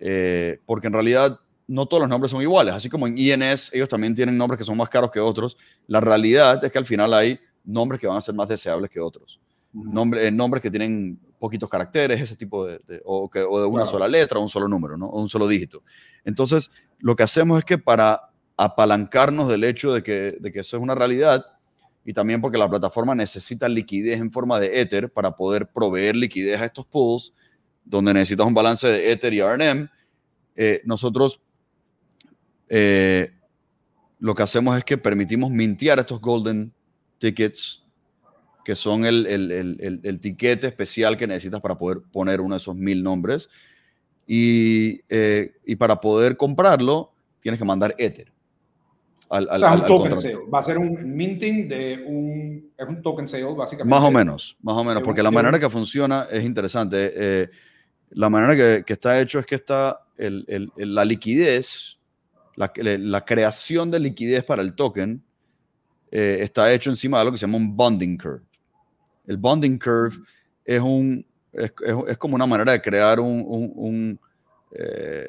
[0.01, 3.89] eh, porque en realidad no todos los nombres son iguales, así como en INS ellos
[3.89, 5.57] también tienen nombres que son más caros que otros,
[5.87, 9.01] la realidad es que al final hay nombres que van a ser más deseables que
[9.01, 9.41] otros.
[9.73, 13.87] Nombre, eh, nombres que tienen poquitos caracteres, ese tipo de, o, que, o, de una
[13.87, 15.07] sola letra, o un solo número, ¿no?
[15.07, 15.83] o un solo dígito.
[16.25, 20.77] Entonces, lo que hacemos es que para apalancarnos del hecho de que, de que eso
[20.77, 21.45] es una realidad,
[22.05, 26.61] y también porque la plataforma necesita liquidez en forma de Ether para poder proveer liquidez
[26.61, 27.33] a estos pools,
[27.85, 29.89] donde necesitas un balance de Ether y RNM,
[30.57, 31.41] eh, nosotros
[32.69, 33.31] eh,
[34.19, 36.73] lo que hacemos es que permitimos mintear estos golden
[37.19, 37.83] tickets
[38.65, 42.59] que son el, el, el, el, tiquete especial que necesitas para poder poner uno de
[42.59, 43.51] esos mil nombres.
[44.27, 48.33] Y, eh, y para poder comprarlo, tienes que mandar Ether.
[49.31, 50.37] Al, al, o sea, un token sale.
[50.53, 53.91] Va a ser un minting de un, es un token sale, básicamente.
[53.91, 57.13] Más o menos, más o menos, porque la manera que funciona es interesante.
[57.15, 57.51] Eh,
[58.11, 61.99] la manera que, que, está hecho es que está la liquidez,
[62.57, 65.23] la, la, creación de liquidez para el token
[66.11, 68.45] eh, está hecho encima de algo que se llama un bonding curve.
[69.27, 70.17] El bonding curve
[70.65, 71.73] es, un, es,
[72.07, 73.45] es, como una manera de crear un...
[73.47, 74.21] un, un,
[74.73, 75.27] eh,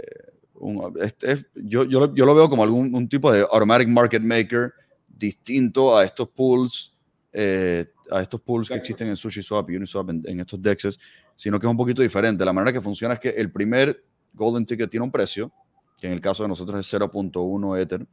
[1.56, 4.73] yo, yo, yo, lo veo como algún un tipo de automatic market maker
[5.07, 6.94] distinto a estos pools,
[7.32, 10.99] eh, a estos pools que existen en SushiSwap y Uniswap, en, en, estos DEXs,
[11.36, 12.45] sino que es un poquito diferente.
[12.45, 14.03] La manera que funciona es que el primer
[14.34, 15.52] Golden Ticket tiene un precio,
[15.98, 18.07] que en el caso de nosotros es 0.1 Ether.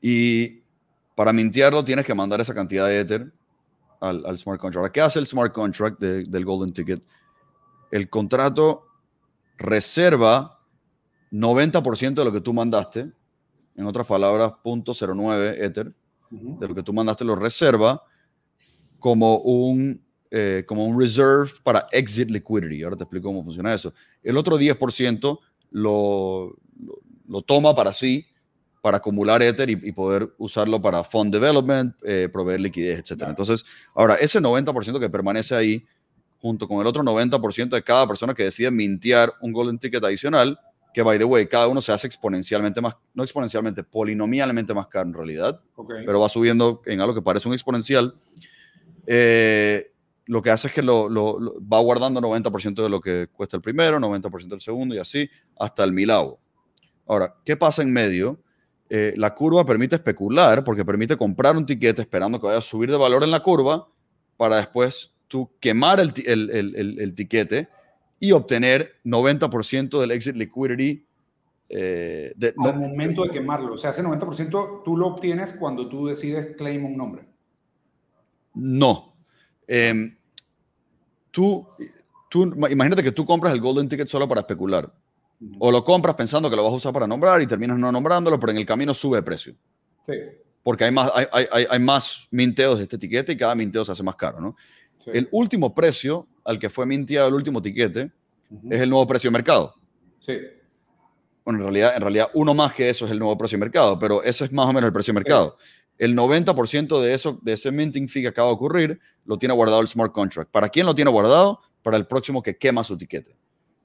[0.00, 0.62] Y
[1.14, 3.32] para mintearlo tienes que mandar esa cantidad de Ether
[4.00, 4.92] al, smart contract.
[4.92, 7.02] ¿Qué hace el smart contract del Golden Ticket?
[7.90, 8.86] El contrato
[9.56, 10.60] reserva
[11.30, 13.10] 90% de lo que tú mandaste,
[13.76, 15.94] en otras palabras, 0.09 Ether,
[16.30, 18.02] de lo que tú mandaste lo reserva
[18.98, 22.82] como un, eh, como un reserve para exit liquidity.
[22.82, 23.92] Ahora te explico cómo funciona eso.
[24.22, 25.38] El otro 10%
[25.70, 28.26] lo, lo, lo toma para sí
[28.84, 33.24] para acumular Ether y, poder usarlo para fund development, eh, proveer liquidez, etc.
[33.28, 33.64] Entonces,
[33.94, 35.86] ahora, ese 90% que permanece ahí,
[36.44, 40.60] junto con el otro 90% de cada persona que decide mintear un golden ticket adicional,
[40.92, 45.08] que, by the way, cada uno se hace exponencialmente más, no exponencialmente, polinomialmente más caro
[45.08, 45.58] en realidad,
[46.04, 48.14] pero va subiendo en algo que parece un exponencial.
[49.06, 49.90] Eh,
[50.26, 51.08] lo que hace es que lo,
[51.60, 55.26] va guardando 90% de lo que cuesta el primero, 90% del segundo y así
[55.58, 56.40] hasta el milavo.
[57.06, 58.38] Ahora, ¿qué pasa en medio?
[58.90, 62.90] Eh, la curva permite especular porque permite comprar un tiquete esperando que vaya a subir
[62.90, 63.88] de valor en la curva
[64.36, 67.68] para después tú quemar el, el, el, tiquete
[68.20, 71.06] y obtener 90% del exit liquidity.
[71.68, 73.74] Eh, de, Al momento de quemarlo.
[73.74, 77.26] O sea, ese 90% tú lo obtienes cuando tú decides claim un nombre.
[78.54, 79.14] No.
[79.66, 80.16] Em,
[81.30, 81.66] tú,
[82.30, 84.92] tú, imagínate que tú compras el golden ticket solo para especular.
[85.58, 88.38] O lo compras pensando que lo vas a usar para nombrar y terminas no nombrándolo,
[88.38, 89.54] pero en el camino sube de precio.
[90.02, 90.14] Sí.
[90.62, 93.92] Porque hay más, hay, hay, hay más minteos de este etiquete y cada minteo se
[93.92, 94.56] hace más caro, ¿no?
[95.06, 98.10] El último precio al que fue minteado el último etiquete
[98.70, 99.74] es el nuevo precio de mercado.
[100.20, 100.38] Sí.
[101.44, 103.98] Bueno, en realidad, en realidad uno más que eso es el nuevo precio de mercado,
[103.98, 105.58] pero ese es más o menos el precio de mercado.
[105.98, 109.80] El 90% de, eso, de ese minting fee que acaba de ocurrir lo tiene guardado
[109.80, 110.50] el smart contract.
[110.50, 111.60] ¿Para quién lo tiene guardado?
[111.82, 113.36] Para el próximo que quema su etiquete.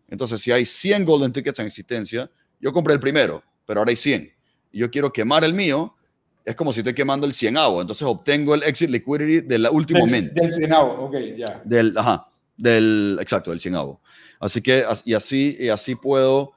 [0.08, 3.96] Entonces, si hay 100 golden tickets en existencia, yo compré el primero, pero ahora hay
[3.96, 4.32] 100.
[4.72, 5.96] Y yo quiero quemar el mío,
[6.50, 7.80] es como si estoy quemando el 100 avo.
[7.80, 11.62] Entonces obtengo el exit liquidity del último del, Del 100 avo, ok, ya.
[11.64, 12.26] Del, ajá,
[12.58, 14.02] del, exacto, del 100 avo.
[14.40, 16.54] Así que, y así, y así puedo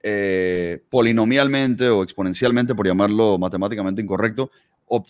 [0.00, 4.52] eh, polinomialmente o exponencialmente, por llamarlo matemáticamente incorrecto,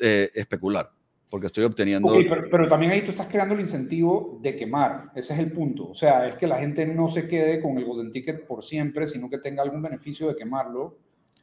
[0.00, 0.90] eh, especular.
[1.28, 2.08] porque estoy obteniendo...
[2.14, 5.52] Ok, pero, pero también ahí tú estás creando el incentivo de quemar, ese es el
[5.52, 5.90] punto.
[5.90, 9.06] O sea, es que la gente no se quede con el Golden Ticket por siempre,
[9.06, 10.96] sino que tenga algún beneficio de quemarlo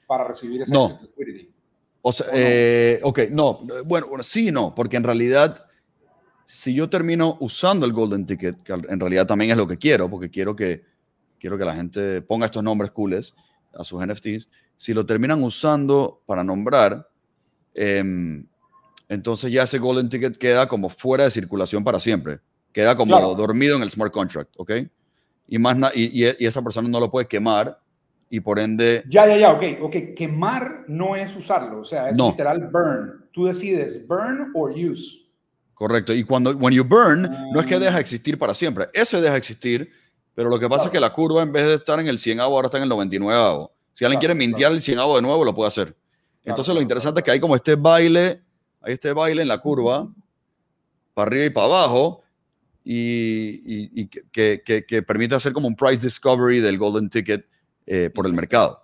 [0.08, 0.86] para recibir ese No.
[0.88, 1.59] exit liquidity.
[2.02, 2.36] O sea, ¿O no?
[2.38, 5.66] eh, ok, no, bueno, sí no, porque en realidad,
[6.46, 10.10] si yo termino usando el Golden Ticket, que en realidad también es lo que quiero,
[10.10, 10.84] porque quiero que,
[11.40, 13.34] quiero que la gente ponga estos nombres cooles
[13.74, 17.08] a sus NFTs, si lo terminan usando para nombrar,
[17.74, 18.46] em,
[19.10, 22.40] entonces ya ese Golden Ticket queda como fuera de circulación para siempre,
[22.72, 23.36] queda como Claro.
[23.36, 24.72] dormido en el smart contract, ¿ok?
[25.48, 27.80] Y, más na- y, y- y esa persona no lo puede quemar
[28.30, 29.04] y por ende...
[29.10, 29.96] Ya, ya, ya, ok, ok.
[30.16, 32.30] Quemar no es usarlo, o sea, es No.
[32.32, 33.26] literal burn.
[33.32, 35.20] Tú decides burn or use.
[35.74, 36.14] Correcto.
[36.14, 37.24] Y cuando when you burn,
[37.54, 37.80] no es que Ah.
[37.80, 38.88] deja de existir para siempre.
[38.94, 39.90] Ese deja de existir,
[40.36, 40.92] pero lo que pasa es Claro.
[40.92, 43.70] que la curva, en vez de estar en el 100 ahora está en el 99
[43.94, 45.96] Si alguien Claro, quiere mintear el 100 de nuevo, lo puede hacer.
[46.44, 47.20] Entonces, lo claro, interesante claro.
[47.22, 48.42] es que hay como este baile,
[48.82, 50.08] hay este baile en la curva,
[51.14, 52.22] para arriba y para abajo,
[52.84, 57.46] y, y- y que- que- que permite hacer como un price discovery del golden ticket
[57.92, 58.84] eh, por el mercado.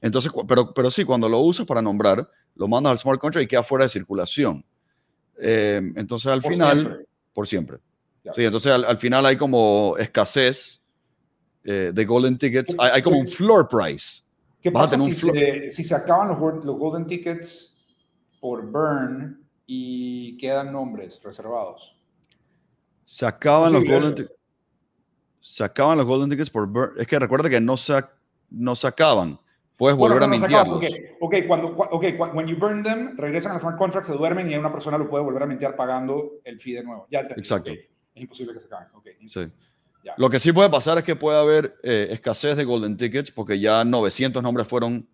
[0.00, 3.46] Entonces, pero, pero sí, cuando lo usas para nombrar, lo mandas al smart contract y
[3.46, 4.64] queda fuera de circulación.
[5.38, 7.06] Eh, entonces, al Por final, siempre.
[7.34, 7.78] por siempre.
[8.34, 10.82] Sí, entonces al, al final hay como escasez
[11.62, 14.22] eh, de golden tickets, hay, hay como un floor price.
[14.62, 17.76] ¿Qué Vas pasa si se, si se acaban los, los golden tickets
[18.40, 22.00] por burn y quedan nombres reservados?
[23.04, 24.35] Se acaban los golden tickets.
[25.48, 26.94] Se acaban los golden tickets por burn.
[26.98, 28.10] Es que recuerda que no se, ac-
[28.50, 29.38] no se acaban.
[29.76, 31.00] Puedes volver Bueno, a no, acaba, mintearlos.
[31.20, 34.14] Ok, ok, cuando, cua- ok, cua- when you burn them, regresan al smart contract, se
[34.14, 37.06] duermen y una persona lo puede volver a mintear pagando el fee de nuevo.
[37.12, 37.70] Ya entendí, Exacto.
[37.70, 37.78] ok.
[38.16, 38.88] Es imposible que se acaben.
[39.28, 39.42] Sí.
[40.16, 43.60] Lo que sí puede pasar es que puede haber eh, escasez de golden tickets porque
[43.60, 45.08] ya 900 nombres fueron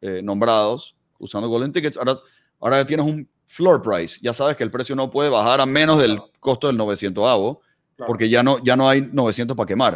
[0.00, 1.96] eh, nombrados usando golden tickets.
[1.96, 2.16] Ahora,
[2.60, 4.20] ahora tienes un floor price.
[4.22, 7.60] Ya sabes que el precio no puede bajar a menos del costo del 900 avo
[7.96, 9.92] Claro, porque ya no, ya no hay 900 para quemar.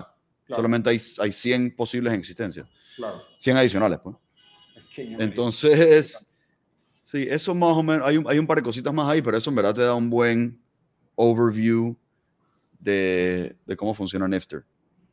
[0.46, 2.68] claro, Solamente hay, hay 100 posibles en existencia.
[2.96, 3.22] claro.
[3.38, 4.16] 100 adicionales, pues.
[4.98, 6.26] Entonces,
[7.02, 9.36] sí, eso más o menos, hay un, hay un par de cositas más ahí, pero
[9.36, 10.58] eso en verdad te da un buen
[11.14, 11.96] overview
[12.78, 14.64] de, de cómo funciona Nifter.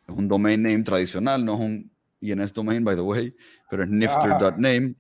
[0.07, 1.91] Es un domain name tradicional, no es un
[2.21, 3.35] INS domain, by the way,
[3.71, 4.95] pero es nifter.name.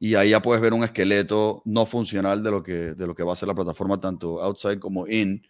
[0.00, 3.22] Y ahí ya puedes ver un esqueleto no funcional de lo que, de lo que
[3.22, 5.42] va a ser la plataforma, tanto outside como in.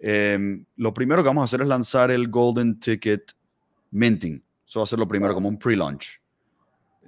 [0.00, 3.32] Em, lo primero que vamos a hacer es lanzar el Golden Ticket
[3.90, 4.42] Minting.
[4.66, 6.20] Eso va a ser lo primero, como un pre-launch.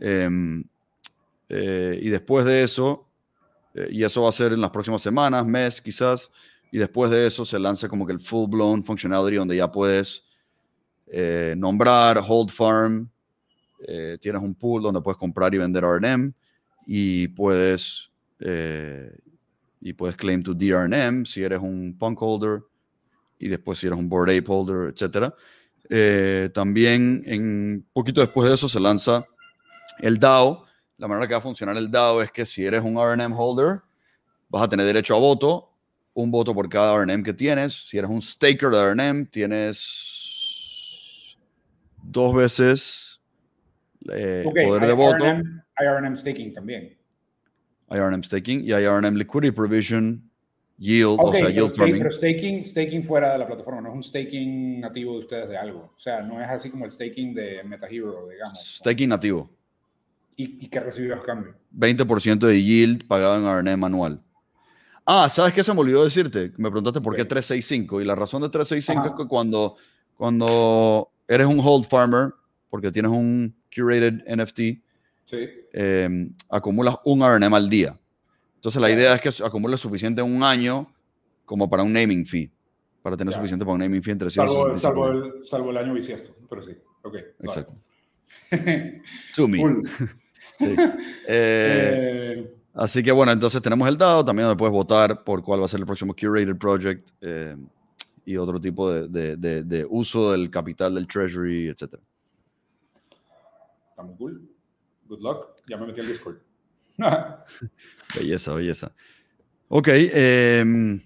[0.01, 0.63] Em,
[1.49, 3.06] eh, y después de eso,
[3.77, 6.31] eh, y eso va a ser en las próximas semanas, mes quizás,
[6.73, 10.25] y después de eso se lanza como que el full-blown functionality donde ya puedes
[11.09, 13.09] eh, nombrar, hold farm,
[13.87, 16.33] eh, tienes un pool donde puedes comprar y vender RNM
[16.87, 19.17] y puedes, eh,
[19.81, 22.63] y puedes claim tu DRNM si eres un punk holder
[23.39, 25.33] y después si eres un board ape holder, etc.
[26.53, 29.25] también en poquito después de eso se lanza
[30.01, 30.65] el DAO.
[30.99, 33.81] La manera que va a funcionar el DAO es que si eres un RNM holder,
[34.49, 35.71] vas a tener derecho a voto,
[36.15, 37.89] un voto por cada RNM que tienes.
[37.89, 40.17] Si eres un staker de RNM, tienes
[42.03, 43.21] dos veces
[44.11, 45.25] eh, poder de voto.
[45.25, 46.97] RNM, hay RNM staking también.
[47.89, 50.23] Hay RNM staking y hay RNM liquidity provision,
[50.79, 51.99] yield, o sea, pero, yield farming.
[51.99, 55.57] pero staking, staking fuera de la plataforma, no es un staking nativo de ustedes de
[55.57, 55.93] algo.
[55.95, 58.59] O sea, no es así como el staking de MetaHero, digamos.
[58.79, 59.51] Staking nativo.
[60.37, 61.55] ¿Y, y qué recibes a cambio?
[61.77, 64.23] 20% de yield pagado en RNM anual.
[65.07, 66.53] Ah, ¿sabes qué se me olvidó decirte?
[66.57, 67.29] Me preguntaste por qué Ok.
[67.29, 68.01] 365.
[68.01, 69.09] Y la razón de 365 Ajá.
[69.11, 69.77] es que cuando,
[70.17, 72.33] cuando eres un hold farmer,
[72.69, 74.83] porque tienes un curated NFT,
[75.25, 75.49] Sí.
[75.73, 77.99] eh, acumulas un RNM al día.
[78.57, 80.93] Entonces la idea es que acumules suficiente en un año
[81.45, 82.51] como para un naming fee.
[83.03, 84.81] Para tener suficiente para un naming fee entre Salvo, 365.
[84.81, 86.73] salvo, el, salvo el año bisiesto, pero sí.
[87.03, 87.13] Ok.
[87.15, 87.27] vale.
[87.41, 87.75] Exacto.
[89.37, 89.89] Cool.
[90.59, 90.75] Sí.
[91.29, 95.65] Eh, así que bueno, entonces tenemos el dado, también donde puedes votar por cuál va
[95.65, 97.57] a ser el próximo Curated Project eh,
[98.25, 101.95] y otro tipo de, de, de, uso del capital del Treasury, etc.
[103.91, 104.49] Está muy cool.
[105.09, 105.47] Good luck.
[105.69, 106.39] Ya me metí al Discord.
[108.15, 108.93] belleza, belleza.
[109.69, 109.89] Ok.
[109.93, 111.01] Em,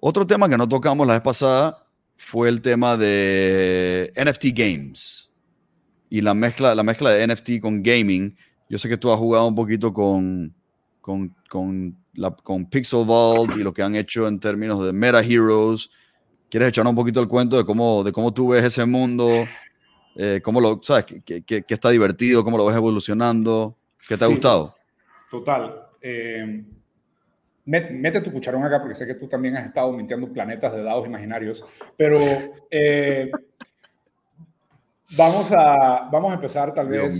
[0.00, 1.86] otro tema que no tocamos la vez pasada
[2.16, 5.27] fue el tema de NFT Games
[6.10, 8.36] y la mezcla, la mezcla de NFT con gaming.
[8.68, 10.54] Yo sé que tú has jugado un poquito con,
[11.00, 15.20] con, con, la, con Pixel Vault y lo que han hecho en términos de Meta
[15.20, 15.90] Heroes.
[16.50, 19.46] ¿Quieres echarnos un poquito el cuento de cómo, de cómo tú ves ese mundo?
[20.16, 22.42] Eh, ¿Cómo lo, sabes, que, que, está divertido?
[22.42, 23.76] ¿Cómo lo ves evolucionando?
[24.08, 24.74] ¿Qué te ha gustado?
[25.30, 25.88] Total.
[26.00, 26.64] Eh,
[27.68, 31.06] mete tu cucharón acá porque sé que tú también has estado mintiendo planetas de dados
[31.06, 31.64] imaginarios,
[31.96, 32.18] pero
[32.70, 33.30] eh,
[35.16, 37.18] vamos, a, vamos a empezar tal vez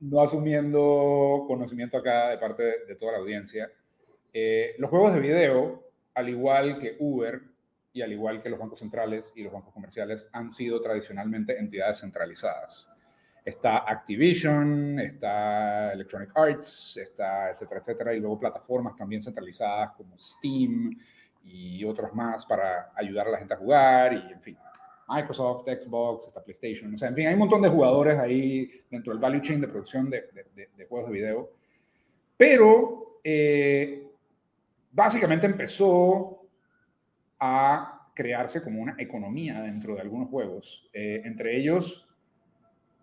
[0.00, 3.70] no asumiendo conocimiento acá de parte de, toda la audiencia.
[4.32, 5.84] Eh, los juegos de video,
[6.14, 7.40] al igual que Uber
[7.92, 11.98] y al igual que los bancos centrales y los bancos comerciales, han sido tradicionalmente entidades
[11.98, 12.90] centralizadas
[13.44, 20.96] está Activision, está Electronic Arts, está etcétera, etcétera, y luego plataformas también centralizadas como Steam
[21.44, 24.58] y otros más para ayudar a la gente a jugar y en fin.
[25.10, 29.12] Microsoft, Xbox, está PlayStation, o sea, en fin, hay un montón de jugadores ahí dentro
[29.12, 30.24] del value chain de producción de,
[30.76, 31.50] de, juegos de video,
[32.36, 34.06] pero eh,
[34.92, 36.42] básicamente empezó
[37.38, 42.06] a crearse como una economía dentro de algunos juegos, eh, entre ellos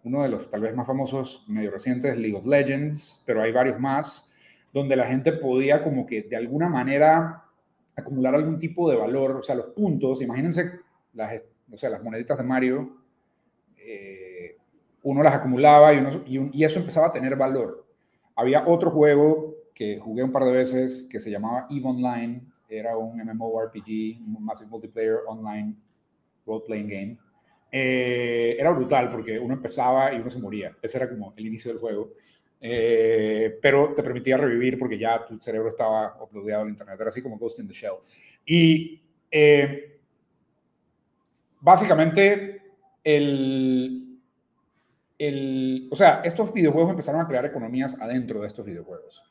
[0.03, 3.77] uno de los tal vez más famosos, medio recientes, League of Legends, pero hay varios
[3.77, 4.31] más,
[4.71, 7.43] donde la gente podía como que de alguna manera
[7.93, 10.79] acumular algún tipo de valor, o sea, los puntos, imagínense
[11.13, 11.41] las,
[11.71, 12.97] o sea, las moneditas de Mario,
[13.77, 14.55] eh,
[15.03, 17.85] uno las acumulaba y, uno, y, eso empezaba a tener valor.
[18.35, 22.97] Había otro juego que jugué un par de veces que se llamaba EVE Online, era
[22.97, 25.75] un MMORPG, un Massive Multiplayer Online
[26.45, 27.17] Role-Playing Game,
[27.71, 30.75] eh, era brutal porque uno empezaba y uno se moría.
[30.81, 32.13] Ese era como el inicio del juego.
[32.59, 36.99] Eh, pero te permitía revivir porque ya tu cerebro estaba uploadado al internet.
[36.99, 37.95] Era así como Ghost in the Shell.
[38.45, 39.96] Y eh,
[41.67, 42.61] básicamente,
[43.03, 44.21] el,
[45.17, 49.21] el, o sea, estos videojuegos empezaron a crear economías adentro de estos videojuegos.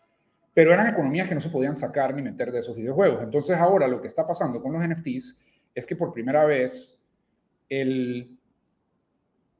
[0.53, 3.23] Pero eran economías que no se podían sacar ni meter de esos videojuegos.
[3.23, 5.39] Entonces ahora lo que está pasando con los NFTs
[5.75, 7.01] es que por primera vez
[7.71, 8.37] el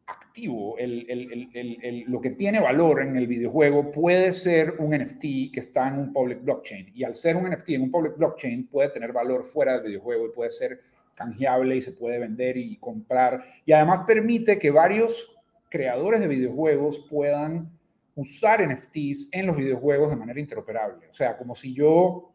[0.07, 5.89] activo, el, lo que tiene valor en el videojuego puede ser un NFT que está
[5.89, 6.93] en un public blockchain.
[6.95, 10.27] Y al ser un NFT en un public blockchain puede tener valor fuera del videojuego
[10.27, 10.79] y puede ser
[11.17, 13.45] canjeable y se puede vender y comprar.
[13.65, 15.37] Y además permite que varios
[15.69, 17.69] creadores de videojuegos puedan
[18.15, 21.09] usar NFTs en los videojuegos de manera interoperable.
[21.09, 22.31] O sea, como si yo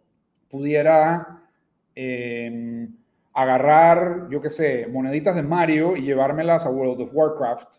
[0.50, 1.48] pudiera...
[1.96, 2.94] Em,
[3.34, 7.76] agarrar, yo qué sé, moneditas de Mario y llevármelas a World of Warcraft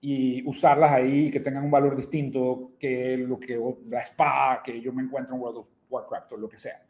[0.00, 3.58] y usarlas ahí que tengan un valor distinto que lo que
[3.88, 6.82] la espada que yo me encuentro en World of Warcraft o lo que sea.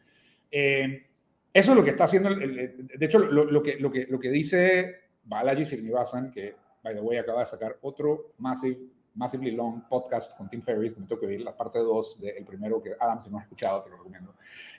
[0.51, 1.06] Eh,
[1.57, 4.95] eso es lo que está haciendo, de hecho, lo, que, lo, que, lo que dice
[5.24, 6.55] Balaji Srinivasan, que,
[6.85, 8.77] by the way, acaba de sacar otro massive,
[9.15, 12.83] massively long podcast con Tim Ferriss, me tengo que oír la parte 2 del primero
[12.83, 14.35] que Adam, si no has escuchado, te lo recomiendo.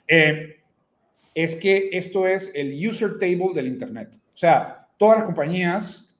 [0.06, 0.60] Eh,
[1.34, 4.14] es que esto es el user table del Internet.
[4.14, 6.16] O sea, todas las compañías,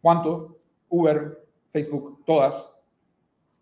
[0.00, 0.56] ¿cuánto?
[0.88, 2.72] Uber, Facebook, todas,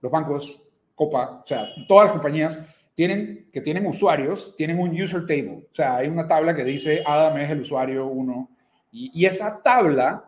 [0.00, 0.62] los bancos,
[0.94, 5.66] Copa, o sea, todas las compañías tienen, que tienen usuarios, tienen un user table.
[5.70, 8.50] O sea, hay una tabla que dice Adam es el usuario 1
[8.92, 10.24] y, esa tabla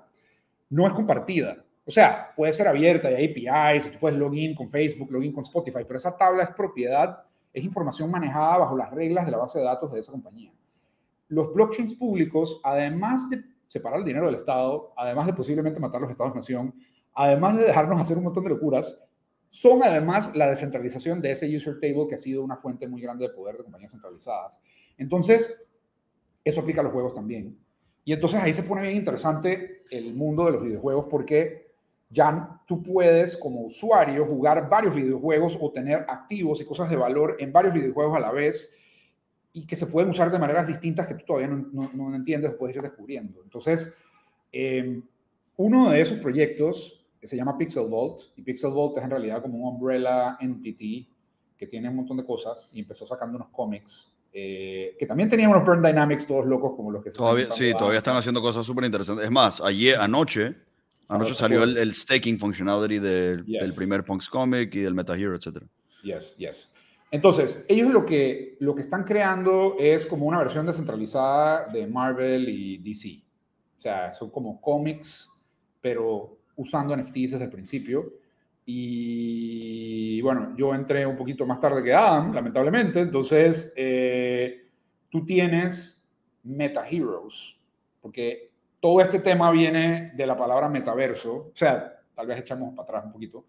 [0.70, 1.58] no es compartida.
[1.86, 5.80] O sea, puede ser abierta hay APIs, tú puedes login con Facebook, login con Spotify,
[5.86, 7.24] pero esa tabla es propiedad
[7.54, 10.52] es información manejada bajo las reglas de la base de datos de esa compañía.
[11.28, 16.10] Los blockchains públicos, además de separar el dinero del Estado, además de posiblemente matar los
[16.10, 16.74] Estados-nación,
[17.14, 19.00] además de dejarnos hacer un montón de locuras,
[19.54, 23.28] son además la descentralización de ese user table que ha sido una fuente muy grande
[23.28, 24.60] de poder de compañías centralizadas.
[24.98, 25.64] Entonces,
[26.42, 27.56] eso aplica a los juegos también.
[28.04, 31.70] Y entonces ahí se pone bien interesante el mundo de los videojuegos porque
[32.10, 37.36] ya tú puedes como usuario jugar varios videojuegos o tener activos y cosas de valor
[37.38, 38.76] en varios videojuegos a la vez
[39.52, 42.74] y que se pueden usar de maneras distintas que tú todavía no, entiendes o puedes
[42.74, 43.40] ir descubriendo.
[43.44, 43.94] Entonces,
[44.50, 45.00] em,
[45.56, 49.58] uno de esos proyectos se llama Pixel Vault y Pixel Vault es en realidad como
[49.58, 51.08] un umbrella entity
[51.56, 55.50] que tiene un montón de cosas y empezó sacando unos cómics eh, que también tenían
[55.50, 58.84] unos Burn Dynamics todos locos como los que todavía sí todavía están haciendo cosas súper
[58.84, 60.56] interesantes es más ayer anoche
[61.08, 65.62] Anoche salió el, el, staking functionality del primer Punks Comic y del Meta Hero, etc.
[66.02, 66.72] Yes, yes.
[67.10, 72.48] Entonces, ellos lo que, lo que están creando es como una versión descentralizada de Marvel
[72.48, 73.22] y DC.
[73.78, 75.30] O sea, son como cómics,
[75.80, 78.12] pero usando NFTs desde el principio.
[78.66, 83.00] Y bueno, yo entré un poquito más tarde que Adam, lamentablemente.
[83.00, 84.66] Entonces, eh,
[85.10, 86.08] tú tienes
[86.44, 87.58] Meta Heroes,
[88.00, 88.50] porque
[88.80, 91.34] todo este tema viene de la palabra metaverso.
[91.34, 93.44] O sea, tal vez echamos para atrás un poquito.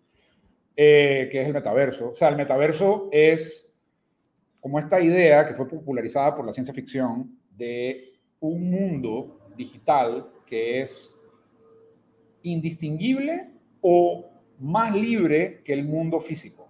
[0.78, 2.10] Eh, que es el metaverso.
[2.10, 3.74] O sea, el metaverso es
[4.60, 10.82] como esta idea que fue popularizada por la ciencia ficción de un mundo digital que
[10.82, 11.15] es
[12.50, 13.50] indistinguible
[13.82, 16.70] o más libre que el mundo físico.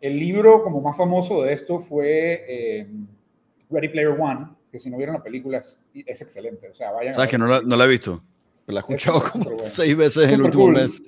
[0.00, 2.86] El libro como más famoso de esto fue eh,
[3.70, 6.68] Ready Player One, que si no vieron la película es, excelente.
[6.68, 8.22] O sea, vayan ¿Sabes que no la, he visto?
[8.66, 11.02] La he escuchado como seis veces en el último mes.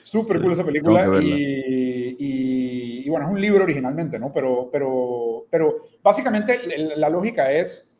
[0.00, 1.20] Súper cool esa película.
[1.22, 4.32] Y, bueno, es un libro originalmente, ¿no?
[4.32, 6.60] Pero, pero, pero básicamente
[6.96, 7.92] la lógica es,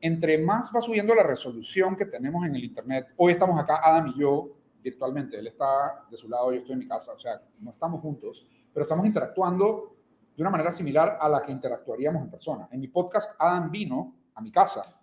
[0.00, 4.12] entre más va subiendo la resolución que tenemos en el Internet, hoy estamos acá, Adam
[4.14, 7.42] y yo, virtualmente, él está de su lado, yo estoy en mi casa, o sea,
[7.58, 9.96] no estamos juntos, pero estamos interactuando
[10.36, 12.68] de una manera similar a la que interactuaríamos en persona.
[12.70, 15.02] En mi podcast, Adam vino a mi casa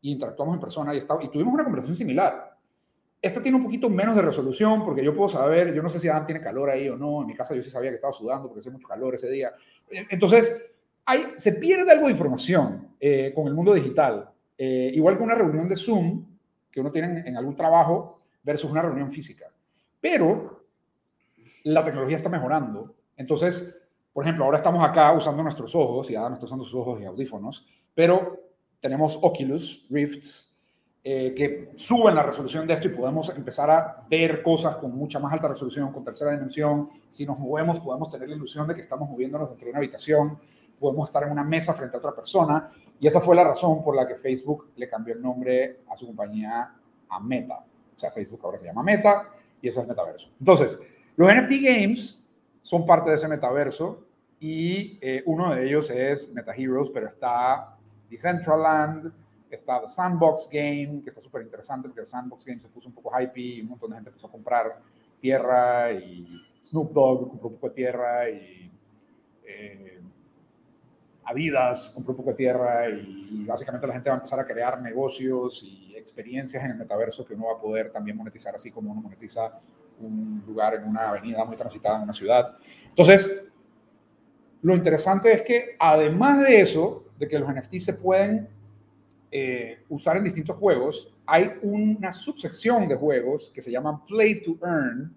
[0.00, 2.56] y interactuamos en persona y, estaba, y tuvimos una conversación similar.
[3.20, 6.08] Esta tiene un poquito menos de resolución porque yo puedo saber, yo no sé si
[6.08, 8.46] Adam tiene calor ahí o no, en mi casa yo sí sabía que estaba sudando
[8.46, 9.52] porque hacía mucho calor ese día.
[9.90, 10.70] Entonces,
[11.04, 15.34] hay, se pierde algo de información eh, con el mundo digital, eh, igual que una
[15.34, 16.24] reunión de Zoom
[16.70, 19.46] que uno tiene en, algún trabajo versus una reunión física.
[20.00, 20.64] Pero
[21.64, 22.94] la tecnología está mejorando.
[23.16, 23.74] Entonces,
[24.12, 27.04] por ejemplo, ahora estamos acá usando nuestros ojos y Adam está usando sus ojos y
[27.04, 28.40] audífonos, pero
[28.80, 30.48] tenemos Oculus Rifts
[31.04, 35.18] eh, que suben la resolución de esto y podemos empezar a ver cosas con mucha
[35.18, 36.90] más alta resolución, con tercera dimensión.
[37.08, 40.38] Si nos movemos, podemos tener la ilusión de que estamos moviéndonos dentro de una habitación,
[40.78, 42.70] podemos estar en una mesa frente a otra persona.
[43.00, 46.06] Y esa fue la razón por la que Facebook le cambió el nombre a su
[46.06, 46.74] compañía
[47.08, 47.64] a Meta.
[47.98, 49.28] O sea, Facebook ahora se llama Meta
[49.60, 50.30] y eso es metaverso.
[50.38, 50.80] Entonces,
[51.16, 52.24] los NFT Games
[52.62, 54.04] son parte de ese metaverso
[54.38, 57.76] y eh, uno de ellos es Meta Heroes, pero está
[58.08, 59.12] Decentraland,
[59.50, 62.94] Está The Sandbox Game, que está súper interesante porque el Sandbox Game se puso un
[62.94, 64.78] poco hype y un montón de gente empezó a comprar
[65.20, 68.70] tierra y Snoop Dogg compró un poco de tierra y
[69.44, 69.97] eh,
[71.28, 74.80] Adidas compró un poco de tierra y, básicamente la gente va a empezar a crear
[74.80, 78.92] negocios y experiencias en el metaverso que uno va a poder también monetizar así como
[78.92, 79.60] uno monetiza
[80.00, 82.56] un lugar en una avenida muy transitada en una ciudad.
[82.88, 83.46] Entonces,
[84.62, 88.48] lo interesante es que además de eso, de que los NFTs se pueden
[89.30, 94.58] eh, usar en distintos juegos, hay una subsección de juegos que se llama Play to
[94.62, 95.14] Earn,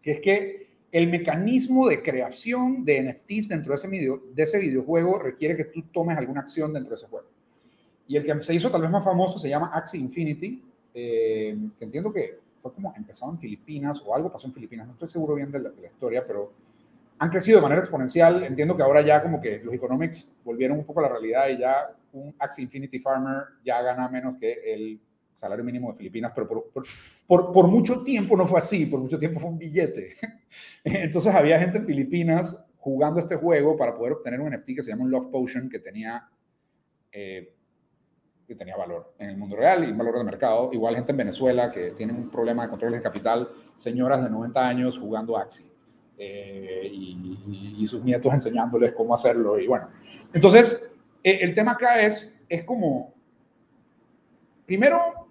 [0.00, 0.63] que es que
[0.94, 5.64] el mecanismo de creación de NFTs dentro de ese, video, de ese videojuego requiere que
[5.64, 7.26] tú tomes alguna acción dentro de ese juego.
[8.06, 10.62] Y el que se hizo tal vez más famoso se llama Axie Infinity,
[10.94, 14.92] eh, que entiendo que fue como empezado en Filipinas o algo pasó en Filipinas, no
[14.92, 16.52] estoy seguro bien de la, historia, pero
[17.18, 18.44] han crecido de manera exponencial.
[18.44, 21.58] Entiendo que ahora ya como que los economics volvieron un poco a la realidad y
[21.58, 25.00] ya un Axie Infinity Farmer ya gana menos que el
[25.34, 29.40] salario mínimo de Filipinas, pero por, por, mucho tiempo no fue así, por mucho tiempo
[29.40, 30.16] fue un billete.
[30.84, 34.90] Entonces había gente en Filipinas jugando este juego para poder obtener un NFT que se
[34.90, 36.28] llama un Love Potion que tenía,
[37.10, 37.54] eh,
[38.46, 40.70] que tenía valor en el mundo real y un valor de mercado.
[40.72, 44.68] Igual gente en Venezuela que tiene un problema de controles de capital, señoras de 90
[44.68, 45.66] años jugando Axie.
[46.16, 49.58] Eh, y, y, sus nietos enseñándoles cómo hacerlo.
[49.58, 49.88] Y bueno,
[50.32, 50.94] entonces
[51.24, 53.14] eh, el tema acá es, es como,
[54.66, 55.23] primero,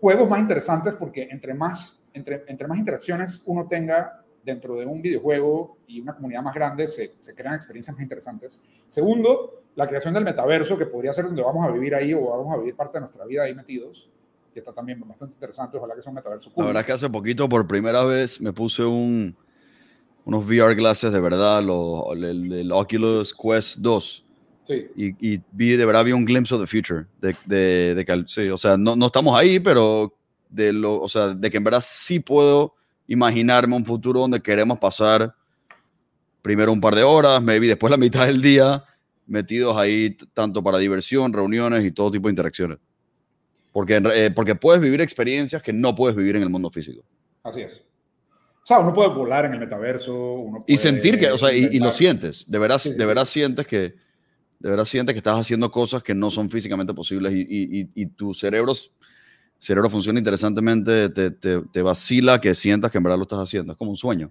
[0.00, 5.02] juegos más interesantes porque entre más, entre, entre más interacciones uno tenga dentro de un
[5.02, 8.60] videojuego y una comunidad más grande, se, se, crean experiencias más interesantes.
[8.86, 12.54] Segundo, la creación del metaverso, que podría ser donde vamos a vivir ahí o vamos
[12.54, 14.08] a vivir parte de nuestra vida ahí metidos,
[14.52, 15.76] que está también bastante interesante.
[15.76, 16.64] Ojalá que sea un metaverso cool.
[16.64, 19.36] La verdad es que hace poquito, por primera vez, me puse un,
[20.24, 24.26] unos VR glasses de verdad, lo, el, el, Oculus Quest 2.
[24.68, 24.86] Sí.
[24.94, 27.06] Y, y, vi, de verdad, vi un glimpse of the future.
[27.20, 30.14] De, de, de sí, o sea, no, no, estamos ahí, pero
[30.50, 32.74] de, lo, o sea, de que en verdad sí puedo
[33.06, 35.34] imaginarme un futuro donde queremos pasar
[36.42, 38.84] primero un par de horas, maybe después la mitad del día,
[39.26, 42.78] metidos ahí tanto para diversión, reuniones y todo tipo de interacciones.
[43.72, 47.02] Porque, eh, porque puedes vivir experiencias que no puedes vivir en el mundo físico.
[47.42, 47.84] Así es.
[48.62, 50.14] O sea, uno puede volar en el metaverso.
[50.14, 52.50] Uno y sentir que, o sea, y, lo sientes.
[52.50, 53.94] De verdad, de verdad sientes que,
[54.58, 58.34] de verdad sientes que estás haciendo cosas que no son físicamente posibles y, y tu
[58.34, 58.74] cerebro
[59.58, 63.72] cerebro funciona interesantemente, te, te, te vacila que sientas que en verdad lo estás haciendo.
[63.72, 64.30] Es como un sueño.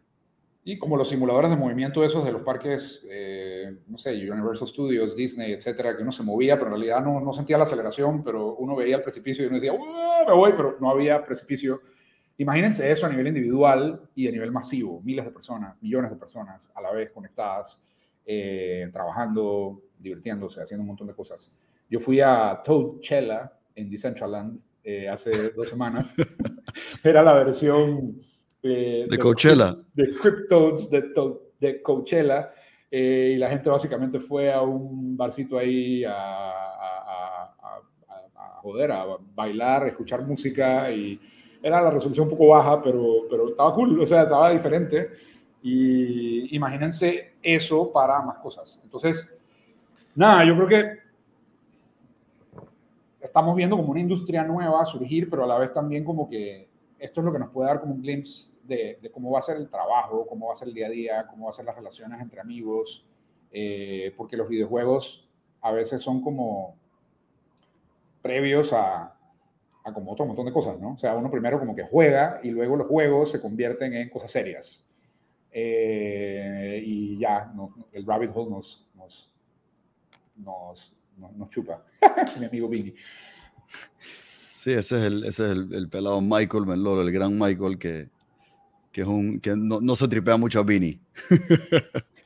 [0.63, 5.15] Y como los simuladores de movimiento esos de los parques, eh, no sé, Universal Studios,
[5.15, 8.55] Disney, etcétera, que uno se movía, pero en realidad no, no sentía la aceleración, pero
[8.55, 11.81] uno veía el precipicio y uno decía, me voy, pero no había precipicio.
[12.37, 16.69] Imagínense eso a nivel individual y a nivel masivo, miles de personas, millones de personas
[16.75, 17.81] a la vez conectadas,
[18.25, 21.51] eh, trabajando, divirtiéndose, haciendo un montón de cosas.
[21.89, 26.15] Yo fui a Toadchella en Decentraland eh, hace dos semanas.
[27.03, 28.21] Era la versión
[28.63, 29.75] eh, de, Coachella.
[29.93, 31.03] De Cryptodes de,
[31.59, 32.53] de Coachella.
[32.89, 39.05] Eh, y la gente básicamente fue a un barcito ahí a, a, a, joder, a
[39.35, 41.19] bailar, a escuchar música y
[41.61, 45.09] era la resolución un poco baja, pero, pero estaba cool, o sea, estaba diferente.
[45.61, 48.79] Y imagínense eso para más cosas.
[48.83, 49.36] Entonces,
[50.17, 50.99] nada, yo creo que
[53.21, 57.21] estamos viendo como una industria nueva surgir, pero a la vez también como que esto
[57.21, 59.69] es lo que nos puede dar como un glimpse de, cómo va a ser el
[59.69, 62.19] trabajo, cómo va a ser el día a día, cómo va a ser las relaciones
[62.19, 63.05] entre amigos,
[63.51, 65.29] eh, porque los videojuegos
[65.61, 66.75] a veces son como
[68.21, 69.15] previos a,
[69.93, 70.93] como otro montón de cosas, ¿no?
[70.93, 74.31] O sea, uno primero como que juega y luego los juegos se convierten en cosas
[74.31, 74.83] serias.
[75.51, 77.53] Eh, y ya,
[77.93, 78.85] el rabbit hole nos,
[80.37, 81.83] nos, nos chupa,
[82.39, 82.93] mi amigo Vini.
[84.55, 88.09] Sí, ese es el, ese es el, el pelado Michael Meloro, el gran Michael que,
[88.91, 90.99] que, es un, que no, no se tripea mucho a Vini.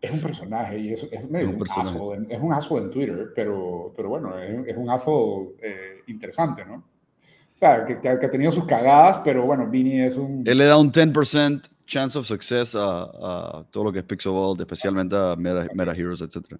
[0.00, 3.92] es un personaje y es, es medio un, asco, es un asco en Twitter, pero,
[3.96, 6.76] pero bueno, es, es un asco eh, interesante, ¿no?
[6.76, 10.44] O sea, que, que, ha tenido sus cagadas, pero bueno, Vini es un...
[10.46, 14.30] Él le da un 10% chance of success a, a, todo lo que es Pixel
[14.30, 16.54] World, especialmente a Meta, Meta Heroes, etc.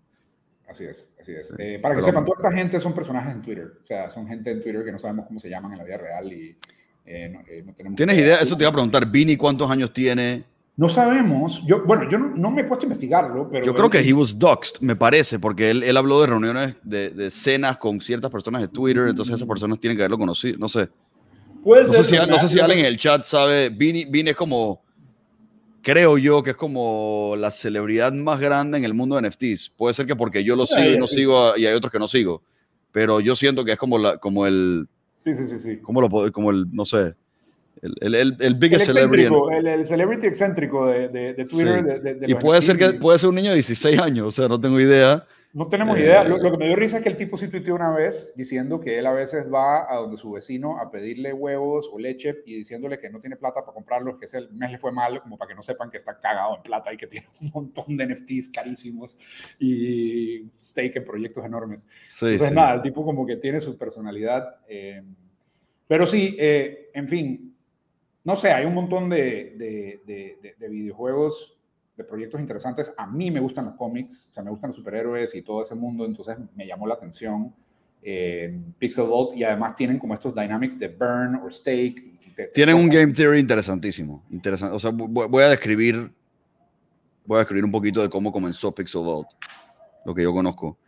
[0.69, 1.55] Así es, así es.
[1.59, 3.73] Eh, para que sepan, toda esta gente son personajes en Twitter.
[3.83, 5.97] O sea, son gente en Twitter que no sabemos cómo se llaman en la vida
[5.97, 6.57] real y
[7.07, 7.97] eh, no, eh, no, tenemos...
[7.97, 8.37] ¿Tienes idea?
[8.37, 9.07] Eso te iba a preguntar.
[9.11, 10.45] Vini, ¿cuántos años tiene?
[10.77, 11.65] No sabemos.
[11.67, 13.65] Yo, bueno, yo no, no me he puesto a investigarlo, pero...
[13.65, 17.11] Yo creo que he was doxed, me parece, porque él, él habló de reuniones, de,
[17.11, 20.69] de, cenas con ciertas personas de Twitter, entonces esas personas tienen que haberlo conocido, no
[20.69, 20.89] sé.
[21.65, 22.05] Puede no ser.
[22.05, 24.83] Sé si, no sé si alguien en el chat sabe, Vini, Vini es como
[25.89, 29.73] creo yo que es como la celebridad más grande en el mundo de NFTs.
[29.75, 32.07] Puede ser que porque yo lo sigo y no sigo y hay otros que no
[32.07, 32.43] sigo,
[32.93, 34.87] pero yo siento que es como, la, como el...
[35.15, 35.79] Sí, sí, sí, sí.
[35.79, 37.15] Como, lo, como el, no sé,
[37.81, 39.35] el, el, el, el biggest el celebrity.
[39.51, 41.79] El, el, celebrity excéntrico de, de, de Twitter.
[41.79, 42.03] Sí.
[42.03, 44.47] De, de y puede ser, que, puede ser un niño de 16 años, o sea,
[44.47, 45.25] no tengo idea.
[45.55, 46.25] No tenemos eh, idea.
[46.25, 48.81] Lo, lo, que me dio risa es que el tipo sí tuiteó una vez diciendo
[48.81, 52.57] que él a veces va a donde su vecino a pedirle huevos o leche y
[52.57, 55.49] diciéndole que no tiene plata para comprarlos, que ese mes le fue mal, como para
[55.49, 58.51] que no sepan que está cagado en plata y que tiene un montón de NFTs
[58.51, 59.19] carísimos
[59.59, 61.87] y stake en proyectos enormes.
[62.03, 62.55] Sí, Entonces, sí.
[62.55, 64.57] nada, el tipo como que tiene su personalidad.
[64.69, 65.03] Eh,
[65.87, 67.57] pero sí, eh, en fin,
[68.23, 71.58] no sé, hay un montón de, de, de, de videojuegos
[71.99, 72.95] de proyectos interesantes.
[72.97, 75.75] A mí me gustan los cómics, o sea, me gustan los superhéroes y todo ese
[75.75, 77.53] mundo, entonces me llamó la atención.
[78.01, 82.19] Eh, Pixel Vault y además tienen como estos dynamics de burn o stake.
[82.55, 84.25] Tienen un game theory interesantísimo.
[84.31, 84.75] Interesante.
[84.75, 86.13] O sea, voy a describir
[87.29, 89.29] voy a describir un poquito de cómo comenzó Pixel Vault,
[90.07, 90.79] lo que yo conozco.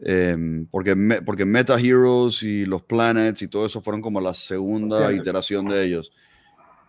[0.00, 4.32] Eh, porque, me, porque Meta Heroes y los Planets y todo eso fueron como la
[4.32, 6.12] segunda iteración de ellos.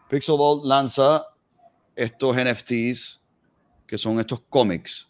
[0.10, 1.26] Pixel Vault lanza
[1.96, 3.19] estos NFTs
[3.90, 5.10] que son estos cómics.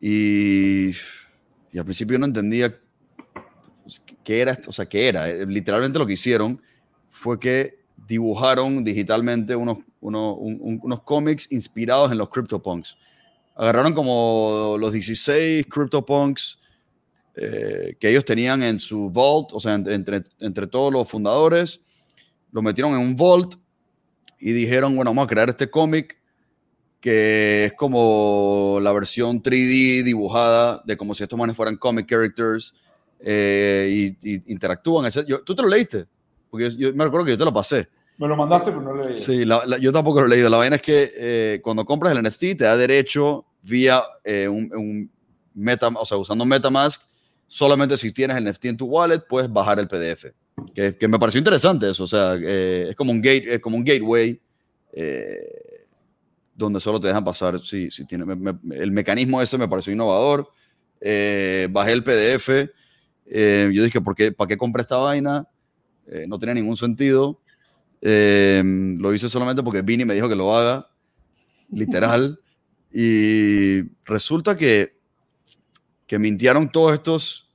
[0.00, 0.90] Y,
[1.72, 2.76] y, al principio no entendía
[4.24, 5.30] qué era, o sea, qué era.
[5.30, 6.60] Eh, literalmente lo que hicieron
[7.10, 12.96] fue que dibujaron digitalmente unos, unos, un, unos cómics inspirados en los CryptoPunks.
[13.54, 16.58] Agarraron como los 16 CryptoPunks
[17.36, 21.80] eh, que ellos tenían en su vault, o sea, entre, entre, entre todos los fundadores,
[22.50, 23.54] lo metieron en un vault
[24.40, 26.20] y dijeron, bueno, vamos a crear este cómic
[27.02, 32.74] que es como la versión 3D dibujada de como si estos manes fueran comic characters
[33.18, 35.10] eh, y, y, interactúan.
[35.26, 36.06] Yo, ¿Tú te lo leíste?
[36.48, 37.88] Porque yo, yo, me recuerdo que yo te lo pasé.
[38.18, 39.14] Me lo mandaste, pero no lo leí.
[39.14, 40.48] Sí, la, la, yo tampoco lo he leído.
[40.48, 44.72] La vaina es que eh, cuando compras el NFT te da derecho vía eh, un,
[44.72, 45.10] un,
[45.54, 47.02] Meta, o sea, usando MetaMask,
[47.46, 50.26] solamente si tienes el NFT en tu wallet puedes bajar el PDF.
[50.74, 52.04] Que, que me pareció interesante eso.
[52.04, 54.40] O sea, eh, es como un, gate, es como un gateway.
[54.92, 55.71] Eh,
[56.54, 59.92] donde solo te dejan pasar si, si tiene, me, me, el mecanismo ese me pareció
[59.92, 60.50] innovador.
[61.00, 62.70] Eh, bajé el PDF.
[63.26, 65.48] Eh, yo dije, ¿por qué, ¿para qué compré esta vaina?
[66.06, 67.40] Eh, no tenía ningún sentido.
[68.00, 68.62] Eh,
[68.98, 70.88] lo hice solamente porque Vini me dijo que lo haga,
[71.70, 72.40] literal.
[72.92, 74.98] y resulta que,
[76.06, 77.48] que mintieron todos estos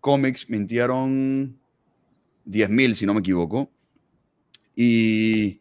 [0.00, 1.58] cómics, mintieron
[2.46, 3.70] 10.000 si no me equivoco.
[4.76, 5.60] Y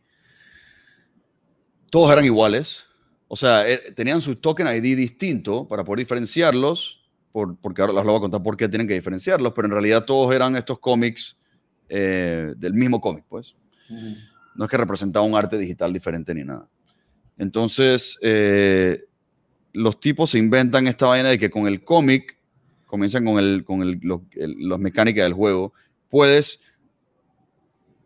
[1.93, 2.87] todos eran iguales.
[3.27, 8.03] O sea, eh, tenían su token ID distinto para poder diferenciarlos, por, porque ahora les
[8.03, 11.37] voy a contar por qué tienen que diferenciarlos, pero en realidad todos eran estos cómics
[11.89, 13.55] eh, del mismo cómic, pues.
[14.55, 16.67] No es que representaba un arte digital diferente ni nada.
[17.37, 19.03] Entonces, eh,
[19.71, 22.39] los tipos se inventan esta vaina de que con el cómic,
[22.87, 23.99] comienzan con, el, con el,
[24.57, 25.73] las mecánicas del juego,
[26.09, 26.59] puedes,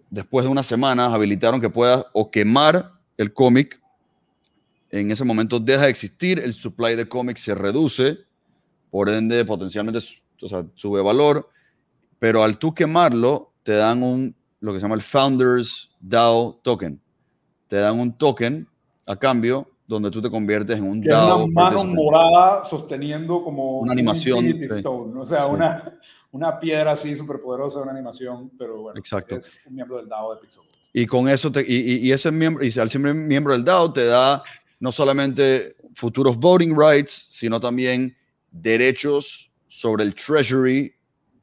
[0.10, 3.82] después de unas semanas, habilitaron que puedas o quemar el cómic,
[4.90, 8.20] en ese momento deja de existir, el supply de cómics se reduce,
[8.90, 10.00] por ende potencialmente
[10.76, 11.50] sube valor,
[12.20, 17.02] pero al tú quemarlo, te dan un, lo que se llama el Founders DAO Token.
[17.68, 18.68] Te dan un token
[19.06, 21.46] a cambio donde tú te conviertes en un que DAO.
[21.46, 24.46] Una mano morada sosteniendo como una animación.
[25.18, 26.00] o sea, una,
[26.32, 29.38] una piedra así súper poderosa, una animación, pero bueno, Exacto.
[29.38, 30.64] es un miembro del DAO de Pixel.
[31.00, 34.06] Y con eso, te, y, y, ese miembro, y al ser miembro del DAO te
[34.06, 34.42] da
[34.80, 38.18] no solamente futuros voting rights, sino también
[38.50, 40.92] derechos sobre el treasury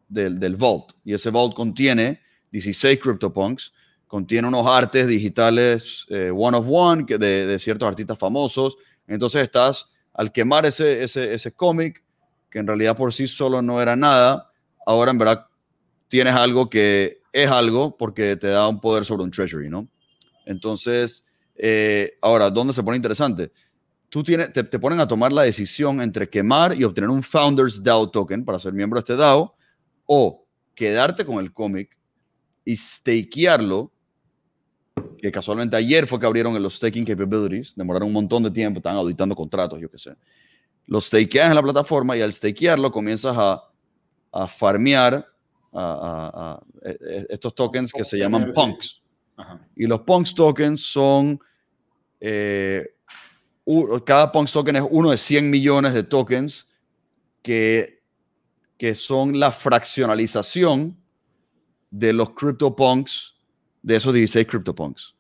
[0.09, 0.95] del, del Vault.
[1.05, 2.21] Y ese Vault contiene
[2.51, 3.73] 16 CryptoPunks,
[4.09, 8.77] contiene unos artes digitales eh, one of one que de, de, ciertos artistas famosos.
[9.07, 12.03] Entonces estás, al quemar ese, ese, ese cómic,
[12.51, 14.51] que en realidad por sí solo no era nada,
[14.85, 15.47] ahora en verdad
[16.09, 19.89] tienes algo que es algo porque te da un poder sobre un treasury, ¿no?
[20.47, 21.25] Entonces,
[21.57, 23.51] eh, ahora, ¿dónde se pone interesante?
[24.09, 27.83] Tú tienes, te, te, ponen a tomar la decisión entre quemar y obtener un Founders
[27.83, 29.57] DAO token para ser miembro de este DAO
[30.07, 30.47] o
[30.77, 31.99] quedarte con el cómic
[32.65, 33.91] y stakearlo,
[35.19, 38.95] que casualmente ayer fue que abrieron los staking capabilities, demoraron un montón de tiempo, están
[38.95, 40.15] auditando contratos, yo qué sé.
[40.87, 43.61] Los stakeas en la plataforma y al stakearlo comienzas a,
[44.31, 45.34] a farmear
[45.75, 49.03] a, a, a, e, e, estos tokens que se llaman punks.
[49.37, 49.61] Ajá.
[49.77, 51.41] Y los punks tokens son,
[52.21, 52.85] eh,
[54.05, 56.69] cada punks token es uno de 100 millones de tokens
[57.43, 58.03] que,
[58.79, 60.97] que son la fraccionalización
[61.91, 63.35] de los CryptoPunks,
[63.83, 65.15] de esos 16 CryptoPunks.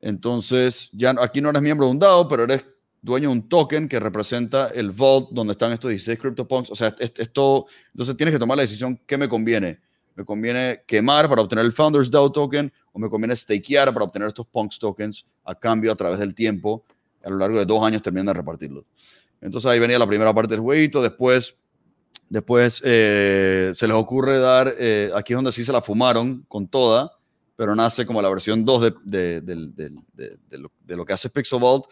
[0.00, 2.64] Entonces, ya aquí no eres miembro de un DAO, pero eres
[3.04, 6.70] dueño de un token que representa el vault donde están estos 16 CryptoPunks.
[6.70, 7.66] O sea, es, es, todo.
[7.92, 9.78] Entonces tienes que tomar la decisión qué me conviene.
[10.14, 14.28] ¿Me conviene quemar para obtener el Founders DAO token o me conviene stakear para obtener
[14.28, 16.84] estos Punks tokens a cambio a través del tiempo?
[17.22, 18.84] A lo largo de dos años terminan de repartirlos.
[19.40, 21.02] Entonces ahí venía la primera parte del jueguito.
[21.02, 21.56] Después,
[22.30, 26.68] después eh, se les ocurre dar, eh, aquí es donde sí se la fumaron con
[26.68, 27.12] toda,
[27.54, 31.60] pero nace como la versión 2 de, de, de, de lo, lo, que hace Pixel
[31.60, 31.84] Vault,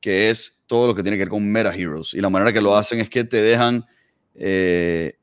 [0.00, 2.14] que es todo lo que tiene que ver con Meta Heroes.
[2.14, 3.84] Y la manera que lo hacen es que te dejan,
[4.36, 5.18] eh,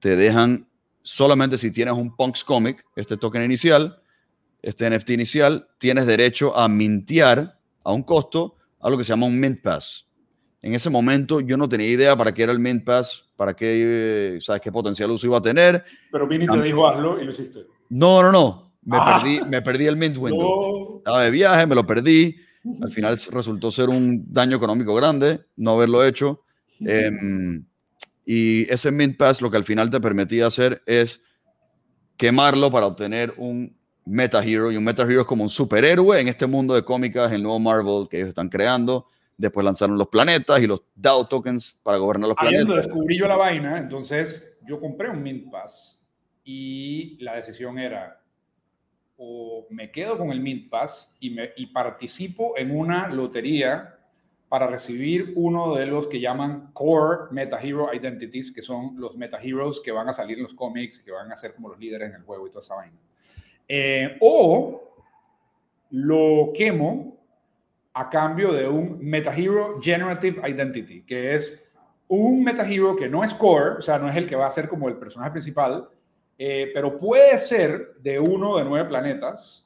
[0.00, 0.68] te dejan
[1.00, 4.02] solamente si tienes un Punks Comic, este token inicial,
[4.60, 9.24] este NFT inicial, tienes derecho a mintear a un costo a lo que se llama
[9.24, 10.06] un Mint Pass.
[10.60, 14.36] En ese momento yo no tenía idea para qué era el Mint Pass, para qué,
[14.42, 15.82] sabes qué potencial uso iba a tener.
[16.10, 17.60] Pero Vini te dijo hazlo y lo hiciste.
[17.88, 18.74] No, no, no.
[18.82, 19.22] Me, ah.
[19.22, 20.90] perdí, me perdí el Mint Window.
[20.90, 20.98] No.
[20.98, 22.36] Estaba de viaje, me lo perdí.
[22.80, 26.42] Al final resultó ser un daño económico grande no haberlo hecho.
[26.86, 27.10] Eh,
[28.24, 31.20] y ese Mint Pass lo que al final te permitía hacer es
[32.16, 34.70] quemarlo para obtener un Meta Hero.
[34.70, 37.58] Y un Meta Hero es como un superhéroe en este mundo de cómicas, el nuevo
[37.58, 39.06] Marvel que ellos están creando.
[39.36, 42.86] Después lanzaron los planetas y los DAO tokens para gobernar los Ahí planetas.
[42.86, 46.00] descubrí yo la vaina, entonces yo compré un Mint Pass
[46.44, 48.21] y la decisión era
[49.24, 53.96] o me quedo con el Mint Pass y, participo en una lotería
[54.48, 59.38] para recibir uno de los que llaman Core Meta Hero Identities, que son los Meta
[59.40, 62.10] Heroes que van a salir en los cómics, que van a ser como los líderes
[62.10, 62.98] en el juego y toda esa vaina.
[63.68, 64.92] Eh, o
[65.90, 67.16] lo quemo
[67.94, 71.70] a cambio de un Meta Hero Generative Identity, que es
[72.08, 74.50] un Meta Hero que no es core, o sea, no es el que va a
[74.50, 75.88] ser como el personaje principal,
[76.44, 79.64] eh, pero puede ser de uno de nueve planetas.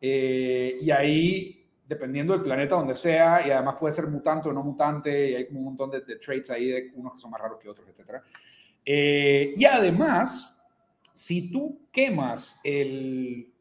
[0.00, 4.62] Eh, y ahí, dependiendo del planeta donde sea, y además puede ser mutante o no
[4.62, 7.40] mutante, y hay como un montón de, de traits ahí, de unos que son más
[7.40, 8.22] raros que otros, etc.
[8.86, 10.64] Eh, y además,
[11.12, 13.52] si tú quemas el,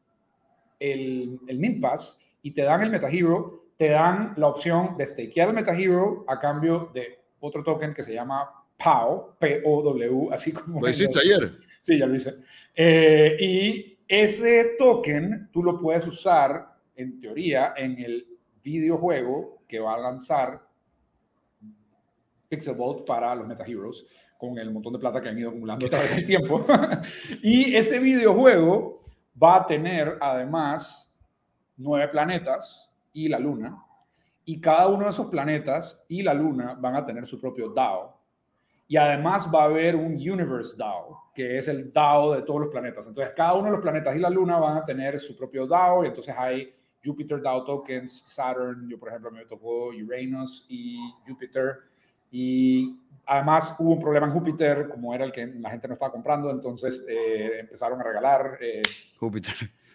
[0.80, 5.08] el, el Mint Pass y te dan el Meta Hero, te dan la opción de
[5.08, 8.48] stakear el Meta Hero a cambio de otro token que se llama
[8.78, 10.82] POW, P-O-W, así como...
[10.82, 11.73] Lo hiciste ayer.
[11.84, 12.36] Sí, ya lo hice.
[12.74, 18.26] Eh, y ese token tú lo puedes usar, en teoría, en el
[18.64, 20.66] videojuego que va a lanzar
[22.48, 24.06] Pixelbolt para los Meta Heroes,
[24.38, 26.66] con el montón de plata que han ido acumulando a través del tiempo.
[27.44, 29.04] y ese videojuego
[29.42, 31.14] va a tener además
[31.76, 33.78] nueve planetas y la Luna,
[34.46, 38.23] y cada uno de esos planetas y la Luna van a tener su propio DAO.
[38.88, 42.70] Y además va a haber un Universe DAO, que es el DAO de todos los
[42.70, 43.08] planetas.
[43.08, 46.04] Entonces, cada uno de los planetas y la Luna van a tener su propio DAO,
[46.04, 46.74] y entonces hay
[47.04, 50.98] Jupiter DAO tokens, Saturn, yo por ejemplo me tocó Uranus y
[51.28, 51.80] Jupiter,
[52.32, 56.12] y además hubo un problema en Júpiter, como era el que la gente no estaba
[56.12, 58.82] comprando, entonces eh, empezaron a regalar eh,
[59.20, 59.54] Júpiter.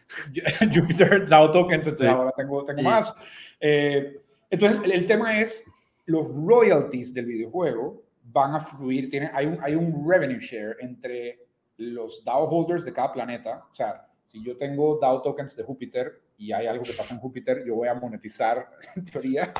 [0.74, 3.14] Jupiter DAO tokens, entonces ahora tengo, tengo más.
[3.60, 4.20] Eh,
[4.50, 5.64] entonces, el, tema es
[6.06, 8.02] los royalties del videojuego
[8.32, 11.46] van a fluir, tiene, hay, un, hay un revenue share entre
[11.78, 13.64] los DAO holders de cada planeta.
[13.70, 17.20] O sea, si yo tengo DAO tokens de Júpiter y hay algo que pasa en
[17.20, 19.52] Júpiter, yo voy a monetizar, en teoría,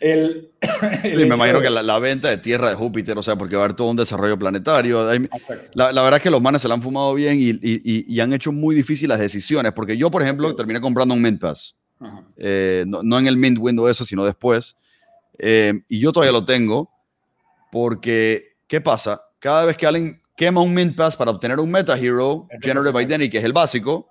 [0.00, 0.50] el...
[1.02, 3.64] sí, me imagino que la, venta de tierra de Júpiter, o sea, porque va a
[3.66, 5.04] haber todo un desarrollo planetario.
[5.74, 8.20] La, la, verdad es que los manes se la han fumado bien y, y, y,
[8.20, 11.76] han hecho muy difíciles las decisiones, porque yo, por ejemplo, terminé comprando un Mint Pass.
[12.36, 14.76] Eh, no, en el Mint window eso, sino después.
[15.38, 16.95] Eh, y yo todavía lo tengo
[17.70, 19.22] porque, ¿qué pasa?
[19.38, 23.30] Cada vez que alguien quema un Mint Pass para obtener un Meta Hero, Generative Identity,
[23.30, 24.08] que es el básico,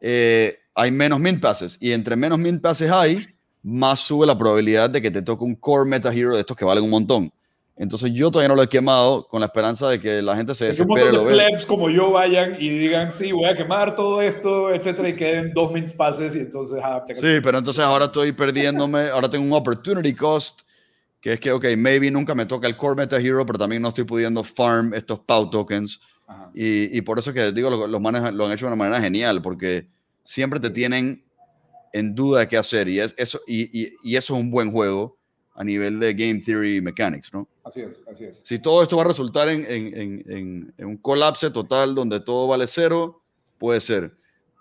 [0.00, 1.76] eh, hay menos Mint Passes.
[1.80, 3.26] Y entre menos Mint Passes hay,
[3.62, 6.64] más sube la probabilidad de que te toque un Core Meta Hero de estos que
[6.64, 7.32] valen un montón.
[7.78, 10.66] Entonces yo todavía no lo he quemado con la esperanza de que la gente se
[10.66, 11.12] desespere.
[11.12, 15.14] Que plebs como yo vayan y digan, sí, voy a quemar todo esto, etcétera, y
[15.14, 16.80] queden dos mint passes y entonces...
[16.82, 20.62] Ah, sí, pero entonces ahora estoy perdiéndome, ahora tengo un opportunity cost,
[21.20, 23.88] que es que, ok, maybe nunca me toca el core meta hero, pero también no
[23.88, 26.00] estoy pudiendo farm estos POW tokens.
[26.54, 28.76] Y, y, por eso es que digo, los, los manes lo han hecho de una
[28.76, 29.88] manera genial, porque
[30.24, 31.24] siempre te tienen
[31.92, 34.70] en duda de qué hacer y, es, eso, y, y, y eso es un buen
[34.70, 35.16] juego
[35.54, 37.48] a nivel de game theory mechanics, ¿no?
[37.64, 38.40] Así es, así es.
[38.44, 42.46] Si todo esto va a resultar en, en, en, en, un colapse total donde todo
[42.46, 43.22] vale cero,
[43.58, 44.12] puede ser.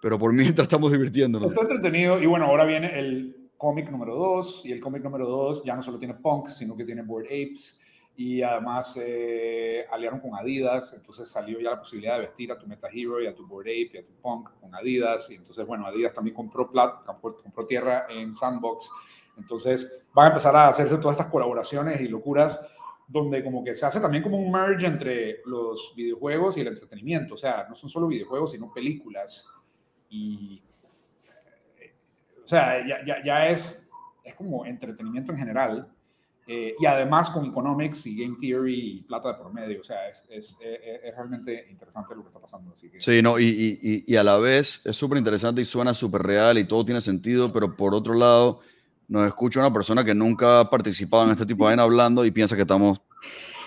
[0.01, 1.51] Pero por mientras estamos divirtiéndonos.
[1.51, 2.19] Está entretenido.
[2.19, 4.65] Y bueno, ahora viene el cómic número 2.
[4.65, 7.79] Y el cómic número 2 ya no solo tiene Punk, sino que tiene Board Apes.
[8.15, 10.93] Y además eh, aliaron con Adidas.
[10.93, 13.67] Entonces salió ya la posibilidad de vestir a tu Meta Hero y a tu Board
[13.67, 15.29] Ape y a tu Punk con Adidas.
[15.31, 18.91] Y entonces, bueno, Adidas también compró, plat, compró, compró tierra en Sandbox
[19.37, 22.59] entonces van a empezar a hacerse todas estas colaboraciones y locuras
[23.07, 27.35] donde como que se hace también como un merge entre los videojuegos y el entretenimiento.
[27.35, 29.47] O sea, no son solo videojuegos, sino películas.
[30.09, 30.61] Y,
[32.47, 33.85] o sea, ya, ya, ya es,
[34.23, 35.87] es como entretenimiento en general.
[36.47, 39.81] Eh, y además con economics y game theory y plata de por medio.
[39.81, 42.71] O sea, es, es, es, realmente interesante lo que está pasando.
[42.71, 43.01] Así que...
[43.01, 46.57] Sí, no, y, y, y a la vez es súper interesante y suena súper real
[46.57, 48.61] y todo tiene sentido, pero por otro lado
[49.09, 52.31] nos escucha una persona que nunca ha participado en este tipo de vaina hablando y
[52.31, 53.01] piensa que estamos...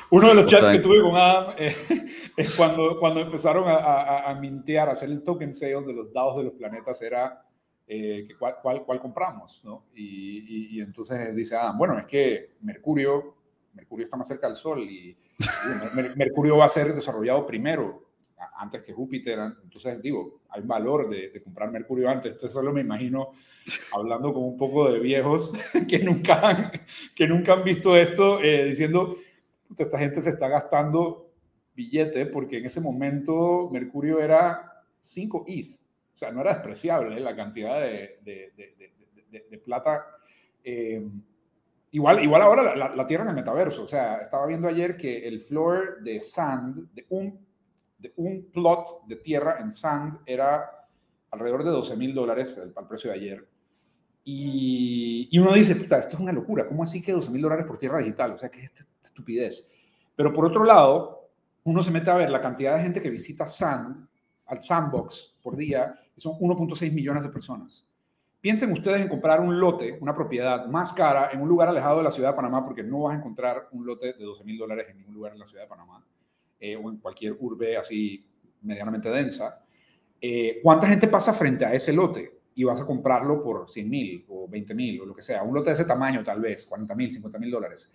[0.09, 1.77] Uno de los chats que tuve con Adam eh,
[2.37, 6.11] es cuando, cuando empezaron a, a, a, mintear, a hacer el token sale de los
[6.15, 7.45] dados de los planetas, era
[7.93, 9.87] eh, cuál, cuál, cuál, compramos, ¿no?
[9.97, 13.35] Y, y, entonces dice Adam, bueno, es que Mercurio,
[13.75, 15.17] Mercurio está más cerca del Sol y,
[16.15, 18.11] Mercurio va a ser desarrollado primero,
[18.59, 22.83] antes que Júpiter, entonces digo, hay valor de, de comprar Mercurio antes, entonces solo me
[22.83, 23.33] imagino
[23.93, 25.53] hablando con un poco de viejos
[25.89, 26.71] que nunca han,
[27.17, 29.17] que nunca han visto esto, eh, diciendo,
[29.77, 31.33] esta gente se está gastando
[31.75, 35.80] billete porque en ese momento Mercurio era 5 ETH,
[36.21, 40.07] sea, no era despreciable la cantidad de, de, de, de plata.
[40.63, 41.03] Eh,
[41.93, 45.27] igual, igual ahora la, la, Tierra en el metaverso, o sea, estaba viendo ayer que
[45.27, 47.47] el floor de Sand, de un,
[47.99, 50.71] de un plot de tierra en Sand, era
[51.31, 53.49] alrededor de 12 mil dólares al precio de ayer.
[54.23, 57.65] Y, y, uno dice, puta, esto es una locura, ¿cómo así que 12 mil dólares
[57.67, 58.33] por tierra digital?
[58.33, 58.71] O sea, que
[59.03, 59.73] estupidez.
[60.15, 61.31] Pero por otro lado,
[61.65, 64.07] uno se mete a ver la cantidad de gente que visita Sand,
[64.47, 67.87] al Sandbox por día, son 1.6 millones de personas.
[68.41, 72.05] Piensen ustedes en comprar un lote, una propiedad más cara en un lugar alejado de
[72.05, 74.87] la ciudad de Panamá, porque no vas a encontrar un lote de 12 mil dólares
[74.91, 76.03] en ningún lugar en la ciudad de Panamá,
[76.59, 78.25] eh, o en cualquier urbe así
[78.63, 79.63] medianamente densa.
[80.21, 82.41] Eh, ¿Cuánta gente pasa frente a ese lote?
[82.55, 85.43] Y vas a comprarlo por 100 mil o 20 mil o lo que sea.
[85.43, 87.91] Un lote de ese tamaño tal vez, 40 mil, 50 mil dólares.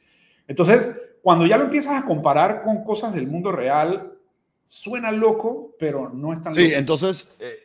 [0.48, 0.90] Entonces,
[1.22, 4.16] cuando ya lo empiezas a comparar con cosas del mundo real,
[4.64, 7.56] suena loco, pero no es tan sí, entonces, eh,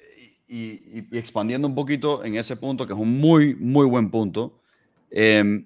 [0.51, 4.59] y, y, expandiendo un poquito en ese punto, que es un muy, muy buen punto,
[5.11, 5.65] eh,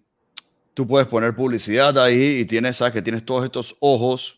[0.74, 4.34] tú puedes poner publicidad ahí y tienes, sabes que tienes todos estos ojos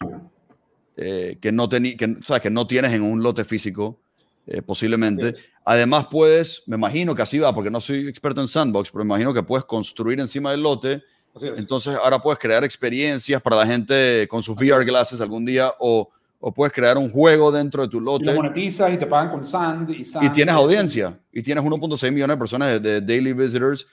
[0.96, 3.98] eh, que, no que, sabes, que no tienes en un lote físico
[4.46, 5.32] eh, posiblemente.
[5.64, 9.08] Además, puedes, me imagino que así va, porque no soy experto en sandbox, pero me
[9.08, 11.02] imagino que puedes construir encima del lote.
[11.40, 16.08] Entonces, ahora puedes crear experiencias para la gente con sus VR glasses algún día o,
[16.40, 18.24] o puedes crear un juego dentro de tu lote.
[18.24, 20.26] Y lo monetizas y te pagan con sand y sand.
[20.26, 23.86] Y tienes audiencia y tienes 1.6 millones de personas de, daily visitors.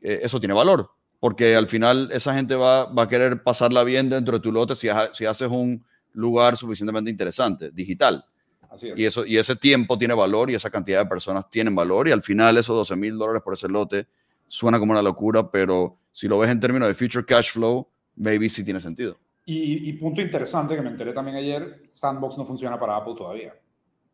[0.00, 0.90] Eh, eso tiene valor
[1.24, 4.76] porque al final esa gente va, va, a querer pasarla bien dentro de tu lote
[4.76, 8.22] si, si haces un lugar suficientemente interesante, digital.
[8.68, 8.98] Así es.
[8.98, 12.12] Y, eso, y ese tiempo tiene valor y esa cantidad de personas tienen valor y
[12.12, 14.06] al final esos 12 mil dólares por ese lote
[14.48, 18.48] suena como una locura, pero si lo ves en términos de future cash flow, maybe
[18.50, 19.18] sí tiene sentido.
[19.46, 23.54] Y, punto interesante que me enteré también ayer, Sandbox no funciona para Apple todavía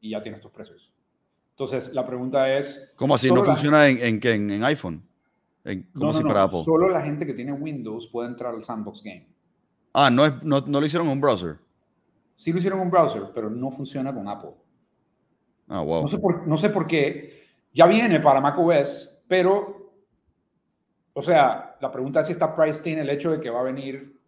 [0.01, 0.93] y ya tiene estos precios.
[1.51, 2.93] Entonces, la pregunta es...
[2.97, 3.31] ¿Cómo así?
[3.31, 5.07] ¿No funciona en, en, en, en iPhone?
[5.95, 6.63] ¿Cómo no, para Apple?
[6.65, 9.29] Solo la gente que tiene Windows puede entrar al Sandbox Game.
[9.93, 11.59] Ah, no, es, no, no lo hicieron en un browser.
[12.35, 14.53] Sí lo hicieron en un browser, pero no funciona con Apple.
[15.69, 16.03] Ah, wow.
[16.03, 17.45] No sé por, no sé por qué.
[17.73, 19.93] Ya viene para macOS, pero,
[21.13, 23.65] o sea, la pregunta es si está priced in el hecho de que va a
[23.65, 24.20] venir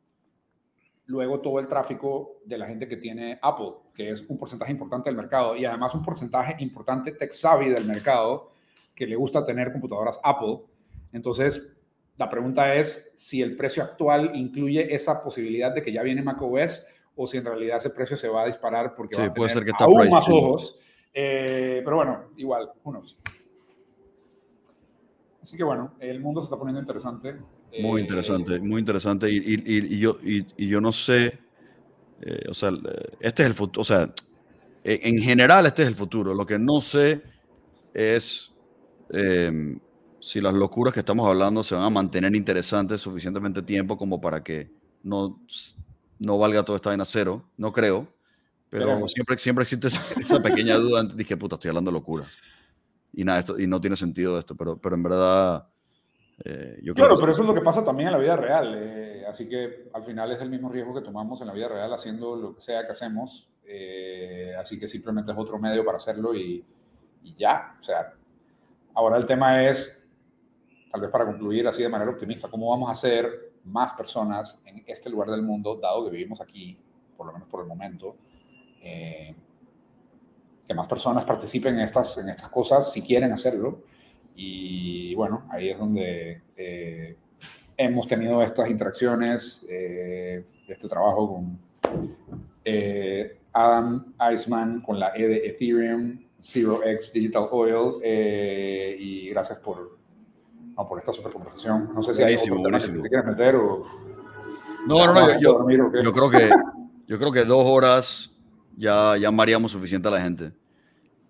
[1.07, 5.11] luego todo el tráfico de la gente que tiene Apple, que es un porcentaje importante
[5.11, 8.53] del mercado y además un porcentaje importante tech savvy del mercado
[8.95, 10.61] que le gusta tener computadoras Apple
[11.13, 11.77] entonces,
[12.17, 16.87] la pregunta es si el precio actual incluye esa posibilidad de que ya viene macOS
[17.15, 19.65] o si en realidad ese precio se va a disparar porque va a puede ser
[19.65, 20.79] que está aún más ojos.
[21.13, 23.19] Eh, pero bueno, igual, unos.
[25.43, 27.37] Así que bueno, el mundo se está poniendo interesante.
[27.81, 29.31] Muy eh, interesante, muy interesante.
[29.31, 31.39] Y, y, y yo, y, yo no sé,
[32.21, 32.71] eh, o sea,
[33.21, 34.13] este es el futuro, o sea,
[34.85, 36.35] en general este es el futuro.
[36.35, 37.23] Lo que no sé
[37.95, 38.53] es
[40.23, 44.43] si las locuras que estamos hablando se van a mantener interesantes suficientemente tiempo como para
[44.43, 44.71] que
[45.03, 45.41] no,
[46.21, 48.09] no valga toda esta vaina cero, no creo.
[48.71, 51.01] Pero siempre, siempre existe esa, pequeña duda.
[51.01, 52.39] Antes dije, puta, estoy hablando locuras.
[53.13, 55.69] Y nada, esto, y no tiene sentido esto, pero, pero en verdad...
[56.45, 58.75] Eh, yo claro, pero eso es lo que pasa también en la vida real.
[58.77, 61.93] Eh, así que al final es el mismo riesgo que tomamos en la vida real
[61.93, 63.49] haciendo lo que sea que hacemos.
[63.65, 66.65] Eh, así que simplemente es otro medio para hacerlo y,
[67.23, 67.77] y ya.
[67.81, 68.13] O sea,
[68.95, 70.03] ahora el tema es
[70.93, 74.85] tal vez para concluir así de manera optimista, ¿cómo vamos a hacer más personas en
[74.87, 76.79] este lugar del mundo, dado que vivimos aquí,
[77.17, 78.17] por lo menos por el momento,
[78.83, 79.35] eh,
[80.67, 83.85] que más personas participen en estas, en estas cosas si quieren hacerlo?
[84.35, 87.17] Y bueno, ahí es donde eh,
[87.77, 91.59] hemos tenido estas interacciones, eh, este trabajo con
[93.53, 98.03] Adam Eisman, con la E de Ethereum, Zero X Digital Oil,
[98.99, 100.03] y gracias por
[100.77, 101.91] no, por esta super conversación.
[101.95, 103.85] No sé si hay te quieres meter o...
[104.87, 105.69] No, no, no, yo,
[106.03, 106.51] yo, creo que,
[107.07, 108.37] yo creo que dos horas
[108.77, 110.53] ya, ya mareamos suficiente a la gente.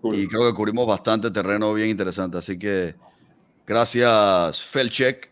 [0.05, 2.39] Y creo que cubrimos bastante terreno bien interesante.
[2.39, 2.95] Así que
[3.67, 5.31] gracias, Felcheck.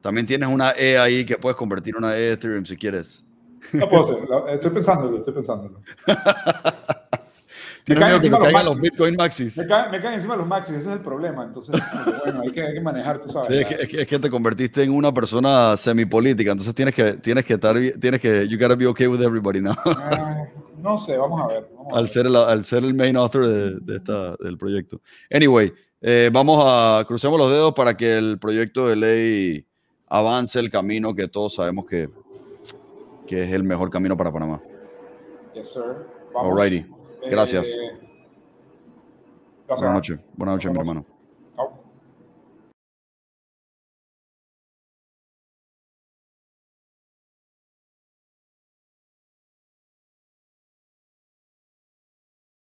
[0.00, 3.24] También tienes una E ahí que puedes convertir en una E de Ethereum si quieres.
[3.72, 4.18] No puedo ser.
[4.54, 5.80] Estoy pensándolo, estoy pensándolo.
[7.86, 9.56] Tienes miedo que te caigan los Bitcoin Maxis.
[9.56, 11.44] Me caen, me caen, encima los Maxis, ese es el problema.
[11.44, 11.72] Entonces,
[12.24, 13.46] bueno, hay que, hay que manejar, tú sabes.
[13.46, 17.44] Sí, es, que, es, que, te convertiste en una persona semipolítica, entonces tienes que, tienes
[17.44, 19.76] que estar, tienes que, you gotta be okay with everybody now.
[19.86, 20.46] Ah,
[20.86, 21.68] no sé, vamos a ver.
[21.74, 22.12] Vamos al, ver.
[22.12, 25.00] Ser el, al ser el main author de, de esta, del proyecto.
[25.30, 29.66] Anyway, eh, vamos a, crucemos los dedos para que el proyecto de ley
[30.06, 32.08] avance el camino que todos sabemos que,
[33.26, 34.62] que es el mejor camino para Panamá.
[35.54, 36.06] Yes, sir.
[36.32, 36.52] Vamos.
[36.52, 36.86] Alrighty.
[37.28, 37.66] Gracias.
[37.66, 37.98] Eh,
[39.66, 40.20] Buenas noches.
[40.34, 41.15] Buenas noches, mi hermano.